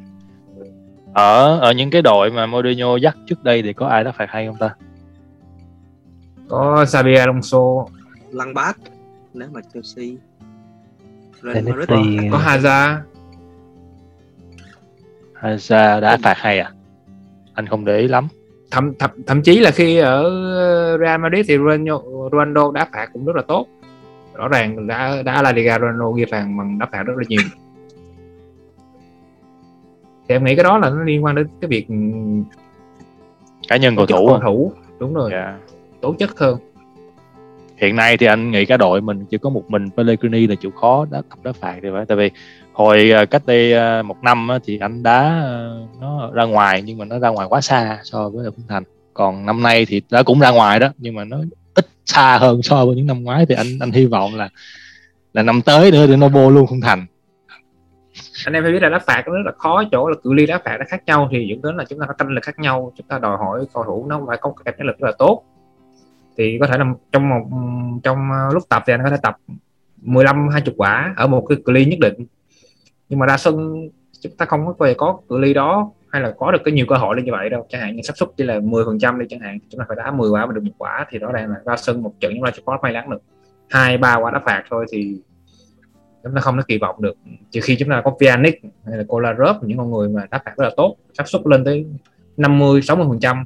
Ở 1.13 1.59
ở 1.59 1.71
những 1.71 1.89
cái 1.89 2.01
đội 2.01 2.31
mà 2.31 2.45
Mourinho 2.45 2.95
dắt 2.95 3.17
trước 3.25 3.43
đây 3.43 3.61
thì 3.61 3.73
có 3.73 3.87
ai 3.87 4.03
đá 4.03 4.11
phạt 4.11 4.29
hay 4.29 4.47
không 4.47 4.57
ta? 4.57 4.75
Có 6.49 6.85
Xabi 6.85 7.15
Alonso. 7.15 7.85
Lăng 8.31 8.53
Bát 8.53 8.77
nếu 9.33 9.47
mà 9.51 9.61
Chelsea 9.73 10.05
Real 11.43 11.63
Madrid 11.65 11.89
có 12.31 12.37
Hazard 12.37 12.97
Hazard 15.41 16.01
đá 16.01 16.17
phạt 16.23 16.37
hay 16.37 16.59
à? 16.59 16.71
Anh 17.53 17.67
không 17.67 17.85
để 17.85 17.97
ý 17.97 18.07
lắm. 18.07 18.27
Thậm 18.71 18.93
thậm, 18.99 19.09
thậm 19.27 19.41
chí 19.41 19.59
là 19.59 19.71
khi 19.71 19.97
ở 19.97 20.23
Real 20.97 21.21
Madrid 21.21 21.45
thì 21.47 21.57
Ronaldo 22.31 22.71
đá 22.71 22.87
phạt 22.93 23.09
cũng 23.13 23.25
rất 23.25 23.35
là 23.35 23.41
tốt. 23.47 23.67
Rõ 24.33 24.47
ràng 24.47 24.87
đã 24.87 25.21
đã 25.25 25.41
La 25.41 25.51
Liga 25.51 25.79
Ronaldo 25.79 26.11
ghi 26.11 26.25
phạt 26.31 26.45
bằng 26.57 26.79
đá 26.79 26.85
phạt 26.91 27.03
rất 27.03 27.13
là 27.17 27.23
nhiều. 27.27 27.41
Thì 30.27 30.35
em 30.35 30.43
nghĩ 30.43 30.55
cái 30.55 30.63
đó 30.63 30.77
là 30.77 30.89
nó 30.89 31.03
liên 31.03 31.23
quan 31.23 31.35
đến 31.35 31.47
cái 31.61 31.67
việc 31.67 31.87
cá 33.67 33.77
nhân 33.77 33.95
cầu 33.95 34.05
thủ 34.05 34.27
cầu 34.27 34.39
thủ. 34.39 34.71
Đúng 34.99 35.13
rồi. 35.13 35.31
Yeah. 35.31 35.53
tố 36.01 36.15
chất 36.19 36.39
hơn. 36.39 36.57
Hiện 37.77 37.95
nay 37.95 38.17
thì 38.17 38.25
anh 38.25 38.51
nghĩ 38.51 38.65
cả 38.65 38.77
đội 38.77 39.01
mình 39.01 39.25
chỉ 39.29 39.37
có 39.37 39.49
một 39.49 39.63
mình 39.67 39.89
Pellegrini 39.97 40.47
là 40.47 40.55
chịu 40.55 40.71
khó 40.71 41.05
đá 41.11 41.21
tập 41.29 41.39
đá 41.43 41.51
phạt 41.51 41.75
thì 41.81 41.89
phải. 41.93 42.05
Tại 42.05 42.17
vì 42.17 42.31
hồi 42.77 43.09
ờ, 43.09 43.25
cách 43.25 43.41
đây 43.45 43.73
ờ, 43.73 44.03
một 44.03 44.23
năm 44.23 44.47
thì 44.63 44.79
anh 44.79 45.03
đá 45.03 45.41
ờ, 45.43 45.87
nó 46.01 46.31
ra 46.33 46.43
ngoài 46.43 46.81
nhưng 46.81 46.97
mà 46.97 47.05
nó 47.05 47.19
ra 47.19 47.29
ngoài 47.29 47.47
quá 47.49 47.61
xa 47.61 47.99
so 48.03 48.29
với 48.29 48.51
Phú 48.51 48.63
Thành. 48.69 48.83
Còn 49.13 49.45
năm 49.45 49.63
nay 49.63 49.85
thì 49.85 50.01
nó 50.09 50.23
cũng 50.23 50.39
ra 50.39 50.49
ngoài 50.49 50.79
đó, 50.79 50.89
nhưng 50.97 51.15
mà 51.15 51.23
nó 51.23 51.37
ít 51.73 51.85
xa 52.05 52.37
hơn 52.37 52.61
so 52.61 52.85
với 52.85 52.95
những 52.95 53.07
năm 53.07 53.23
ngoái. 53.23 53.45
Thì 53.45 53.55
anh 53.55 53.67
anh 53.79 53.91
hy 53.91 54.05
vọng 54.05 54.35
là 54.35 54.49
là 55.33 55.43
năm 55.43 55.61
tới 55.61 55.91
nữa 55.91 56.07
thì 56.07 56.15
nó 56.15 56.27
vô 56.27 56.49
luôn 56.49 56.67
không 56.67 56.81
thành. 56.81 57.05
Anh 58.45 58.53
em 58.53 58.63
phải 58.63 58.71
biết 58.71 58.81
là 58.81 58.89
đá 58.89 58.99
phạt 58.99 59.23
nó 59.27 59.33
rất 59.33 59.41
là 59.45 59.51
khó 59.57 59.83
chỗ 59.91 60.09
là 60.09 60.15
cự 60.23 60.33
ly 60.33 60.45
đá 60.45 60.61
phạt 60.65 60.77
nó 60.79 60.85
khác 60.89 61.03
nhau 61.05 61.29
thì 61.31 61.47
dẫn 61.49 61.61
đến 61.61 61.77
là 61.77 61.85
chúng 61.89 61.99
ta 61.99 62.05
có 62.05 62.13
tranh 62.13 62.29
lực 62.29 62.43
khác 62.43 62.59
nhau, 62.59 62.93
chúng 62.97 63.07
ta 63.07 63.19
đòi 63.19 63.37
hỏi 63.37 63.65
cầu 63.73 63.83
thủ 63.83 64.05
nó 64.09 64.21
phải 64.27 64.37
có 64.41 64.53
cái 64.65 64.73
lực 64.77 64.99
rất 64.99 65.07
là 65.07 65.11
tốt. 65.17 65.43
Thì 66.37 66.57
có 66.59 66.67
thể 66.67 66.77
là 66.77 66.85
trong 67.11 67.29
một, 67.29 67.41
trong 68.03 68.29
lúc 68.53 68.63
tập 68.69 68.83
thì 68.87 68.93
anh 68.93 69.03
có 69.03 69.09
thể 69.09 69.17
tập 69.23 69.37
15 70.01 70.49
20 70.51 70.73
quả 70.77 71.13
ở 71.17 71.27
một 71.27 71.45
cái 71.49 71.57
cự 71.65 71.71
ly 71.71 71.85
nhất 71.85 71.99
định 71.99 72.25
nhưng 73.09 73.19
mà 73.19 73.25
ra 73.25 73.37
sân, 73.37 73.87
chúng 74.21 74.35
ta 74.37 74.45
không 74.45 74.65
có 74.65 74.73
về 74.79 74.93
có 74.93 75.19
cự 75.29 75.37
ly 75.37 75.53
đó, 75.53 75.91
hay 76.09 76.21
là 76.21 76.33
có 76.37 76.51
được 76.51 76.61
cái 76.65 76.71
nhiều 76.71 76.85
cơ 76.89 76.95
hội 76.95 77.21
như 77.21 77.31
vậy 77.31 77.49
đâu. 77.49 77.65
Chẳng 77.69 77.81
hạn 77.81 77.95
như 77.95 78.01
sắp 78.01 78.17
suất 78.17 78.29
chỉ 78.37 78.43
là 78.43 78.59
10 78.59 78.85
phần 78.85 78.99
trăm 78.99 79.19
đi 79.19 79.25
chẳng 79.29 79.39
hạn 79.39 79.59
chúng 79.69 79.79
ta 79.79 79.85
phải 79.87 79.97
đá 79.97 80.11
10 80.11 80.29
quả 80.29 80.45
mà 80.45 80.53
được 80.53 80.63
một 80.63 80.71
quả, 80.77 81.05
thì 81.09 81.19
rõ 81.19 81.31
ràng 81.31 81.49
là 81.49 81.55
ra 81.65 81.77
sân 81.77 82.03
một 82.03 82.13
trận 82.19 82.31
chúng 82.35 82.45
ta 82.45 82.51
chỉ 82.55 82.61
có 82.65 82.77
may 82.81 82.93
mắn 82.93 83.09
được. 83.09 83.21
Hai, 83.69 83.97
ba 83.97 84.15
quả 84.15 84.31
đá 84.31 84.41
phạt 84.45 84.63
thôi 84.69 84.85
thì 84.91 85.17
chúng 86.23 86.35
ta 86.35 86.41
không 86.41 86.57
có 86.57 86.63
kỳ 86.67 86.77
vọng 86.77 87.01
được. 87.01 87.17
Trừ 87.51 87.61
khi 87.63 87.75
chúng 87.79 87.89
ta 87.89 88.01
có 88.05 88.15
Pjanic 88.19 88.53
hay 88.85 88.97
là 88.97 89.03
Kolarov, 89.07 89.63
những 89.63 89.77
con 89.77 89.91
người 89.91 90.09
mà 90.09 90.25
đá 90.31 90.41
phạt 90.45 90.53
rất 90.57 90.63
là 90.63 90.71
tốt 90.77 90.95
sắp 91.13 91.27
suất 91.27 91.41
lên 91.45 91.65
tới 91.65 91.85
50 92.37 92.81
60 92.81 93.05
phần 93.09 93.19
trăm. 93.19 93.45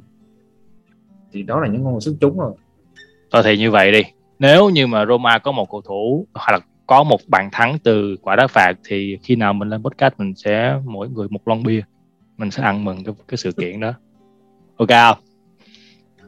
Thì 1.32 1.42
đó 1.42 1.60
là 1.60 1.68
những 1.68 1.84
con 1.84 1.92
người 1.92 2.00
xuất 2.00 2.14
chúng 2.20 2.38
rồi. 2.38 2.52
Thôi 3.30 3.42
thì 3.44 3.58
như 3.58 3.70
vậy 3.70 3.92
đi. 3.92 4.02
Nếu 4.38 4.70
như 4.70 4.86
mà 4.86 5.06
Roma 5.06 5.38
có 5.38 5.52
một 5.52 5.70
cầu 5.70 5.80
thủ 5.80 6.26
hoặc 6.34 6.52
là 6.52 6.60
có 6.86 7.02
một 7.02 7.20
bàn 7.26 7.48
thắng 7.52 7.78
từ 7.78 8.16
quả 8.22 8.36
đá 8.36 8.46
phạt 8.46 8.72
thì 8.84 9.18
khi 9.22 9.36
nào 9.36 9.52
mình 9.52 9.68
lên 9.68 9.82
podcast 9.82 10.14
mình 10.18 10.34
sẽ 10.34 10.78
mỗi 10.84 11.08
người 11.08 11.28
một 11.30 11.48
lon 11.48 11.62
bia. 11.62 11.82
Mình 12.36 12.50
sẽ 12.50 12.62
ăn 12.62 12.84
mừng 12.84 13.04
cái, 13.04 13.14
cái 13.28 13.38
sự 13.38 13.52
kiện 13.52 13.80
đó. 13.80 13.92
Ok 14.76 14.88
không? 14.88 15.18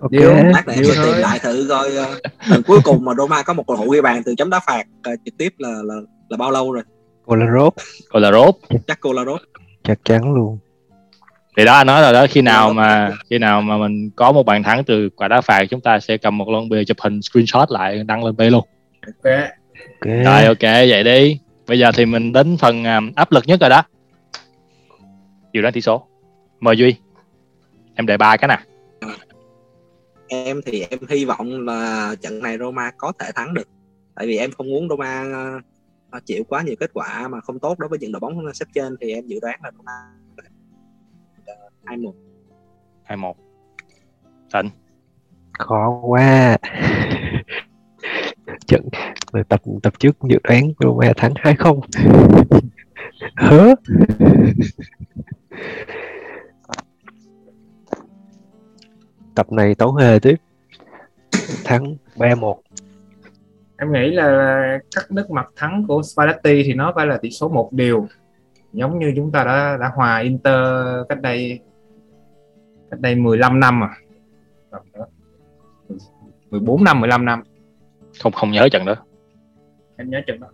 Ok. 0.00 0.12
Lát 0.12 0.62
để 0.66 0.74
em 0.74 0.84
tìm 0.84 1.14
lại 1.18 1.38
thử 1.38 1.66
coi 1.68 1.90
uh, 1.98 2.66
cuối 2.66 2.78
cùng 2.84 3.04
mà 3.04 3.14
Roma 3.14 3.42
có 3.42 3.52
một 3.52 3.66
cầu 3.66 3.76
thủ 3.76 3.90
ghi 3.90 4.00
bàn 4.00 4.22
từ 4.24 4.34
chấm 4.34 4.50
đá 4.50 4.60
phạt 4.66 4.86
uh, 5.12 5.20
trực 5.24 5.36
tiếp 5.38 5.54
là 5.58 5.70
là 5.84 5.94
là 6.28 6.36
bao 6.36 6.50
lâu 6.50 6.72
rồi? 6.72 6.82
Kolarov. 7.26 7.74
Kolarov. 8.10 8.54
Chắc 8.86 9.00
Kolarov. 9.00 9.40
Chắc 9.82 9.98
chắn 10.04 10.34
luôn. 10.34 10.58
Thì 11.56 11.64
đó 11.64 11.74
anh 11.74 11.86
nói 11.86 12.02
rồi 12.02 12.12
đó 12.12 12.26
khi 12.30 12.42
nào 12.42 12.72
mà 12.72 13.12
khi 13.30 13.38
nào 13.38 13.62
mà 13.62 13.78
mình 13.78 14.10
có 14.16 14.32
một 14.32 14.42
bàn 14.42 14.62
thắng 14.62 14.84
từ 14.84 15.08
quả 15.16 15.28
đá 15.28 15.40
phạt 15.40 15.64
chúng 15.70 15.80
ta 15.80 16.00
sẽ 16.00 16.16
cầm 16.16 16.38
một 16.38 16.48
lon 16.48 16.68
bia 16.68 16.84
chụp 16.84 16.96
hình 17.00 17.22
screenshot 17.22 17.70
lại 17.70 18.04
đăng 18.04 18.24
lên 18.24 18.36
b 18.36 18.40
luôn 18.40 18.64
ok 19.06 19.34
okay. 20.00 20.24
rồi 20.24 20.44
ok 20.44 20.62
vậy 20.62 21.04
đi. 21.04 21.40
Bây 21.66 21.78
giờ 21.78 21.90
thì 21.94 22.06
mình 22.06 22.32
đến 22.32 22.56
phần 22.56 22.84
um, 22.84 23.12
áp 23.16 23.32
lực 23.32 23.44
nhất 23.46 23.60
rồi 23.60 23.70
đó. 23.70 23.82
Dự 25.52 25.62
đoán 25.62 25.74
tỷ 25.74 25.80
số. 25.80 26.06
Mời 26.60 26.76
duy. 26.76 26.96
Em 27.94 28.06
đề 28.06 28.16
ba 28.16 28.36
cái 28.36 28.48
nè. 28.48 28.58
Em 30.28 30.60
thì 30.66 30.86
em 30.90 31.00
hy 31.08 31.24
vọng 31.24 31.66
là 31.66 32.14
trận 32.20 32.42
này 32.42 32.58
Roma 32.58 32.90
có 32.98 33.12
thể 33.18 33.30
thắng 33.34 33.54
được. 33.54 33.68
Tại 34.14 34.26
vì 34.26 34.36
em 34.36 34.50
không 34.50 34.70
muốn 34.70 34.88
Roma 34.88 35.24
uh, 36.16 36.26
chịu 36.26 36.44
quá 36.44 36.62
nhiều 36.62 36.74
kết 36.80 36.90
quả 36.94 37.28
mà 37.28 37.40
không 37.40 37.58
tốt 37.58 37.78
đối 37.78 37.88
với 37.88 37.98
những 37.98 38.12
đội 38.12 38.20
bóng 38.20 38.54
xếp 38.54 38.66
trên 38.74 38.96
thì 39.00 39.12
em 39.12 39.26
dự 39.26 39.38
đoán 39.42 39.60
là 39.62 39.70
Roma 39.76 39.92
hai 41.84 41.96
một. 41.96 42.14
Hai 43.04 43.16
một. 43.16 43.36
Thịnh. 44.52 44.70
Khó 45.58 46.00
quá. 46.02 46.56
Trận 48.66 48.88
tập 49.42 49.60
tập 49.82 49.92
trước 49.98 50.16
dự 50.22 50.38
đoán 50.44 50.72
Roma 50.78 51.12
thắng 51.16 51.32
hai 51.36 51.56
không? 51.56 51.80
Hớ? 53.36 53.74
Tập 59.34 59.52
này 59.52 59.74
tấu 59.74 59.94
hề 59.94 60.18
tiếp. 60.18 60.36
Thắng 61.64 61.96
ba 62.16 62.34
một. 62.34 62.60
Em 63.78 63.92
nghĩ 63.92 64.10
là 64.10 64.78
các 64.96 65.10
nước 65.10 65.30
mặt 65.30 65.46
thắng 65.56 65.84
của 65.88 66.02
Spalletti 66.02 66.62
thì 66.62 66.74
nó 66.74 66.92
phải 66.96 67.06
là 67.06 67.16
tỷ 67.16 67.30
số 67.30 67.48
một 67.48 67.72
điều. 67.72 68.06
Giống 68.72 68.98
như 68.98 69.12
chúng 69.16 69.32
ta 69.32 69.44
đã 69.44 69.76
đã 69.80 69.90
hòa 69.94 70.18
Inter 70.18 70.56
cách 71.08 71.20
đây 71.20 71.60
cách 72.90 73.00
đây 73.00 73.14
15 73.14 73.60
năm 73.60 73.84
à. 73.84 73.90
14 76.50 76.84
năm 76.84 77.00
15 77.00 77.24
năm. 77.24 77.42
Không 78.22 78.32
không 78.32 78.50
nhớ 78.50 78.68
trận 78.68 78.84
đó 78.84 78.94
em 79.96 80.10
nhớ 80.10 80.20
trận 80.26 80.40
đó. 80.40 80.48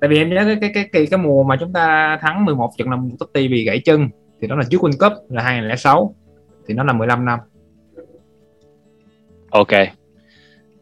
Tại 0.00 0.10
vì 0.10 0.18
em 0.18 0.30
nhớ 0.30 0.44
cái 0.46 0.56
cái 0.60 0.70
cái 0.74 0.88
cái, 0.92 1.06
cái 1.10 1.18
mùa 1.18 1.44
mà 1.44 1.56
chúng 1.60 1.72
ta 1.72 2.18
thắng 2.22 2.44
11 2.44 2.70
trận 2.78 2.90
là 2.90 2.96
Totti 3.18 3.48
bị 3.48 3.64
gãy 3.64 3.80
chân 3.84 4.08
thì 4.40 4.48
đó 4.48 4.56
là 4.56 4.64
trước 4.70 4.80
World 4.80 5.10
Cup 5.10 5.30
là 5.30 5.42
2006 5.42 6.14
thì 6.66 6.74
nó 6.74 6.84
là 6.84 6.92
15 6.92 7.24
năm. 7.24 7.38
Ok. 9.50 9.68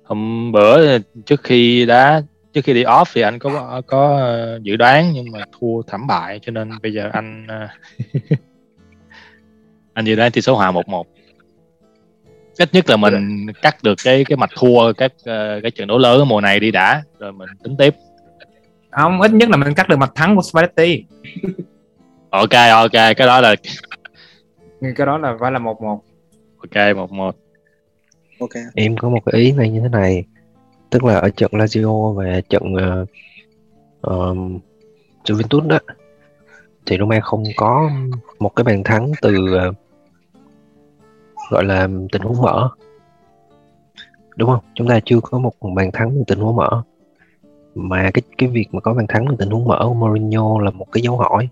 Hôm 0.05 0.53
bữa 0.53 0.99
trước 0.99 1.43
khi 1.43 1.87
đá 1.87 2.23
trước 2.53 2.65
khi 2.65 2.75
đi 2.75 2.85
off 2.85 3.05
thì 3.15 3.21
anh 3.21 3.39
có 3.39 3.83
có 3.87 4.17
ờ, 4.17 4.61
dự 4.63 4.77
đoán 4.77 5.13
nhưng 5.13 5.27
mà 5.33 5.45
thua 5.61 5.83
thảm 5.83 6.07
bại 6.07 6.39
cho 6.43 6.53
nên 6.53 6.71
bây 6.83 6.93
giờ 6.93 7.11
anh 7.13 7.47
ờ, 7.49 7.69
anh 9.95 10.05
dự 10.05 10.15
đoán 10.15 10.33
tỷ 10.33 10.41
số 10.41 10.57
hòa 10.57 10.71
một 10.71 10.89
một 10.89 11.07
ít 12.59 12.75
nhất 12.75 12.91
là 12.91 12.97
mình 12.97 13.47
cắt 13.63 13.77
được 13.83 13.95
cái 14.05 14.25
cái 14.25 14.37
mạch 14.37 14.51
thua 14.57 14.93
các 14.93 15.13
uh, 15.15 15.63
cái 15.63 15.71
trận 15.71 15.89
đấu 15.89 15.99
lớn 15.99 16.19
ở 16.19 16.25
mùa 16.25 16.41
này 16.41 16.61
đi 16.61 16.71
đã 16.71 17.03
rồi 17.19 17.33
mình 17.33 17.49
tính 17.63 17.77
tiếp. 17.77 17.95
Không 18.91 19.21
ít 19.21 19.33
nhất 19.33 19.49
là 19.49 19.57
mình 19.57 19.75
cắt 19.75 19.89
được 19.89 19.97
mặt 19.97 20.13
thắng 20.15 20.37
của 20.37 20.43
Spalletti. 20.43 21.05
Ok 22.31 22.51
ok 22.73 22.93
cái 22.93 23.27
đó 23.27 23.41
là 23.41 23.57
cái 24.81 25.07
đó 25.07 25.19
là 25.19 25.37
phải 25.41 25.53
là 25.53 25.59
một 25.59 25.83
một. 25.83 26.01
Ok 26.59 26.97
một 26.97 27.13
một. 27.13 27.37
Ok. 28.41 28.51
Em 28.75 28.97
có 28.97 29.09
một 29.09 29.21
cái 29.27 29.41
ý 29.41 29.53
này 29.53 29.71
như 29.71 29.81
thế 29.81 29.89
này 29.89 30.25
tức 30.91 31.05
là 31.05 31.15
ở 31.15 31.31
trận 31.31 31.51
Lazio 31.55 32.13
và 32.13 32.41
trận 32.49 32.63
uh, 32.75 33.09
um, 34.01 34.59
Juventus 35.25 35.67
đó 35.67 35.79
thì 36.87 36.97
Roma 36.99 37.21
không 37.21 37.45
có 37.57 37.91
một 38.39 38.49
cái 38.49 38.65
bàn 38.65 38.85
thắng 38.85 39.13
từ 39.23 39.37
uh, 39.69 39.77
gọi 41.51 41.65
là 41.65 41.89
tình 42.13 42.23
huống 42.23 42.43
mở. 42.43 42.69
Đúng 44.37 44.51
không? 44.51 44.65
Chúng 44.75 44.89
ta 44.89 45.01
chưa 45.05 45.21
có 45.21 45.39
một 45.39 45.53
bàn 45.75 45.91
thắng 45.93 46.11
từ 46.15 46.25
tình 46.27 46.39
huống 46.39 46.57
mở. 46.57 46.83
Mà 47.75 48.11
cái 48.15 48.23
cái 48.39 48.49
việc 48.49 48.69
mà 48.73 48.81
có 48.81 48.95
bàn 48.95 49.07
thắng 49.09 49.27
từ 49.29 49.37
tình 49.39 49.51
huống 49.51 49.65
mở 49.65 49.79
của 49.83 49.95
Mourinho 49.95 50.61
là 50.61 50.71
một 50.71 50.87
cái 50.93 51.03
dấu 51.03 51.17
hỏi. 51.17 51.49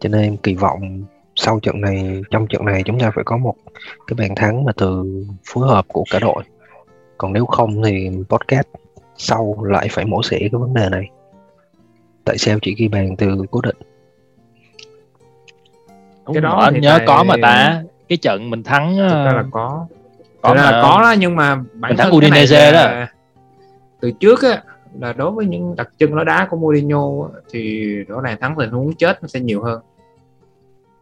Cho 0.00 0.08
nên 0.08 0.22
em 0.22 0.36
kỳ 0.36 0.54
vọng 0.54 1.02
sau 1.34 1.60
trận 1.60 1.80
này 1.80 2.22
trong 2.30 2.46
trận 2.46 2.64
này 2.64 2.82
chúng 2.84 3.00
ta 3.00 3.10
phải 3.14 3.24
có 3.24 3.36
một 3.36 3.54
cái 4.06 4.14
bàn 4.18 4.34
thắng 4.36 4.64
mà 4.64 4.72
từ 4.76 5.04
phối 5.44 5.68
hợp 5.68 5.84
của 5.88 6.04
cả 6.10 6.18
đội. 6.18 6.44
Còn 7.18 7.32
nếu 7.32 7.46
không 7.46 7.82
thì 7.82 8.10
podcast 8.28 8.66
sau 9.16 9.64
lại 9.64 9.88
phải 9.90 10.04
mổ 10.04 10.22
xẻ 10.22 10.38
cái 10.38 10.50
vấn 10.52 10.74
đề 10.74 10.88
này. 10.88 11.10
Tại 12.24 12.38
sao 12.38 12.58
chỉ 12.62 12.74
ghi 12.78 12.88
bàn 12.88 13.16
từ 13.16 13.42
cố 13.50 13.60
định? 13.60 13.76
Cái 16.34 16.40
đó 16.40 16.58
anh 16.60 16.80
nhớ 16.80 16.94
tại... 16.98 17.06
có 17.06 17.24
mà 17.24 17.34
ta 17.42 17.82
cái 18.08 18.18
trận 18.18 18.50
mình 18.50 18.62
thắng 18.62 18.96
Thực 18.96 19.24
ra 19.24 19.32
là 19.32 19.44
có. 19.50 19.86
có 20.42 20.54
mà... 20.54 20.70
là 20.70 20.82
có 20.82 21.02
đó 21.02 21.14
nhưng 21.18 21.36
mà 21.36 21.54
bản 21.54 21.90
mình 21.90 21.96
thắng 21.96 22.12
Udinese 22.12 22.72
đó. 22.72 23.06
từ 24.00 24.10
trước 24.20 24.42
á 24.42 24.62
là 25.00 25.12
đối 25.12 25.30
với 25.30 25.46
những 25.46 25.76
đặc 25.76 25.88
trưng 25.98 26.16
nó 26.16 26.24
đá 26.24 26.46
của 26.50 26.56
Mourinho 26.56 27.08
thì 27.50 27.86
rõ 28.08 28.20
ràng 28.20 28.36
thắng 28.40 28.54
tình 28.58 28.70
huống 28.70 28.94
chết 28.94 29.22
nó 29.22 29.28
sẽ 29.28 29.40
nhiều 29.40 29.62
hơn. 29.62 29.80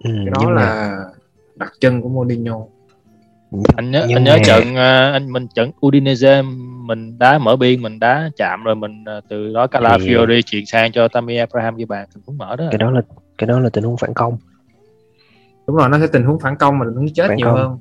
Ừ, 0.04 0.10
cái 0.24 0.32
đó 0.40 0.50
là 0.50 0.90
mà... 0.90 0.98
đặc 1.56 1.72
trưng 1.80 2.02
của 2.02 2.08
Mourinho. 2.08 2.60
Anh 3.76 3.90
nhớ 3.90 4.04
nhưng 4.08 4.16
anh 4.16 4.24
nhớ 4.24 4.36
mà... 4.36 4.42
trận 4.44 4.76
ờ, 4.76 5.12
anh 5.12 5.32
mình 5.32 5.46
trận 5.54 5.70
Udinese 5.86 6.42
mình 6.86 7.18
đá 7.18 7.38
mở 7.38 7.56
biên 7.56 7.82
mình 7.82 8.00
đá 8.00 8.30
chạm 8.36 8.64
rồi 8.64 8.74
mình 8.74 9.04
ờ, 9.04 9.20
từ 9.28 9.52
đó 9.54 9.66
Calafiori 9.66 10.36
thì... 10.36 10.42
chuyển 10.42 10.66
sang 10.66 10.92
cho 10.92 11.08
Tammy 11.08 11.36
Abraham 11.36 11.76
ghi 11.76 11.84
bàn 11.84 12.06
tình 12.14 12.22
huống 12.26 12.38
mở 12.38 12.56
đó. 12.56 12.64
cái 12.70 12.78
đó 12.78 12.90
là 12.90 13.00
cái 13.38 13.46
đó 13.46 13.58
là 13.58 13.68
tình 13.68 13.84
huống 13.84 13.96
phản 13.96 14.14
công 14.14 14.36
đúng 15.66 15.76
rồi 15.76 15.88
nó 15.88 15.98
sẽ 15.98 16.06
tình 16.06 16.24
huống 16.24 16.38
phản 16.38 16.56
công 16.56 16.78
mà 16.78 16.86
tình 16.86 16.94
huống 16.94 17.14
chết 17.14 17.28
phản 17.28 17.36
nhiều 17.36 17.46
công. 17.46 17.56
hơn. 17.56 17.78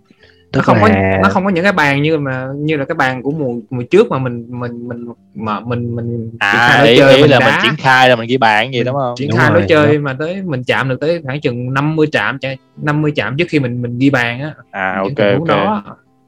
Tức 0.51 0.59
nó 0.59 0.63
không 0.63 0.77
là... 0.77 0.81
có 0.81 1.19
nó 1.23 1.29
không 1.29 1.43
có 1.43 1.49
những 1.49 1.63
cái 1.63 1.73
bàn 1.73 2.01
như 2.01 2.17
mà 2.17 2.47
như 2.55 2.77
là 2.77 2.85
cái 2.85 2.95
bàn 2.95 3.21
của 3.21 3.31
mùa 3.31 3.53
mùa 3.69 3.83
trước 3.83 4.09
mà 4.09 4.19
mình 4.19 4.45
mình 4.49 4.87
mình 4.87 5.07
mà 5.35 5.59
mình 5.59 5.95
mình 5.95 6.31
à 6.39 6.83
ý, 6.85 6.97
chơi 6.97 7.15
ý 7.15 7.21
mình 7.21 7.31
là 7.31 7.39
đá. 7.39 7.45
mình 7.45 7.59
triển 7.63 7.75
khai 7.77 8.09
là 8.09 8.15
mình 8.15 8.27
ghi 8.27 8.37
bàn 8.37 8.73
gì 8.73 8.83
đúng 8.83 8.95
không? 8.95 9.15
triển 9.17 9.31
khai 9.31 9.51
nó 9.51 9.59
chơi 9.69 9.99
mà 9.99 10.15
tới 10.19 10.41
mình 10.41 10.63
chạm 10.63 10.89
được 10.89 10.99
tới 10.99 11.21
khoảng 11.23 11.41
chừng 11.41 11.73
50 11.73 12.07
chạm 12.11 12.37
50 12.77 13.11
chạm 13.15 13.37
trước 13.37 13.45
khi 13.49 13.59
mình 13.59 13.81
mình 13.81 13.99
ghi 13.99 14.09
bàn 14.09 14.41
á. 14.41 14.53
À 14.71 14.95
ok 14.97 15.37
ok. 15.39 15.47
đó, 15.47 15.83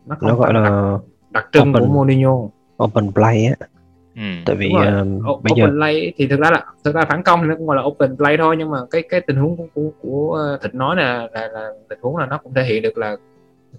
nó, 0.06 0.16
nó 0.22 0.36
gọi 0.36 0.54
là 0.54 0.62
đặc, 0.62 1.02
đặc 1.32 1.46
trưng 1.54 1.70
open, 1.70 1.82
của 1.82 1.94
Mourinho. 1.94 2.38
open 2.84 3.12
play 3.12 3.46
á 3.46 3.68
Ừ. 4.16 4.22
tại 4.46 4.56
vì 4.56 4.68
uh, 4.68 5.44
bây 5.44 5.52
open 5.52 5.56
giờ... 5.56 5.68
play 5.68 6.14
thì 6.18 6.28
thực 6.28 6.40
ra 6.40 6.52
là 6.52 6.66
thực 6.84 6.96
ra 6.96 7.06
phản 7.06 7.24
công 7.24 7.42
thì 7.42 7.48
nó 7.48 7.56
cũng 7.56 7.68
gọi 7.68 7.76
là 7.76 7.82
open 7.84 8.18
play 8.18 8.38
thôi 8.38 8.56
nhưng 8.58 8.70
mà 8.70 8.78
cái 8.92 9.04
cái 9.10 9.22
tình 9.22 9.36
huống 9.36 9.58
của 9.58 9.68
của, 9.74 9.92
của 10.02 10.58
thịnh 10.64 10.78
nói 10.78 10.96
là, 10.96 11.28
là 11.34 11.48
là 11.48 11.70
tình 11.90 12.00
huống 12.02 12.18
là 12.18 12.26
nó 12.26 12.38
cũng 12.38 12.54
thể 12.54 12.64
hiện 12.64 12.84
được 12.84 12.98
là 12.98 13.18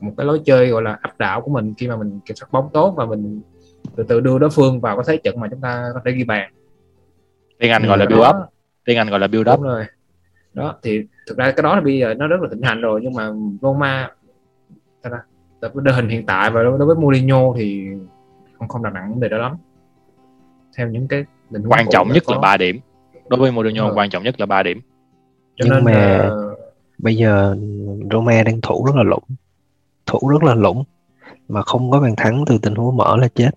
một 0.01 0.12
cái 0.16 0.27
lối 0.27 0.40
chơi 0.44 0.68
gọi 0.68 0.83
là 0.83 0.99
áp 1.03 1.18
đảo 1.18 1.40
của 1.40 1.51
mình 1.51 1.75
khi 1.79 1.88
mà 1.88 1.96
mình 1.96 2.20
kiểm 2.27 2.37
soát 2.37 2.49
bóng 2.53 2.68
tốt 2.72 2.94
và 2.96 3.07
mình 3.07 3.40
từ 3.96 4.05
từ 4.09 4.20
đưa 4.20 4.38
đối 4.38 4.51
phương 4.51 4.81
vào 4.81 4.96
có 4.96 5.03
thế 5.07 5.16
trận 5.16 5.40
mà 5.40 5.49
chúng 5.51 5.61
ta 5.61 5.85
có 5.94 6.01
thể 6.05 6.12
ghi 6.12 6.25
bàn. 6.25 6.53
Tiếng 7.59 7.70
anh 7.70 7.87
gọi 7.87 7.99
là 7.99 8.07
build 8.07 8.22
up. 8.29 8.37
Tiếng 8.85 8.99
anh 8.99 9.11
gọi 9.11 9.20
là 9.20 9.27
build 9.27 9.49
up. 9.49 9.61
Rồi. 9.61 9.85
Đó 10.55 10.75
thì 10.83 11.03
thực 11.29 11.38
ra 11.38 11.51
cái 11.51 11.62
đó 11.62 11.75
là 11.75 11.81
bây 11.81 11.99
giờ 11.99 12.14
nó 12.14 12.27
rất 12.27 12.40
là 12.40 12.49
thịnh 12.53 12.62
hành 12.62 12.81
rồi 12.81 13.01
nhưng 13.03 13.14
mà 13.14 13.31
Roma 13.62 14.11
đội 15.75 15.94
hình 15.94 16.09
hiện 16.09 16.27
tại 16.27 16.51
và 16.51 16.62
đối 16.62 16.87
với 16.87 16.96
Mourinho 16.96 17.55
thì 17.57 17.88
không 18.59 18.68
không 18.68 18.83
đặt 18.83 18.92
nặng 18.94 19.11
vấn 19.11 19.20
đề 19.20 19.29
đó 19.29 19.38
lắm 19.38 19.57
theo 20.77 20.89
những 20.89 21.09
cái 21.09 21.25
định 21.51 21.62
quan 21.69 21.87
trọng 21.91 22.09
nhất 22.12 22.23
có. 22.27 22.35
là 22.35 22.41
3 22.41 22.57
điểm. 22.57 22.81
Đối 23.29 23.41
với 23.41 23.53
Mourinho 23.53 23.89
ừ. 23.89 23.93
quan 23.97 24.11
trọng 24.11 24.23
nhất 24.23 24.41
là 24.41 24.47
3 24.47 24.62
điểm. 24.62 24.81
Cho 25.57 25.65
nhưng 25.65 25.75
nên 25.75 25.85
mà 25.85 25.93
là... 25.93 26.31
bây 26.99 27.17
giờ 27.17 27.57
Roma 28.11 28.43
đang 28.43 28.61
thủ 28.61 28.85
rất 28.87 28.97
là 28.97 29.03
lủng. 29.03 29.25
Thủ 30.07 30.29
rất 30.29 30.43
là 30.43 30.55
lủng. 30.55 30.85
Mà 31.49 31.62
không 31.62 31.91
có 31.91 32.01
bàn 32.01 32.17
thắng 32.17 32.45
từ 32.47 32.59
tình 32.62 32.75
huống 32.75 32.97
mở 32.97 33.17
là 33.17 33.29
chết. 33.35 33.51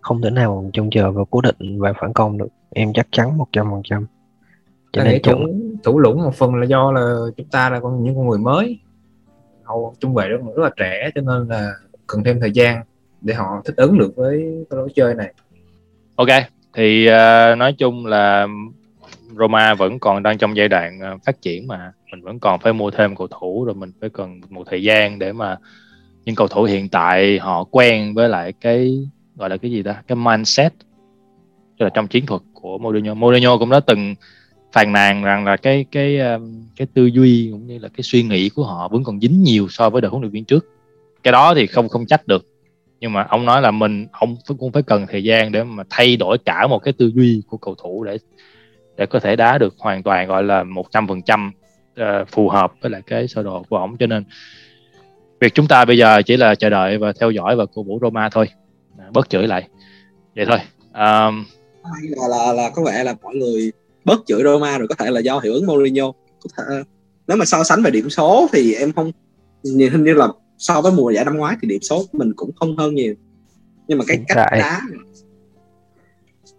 Không 0.00 0.22
thể 0.22 0.30
nào 0.30 0.70
trông 0.72 0.90
chờ 0.90 1.10
vào 1.10 1.24
cố 1.24 1.40
định 1.40 1.80
và 1.80 1.92
phản 2.00 2.12
công 2.12 2.38
được. 2.38 2.48
Em 2.70 2.92
chắc 2.94 3.06
chắn 3.10 3.38
một 3.38 3.46
trăm 3.52 3.70
phần 3.70 3.82
trăm. 3.84 4.06
Cho 4.92 5.04
nên 5.04 5.22
thủ, 5.22 5.38
thủ 5.84 5.98
lũng 5.98 6.22
một 6.22 6.34
phần 6.34 6.54
là 6.54 6.66
do 6.66 6.92
là 6.92 7.14
chúng 7.36 7.46
ta 7.46 7.70
là 7.70 7.80
con 7.80 8.04
những 8.04 8.16
con 8.16 8.28
người 8.28 8.38
mới. 8.38 8.78
Hầu 9.64 9.94
trung 10.00 10.14
vệ 10.14 10.28
rất, 10.28 10.36
rất 10.56 10.62
là 10.62 10.70
trẻ 10.76 11.10
cho 11.14 11.20
nên 11.20 11.48
là 11.48 11.72
cần 12.06 12.24
thêm 12.24 12.40
thời 12.40 12.52
gian 12.52 12.82
để 13.20 13.34
họ 13.34 13.62
thích 13.64 13.76
ứng 13.76 13.98
được 13.98 14.16
với 14.16 14.64
cái 14.70 14.78
lối 14.78 14.88
chơi 14.94 15.14
này 15.14 15.34
ok 16.20 16.28
thì 16.74 17.08
uh, 17.08 17.58
nói 17.58 17.72
chung 17.72 18.06
là 18.06 18.46
Roma 19.38 19.74
vẫn 19.74 19.98
còn 19.98 20.22
đang 20.22 20.38
trong 20.38 20.56
giai 20.56 20.68
đoạn 20.68 21.00
ờ, 21.00 21.18
phát 21.26 21.42
triển 21.42 21.66
mà. 21.66 21.92
Mình 22.12 22.22
vẫn 22.22 22.40
còn 22.40 22.60
phải 22.60 22.72
mua 22.72 22.90
thêm 22.90 23.16
cầu 23.16 23.26
thủ 23.26 23.64
rồi 23.64 23.74
mình 23.74 23.92
phải 24.00 24.10
cần 24.10 24.40
một 24.48 24.64
thời 24.70 24.82
gian 24.82 25.18
để 25.18 25.32
mà 25.32 25.56
những 26.24 26.34
cầu 26.34 26.48
thủ 26.48 26.62
hiện 26.62 26.88
tại 26.88 27.38
họ 27.38 27.64
quen 27.64 28.14
với 28.14 28.28
lại 28.28 28.52
cái 28.60 28.98
gọi 29.36 29.50
là 29.50 29.56
cái 29.56 29.70
gì 29.70 29.82
ta? 29.82 30.02
Cái 30.06 30.16
mindset 30.16 30.72
tức 31.78 31.84
là 31.84 31.90
trong 31.94 32.08
chiến 32.08 32.26
thuật 32.26 32.42
của 32.54 32.78
Mourinho. 32.78 33.14
Mourinho 33.14 33.58
cũng 33.58 33.70
đã 33.70 33.80
từng 33.80 34.14
phàn 34.72 34.92
nàn 34.92 35.22
rằng 35.22 35.44
là 35.44 35.56
cái 35.56 35.84
cái 35.92 36.18
ờ, 36.18 36.40
cái 36.76 36.86
tư 36.94 37.06
duy 37.06 37.48
cũng 37.52 37.66
như 37.66 37.78
là 37.78 37.88
cái 37.88 38.02
suy 38.02 38.22
nghĩ 38.22 38.48
của 38.48 38.64
họ 38.64 38.88
vẫn 38.88 39.04
còn 39.04 39.20
dính 39.20 39.42
nhiều 39.42 39.66
so 39.70 39.90
với 39.90 40.00
đội 40.00 40.10
huấn 40.10 40.22
luyện 40.22 40.32
viên 40.32 40.44
trước. 40.44 40.66
Cái 41.22 41.32
đó 41.32 41.54
thì 41.54 41.66
không 41.66 41.88
không 41.88 42.06
trách 42.06 42.26
được 42.26 42.49
nhưng 43.00 43.12
mà 43.12 43.26
ông 43.28 43.44
nói 43.44 43.62
là 43.62 43.70
mình 43.70 44.06
ông 44.12 44.36
cũng 44.58 44.72
phải 44.72 44.82
cần 44.82 45.06
thời 45.10 45.24
gian 45.24 45.52
để 45.52 45.64
mà 45.64 45.82
thay 45.90 46.16
đổi 46.16 46.38
cả 46.38 46.66
một 46.66 46.78
cái 46.78 46.92
tư 46.92 47.10
duy 47.14 47.42
của 47.46 47.56
cầu 47.56 47.74
thủ 47.74 48.04
để 48.04 48.18
để 48.96 49.06
có 49.06 49.20
thể 49.20 49.36
đá 49.36 49.58
được 49.58 49.74
hoàn 49.78 50.02
toàn 50.02 50.28
gọi 50.28 50.42
là 50.42 50.62
một 50.62 50.86
trăm 50.90 51.08
phần 51.08 51.22
trăm 51.22 51.52
ờ, 51.96 52.24
phù 52.24 52.48
hợp 52.48 52.72
với 52.80 52.90
lại 52.90 53.02
cái 53.06 53.28
sơ 53.28 53.42
đồ 53.42 53.62
của 53.68 53.76
ổng 53.76 53.96
cho 53.96 54.06
nên 54.06 54.24
việc 55.40 55.54
chúng 55.54 55.68
ta 55.68 55.84
bây 55.84 55.98
giờ 55.98 56.22
chỉ 56.22 56.36
là 56.36 56.54
chờ 56.54 56.70
đợi 56.70 56.98
và 56.98 57.12
theo 57.20 57.30
dõi 57.30 57.56
và 57.56 57.66
cổ 57.74 57.82
vũ 57.82 57.98
Roma 58.02 58.28
thôi. 58.28 58.48
À, 58.98 59.06
bớt 59.12 59.30
chửi 59.30 59.46
lại. 59.46 59.68
Vậy 60.36 60.46
thôi. 60.48 60.58
Um, 60.94 61.44
là, 62.16 62.28
là 62.28 62.52
là 62.52 62.70
có 62.74 62.82
vẻ 62.84 63.04
là 63.04 63.14
mọi 63.22 63.34
người 63.34 63.72
bớt 64.04 64.20
chửi 64.26 64.42
Roma 64.42 64.78
rồi 64.78 64.88
có 64.88 64.94
thể 64.98 65.10
là 65.10 65.20
do 65.20 65.38
hiệu 65.38 65.52
ứng 65.52 65.66
Mourinho. 65.66 66.12
Có 66.12 66.50
thể 66.56 66.82
nếu 67.28 67.36
mà 67.36 67.44
so 67.44 67.64
sánh 67.64 67.82
về 67.82 67.90
điểm 67.90 68.10
số 68.10 68.48
thì 68.52 68.74
em 68.74 68.92
không 68.92 69.12
nhìn 69.62 69.92
hình 69.92 70.04
như 70.04 70.14
là 70.14 70.28
so 70.60 70.80
với 70.80 70.92
mùa 70.92 71.10
giải 71.10 71.24
năm 71.24 71.36
ngoái 71.36 71.56
thì 71.62 71.68
điểm 71.68 71.82
số 71.82 72.04
mình 72.12 72.32
cũng 72.36 72.50
không 72.52 72.76
hơn 72.76 72.94
nhiều. 72.94 73.14
Nhưng 73.88 73.98
mà 73.98 74.04
cái 74.08 74.16
hiện 74.16 74.24
cách 74.28 74.36
tại, 74.36 74.60
đá 74.60 74.80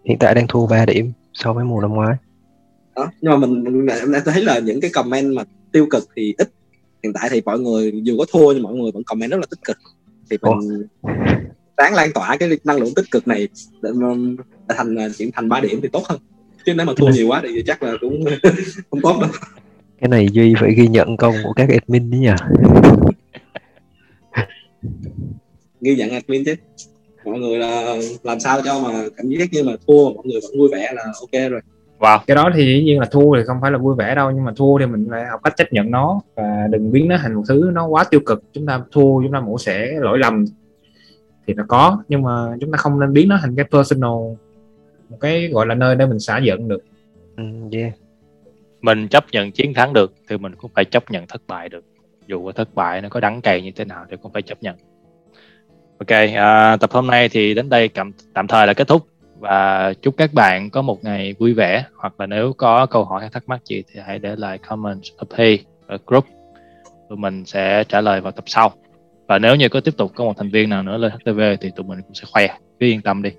hiện 0.04 0.18
tại 0.18 0.34
đang 0.34 0.46
thua 0.46 0.66
3 0.66 0.86
điểm 0.86 1.12
so 1.32 1.52
với 1.52 1.64
mùa 1.64 1.80
năm 1.80 1.94
ngoái. 1.94 2.16
Đó 2.96 3.10
nhưng 3.20 3.32
mà 3.32 3.46
mình, 3.46 3.64
mình 3.64 3.86
em 4.14 4.22
thấy 4.24 4.44
là 4.44 4.58
những 4.58 4.80
cái 4.80 4.90
comment 4.90 5.34
mà 5.34 5.42
tiêu 5.72 5.86
cực 5.90 6.08
thì 6.16 6.34
ít. 6.38 6.52
Hiện 7.02 7.12
tại 7.12 7.28
thì 7.30 7.42
mọi 7.44 7.58
người 7.58 7.92
dù 8.02 8.18
có 8.18 8.24
thua 8.32 8.52
nhưng 8.52 8.62
mọi 8.62 8.74
người 8.74 8.92
vẫn 8.92 9.02
comment 9.04 9.30
rất 9.30 9.36
là 9.40 9.46
tích 9.50 9.64
cực. 9.64 9.76
Thì 10.30 10.36
mình 10.42 10.86
đáng 11.76 11.94
lan 11.94 12.12
tỏa 12.14 12.36
cái 12.36 12.58
năng 12.64 12.76
lượng 12.76 12.94
tích 12.96 13.10
cực 13.10 13.28
này 13.28 13.48
để 13.82 13.90
thành 14.68 14.96
chuyển 15.18 15.30
thành 15.32 15.48
3 15.48 15.60
điểm 15.60 15.80
thì 15.82 15.88
tốt 15.92 16.02
hơn. 16.08 16.20
Chứ 16.66 16.74
nếu 16.74 16.86
mà 16.86 16.92
thua 16.96 17.08
nhiều 17.08 17.28
quá 17.28 17.40
thì 17.42 17.62
chắc 17.66 17.82
là 17.82 17.92
cũng 18.00 18.24
không 18.90 19.00
tốt 19.00 19.18
đâu. 19.20 19.30
cái 20.00 20.08
này 20.08 20.28
duy 20.32 20.54
phải 20.60 20.74
ghi 20.74 20.88
nhận 20.88 21.16
công 21.16 21.34
của 21.44 21.52
các 21.52 21.68
admin 21.68 22.10
đấy 22.10 22.20
nhỉ 22.20 22.34
ghi 25.80 25.96
nhận 25.96 26.10
admin 26.10 26.44
chứ. 26.44 26.54
Mọi 27.24 27.38
người 27.38 27.58
là 27.58 27.96
làm 28.22 28.40
sao 28.40 28.60
cho 28.64 28.80
mà 28.80 29.04
cảm 29.16 29.28
giác 29.28 29.52
như 29.52 29.64
mà 29.64 29.72
thua 29.86 30.12
mọi 30.14 30.24
người 30.24 30.40
vẫn 30.42 30.58
vui 30.58 30.68
vẻ 30.72 30.92
là 30.94 31.02
ok 31.20 31.50
rồi. 31.50 31.60
Wow. 31.98 32.18
Cái 32.26 32.34
đó 32.34 32.50
thì 32.54 32.64
dĩ 32.64 32.84
nhiên 32.84 33.00
là 33.00 33.06
thua 33.10 33.36
thì 33.36 33.42
không 33.46 33.56
phải 33.62 33.70
là 33.70 33.78
vui 33.78 33.94
vẻ 33.98 34.14
đâu 34.14 34.30
nhưng 34.30 34.44
mà 34.44 34.52
thua 34.56 34.78
thì 34.78 34.86
mình 34.86 35.06
phải 35.10 35.26
học 35.26 35.40
cách 35.44 35.56
chấp 35.56 35.72
nhận 35.72 35.90
nó 35.90 36.20
và 36.34 36.66
đừng 36.70 36.92
biến 36.92 37.08
nó 37.08 37.16
thành 37.22 37.34
một 37.34 37.42
thứ 37.48 37.70
nó 37.74 37.86
quá 37.86 38.04
tiêu 38.10 38.20
cực. 38.26 38.42
Chúng 38.52 38.66
ta 38.66 38.80
thua 38.92 39.22
chúng 39.22 39.32
ta 39.32 39.40
mổ 39.40 39.58
sẽ 39.58 39.92
lỗi 40.00 40.18
lầm 40.18 40.44
thì 41.46 41.54
nó 41.54 41.64
có 41.68 42.02
nhưng 42.08 42.22
mà 42.22 42.56
chúng 42.60 42.72
ta 42.72 42.76
không 42.76 43.00
nên 43.00 43.12
biến 43.12 43.28
nó 43.28 43.38
thành 43.42 43.56
cái 43.56 43.64
personal 43.72 44.10
một 45.08 45.16
cái 45.20 45.48
gọi 45.48 45.66
là 45.66 45.74
nơi 45.74 45.96
để 45.96 46.06
mình 46.06 46.20
xả 46.20 46.38
giận 46.38 46.68
được. 46.68 46.84
Ừ, 47.36 47.44
yeah. 47.72 47.92
mình 48.80 49.08
chấp 49.08 49.24
nhận 49.32 49.52
chiến 49.52 49.74
thắng 49.74 49.92
được 49.92 50.14
thì 50.28 50.36
mình 50.36 50.54
cũng 50.54 50.70
phải 50.74 50.84
chấp 50.84 51.10
nhận 51.10 51.26
thất 51.26 51.42
bại 51.46 51.68
được 51.68 51.84
dù 52.32 52.44
có 52.46 52.52
thất 52.52 52.74
bại 52.74 53.00
nó 53.00 53.08
có 53.08 53.20
đắng 53.20 53.40
cay 53.40 53.62
như 53.62 53.70
thế 53.76 53.84
nào 53.84 54.04
thì 54.10 54.16
cũng 54.22 54.32
phải 54.32 54.42
chấp 54.42 54.62
nhận. 54.62 54.76
Ok 55.98 56.08
à, 56.34 56.76
tập 56.76 56.90
hôm 56.92 57.06
nay 57.06 57.28
thì 57.28 57.54
đến 57.54 57.68
đây 57.68 57.88
tạm, 57.88 58.12
tạm 58.34 58.46
thời 58.46 58.66
là 58.66 58.74
kết 58.74 58.88
thúc. 58.88 59.06
Và 59.38 59.92
chúc 60.02 60.14
các 60.16 60.34
bạn 60.34 60.70
có 60.70 60.82
một 60.82 61.04
ngày 61.04 61.34
vui 61.38 61.54
vẻ. 61.54 61.84
Hoặc 61.96 62.20
là 62.20 62.26
nếu 62.26 62.52
có 62.52 62.86
câu 62.86 63.04
hỏi 63.04 63.20
hay 63.20 63.30
thắc 63.30 63.48
mắc 63.48 63.60
gì 63.64 63.82
thì 63.92 64.00
hãy 64.06 64.18
để 64.18 64.36
lại 64.36 64.58
comment 64.58 65.02
ở 65.16 65.24
page 65.30 65.58
ở 65.86 65.98
group. 66.06 66.24
Tụi 67.08 67.18
mình 67.18 67.44
sẽ 67.44 67.84
trả 67.88 68.00
lời 68.00 68.20
vào 68.20 68.32
tập 68.32 68.44
sau. 68.46 68.72
Và 69.28 69.38
nếu 69.38 69.56
như 69.56 69.68
có 69.68 69.80
tiếp 69.80 69.94
tục 69.96 70.12
có 70.14 70.24
một 70.24 70.34
thành 70.36 70.50
viên 70.50 70.70
nào 70.70 70.82
nữa 70.82 70.96
lên 70.96 71.12
HTV 71.12 71.40
thì 71.60 71.70
tụi 71.76 71.86
mình 71.86 72.02
cũng 72.02 72.14
sẽ 72.14 72.24
khoe. 72.32 72.46
Cứ 72.80 72.86
yên 72.86 73.02
tâm 73.02 73.22
đi. 73.22 73.30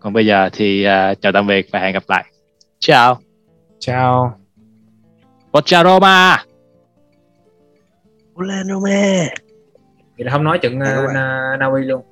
Còn 0.00 0.12
bây 0.12 0.26
giờ 0.26 0.48
thì 0.52 0.86
uh, 0.86 1.20
chào 1.20 1.32
tạm 1.32 1.46
biệt 1.46 1.66
và 1.72 1.80
hẹn 1.80 1.92
gặp 1.92 2.04
lại. 2.08 2.24
Ciao 2.78 3.18
chào. 3.78 4.38
Forza 5.52 5.84
Roma 5.84 6.44
Roma 8.68 9.26
thì 10.18 10.24
là 10.24 10.32
không 10.32 10.44
nói 10.44 10.58
gặp 10.78 11.00
uh, 11.00 11.04
lại. 11.04 11.14
Na, 11.14 11.56
Na 11.60 11.66
Uy 11.66 11.84
luôn 11.84 12.02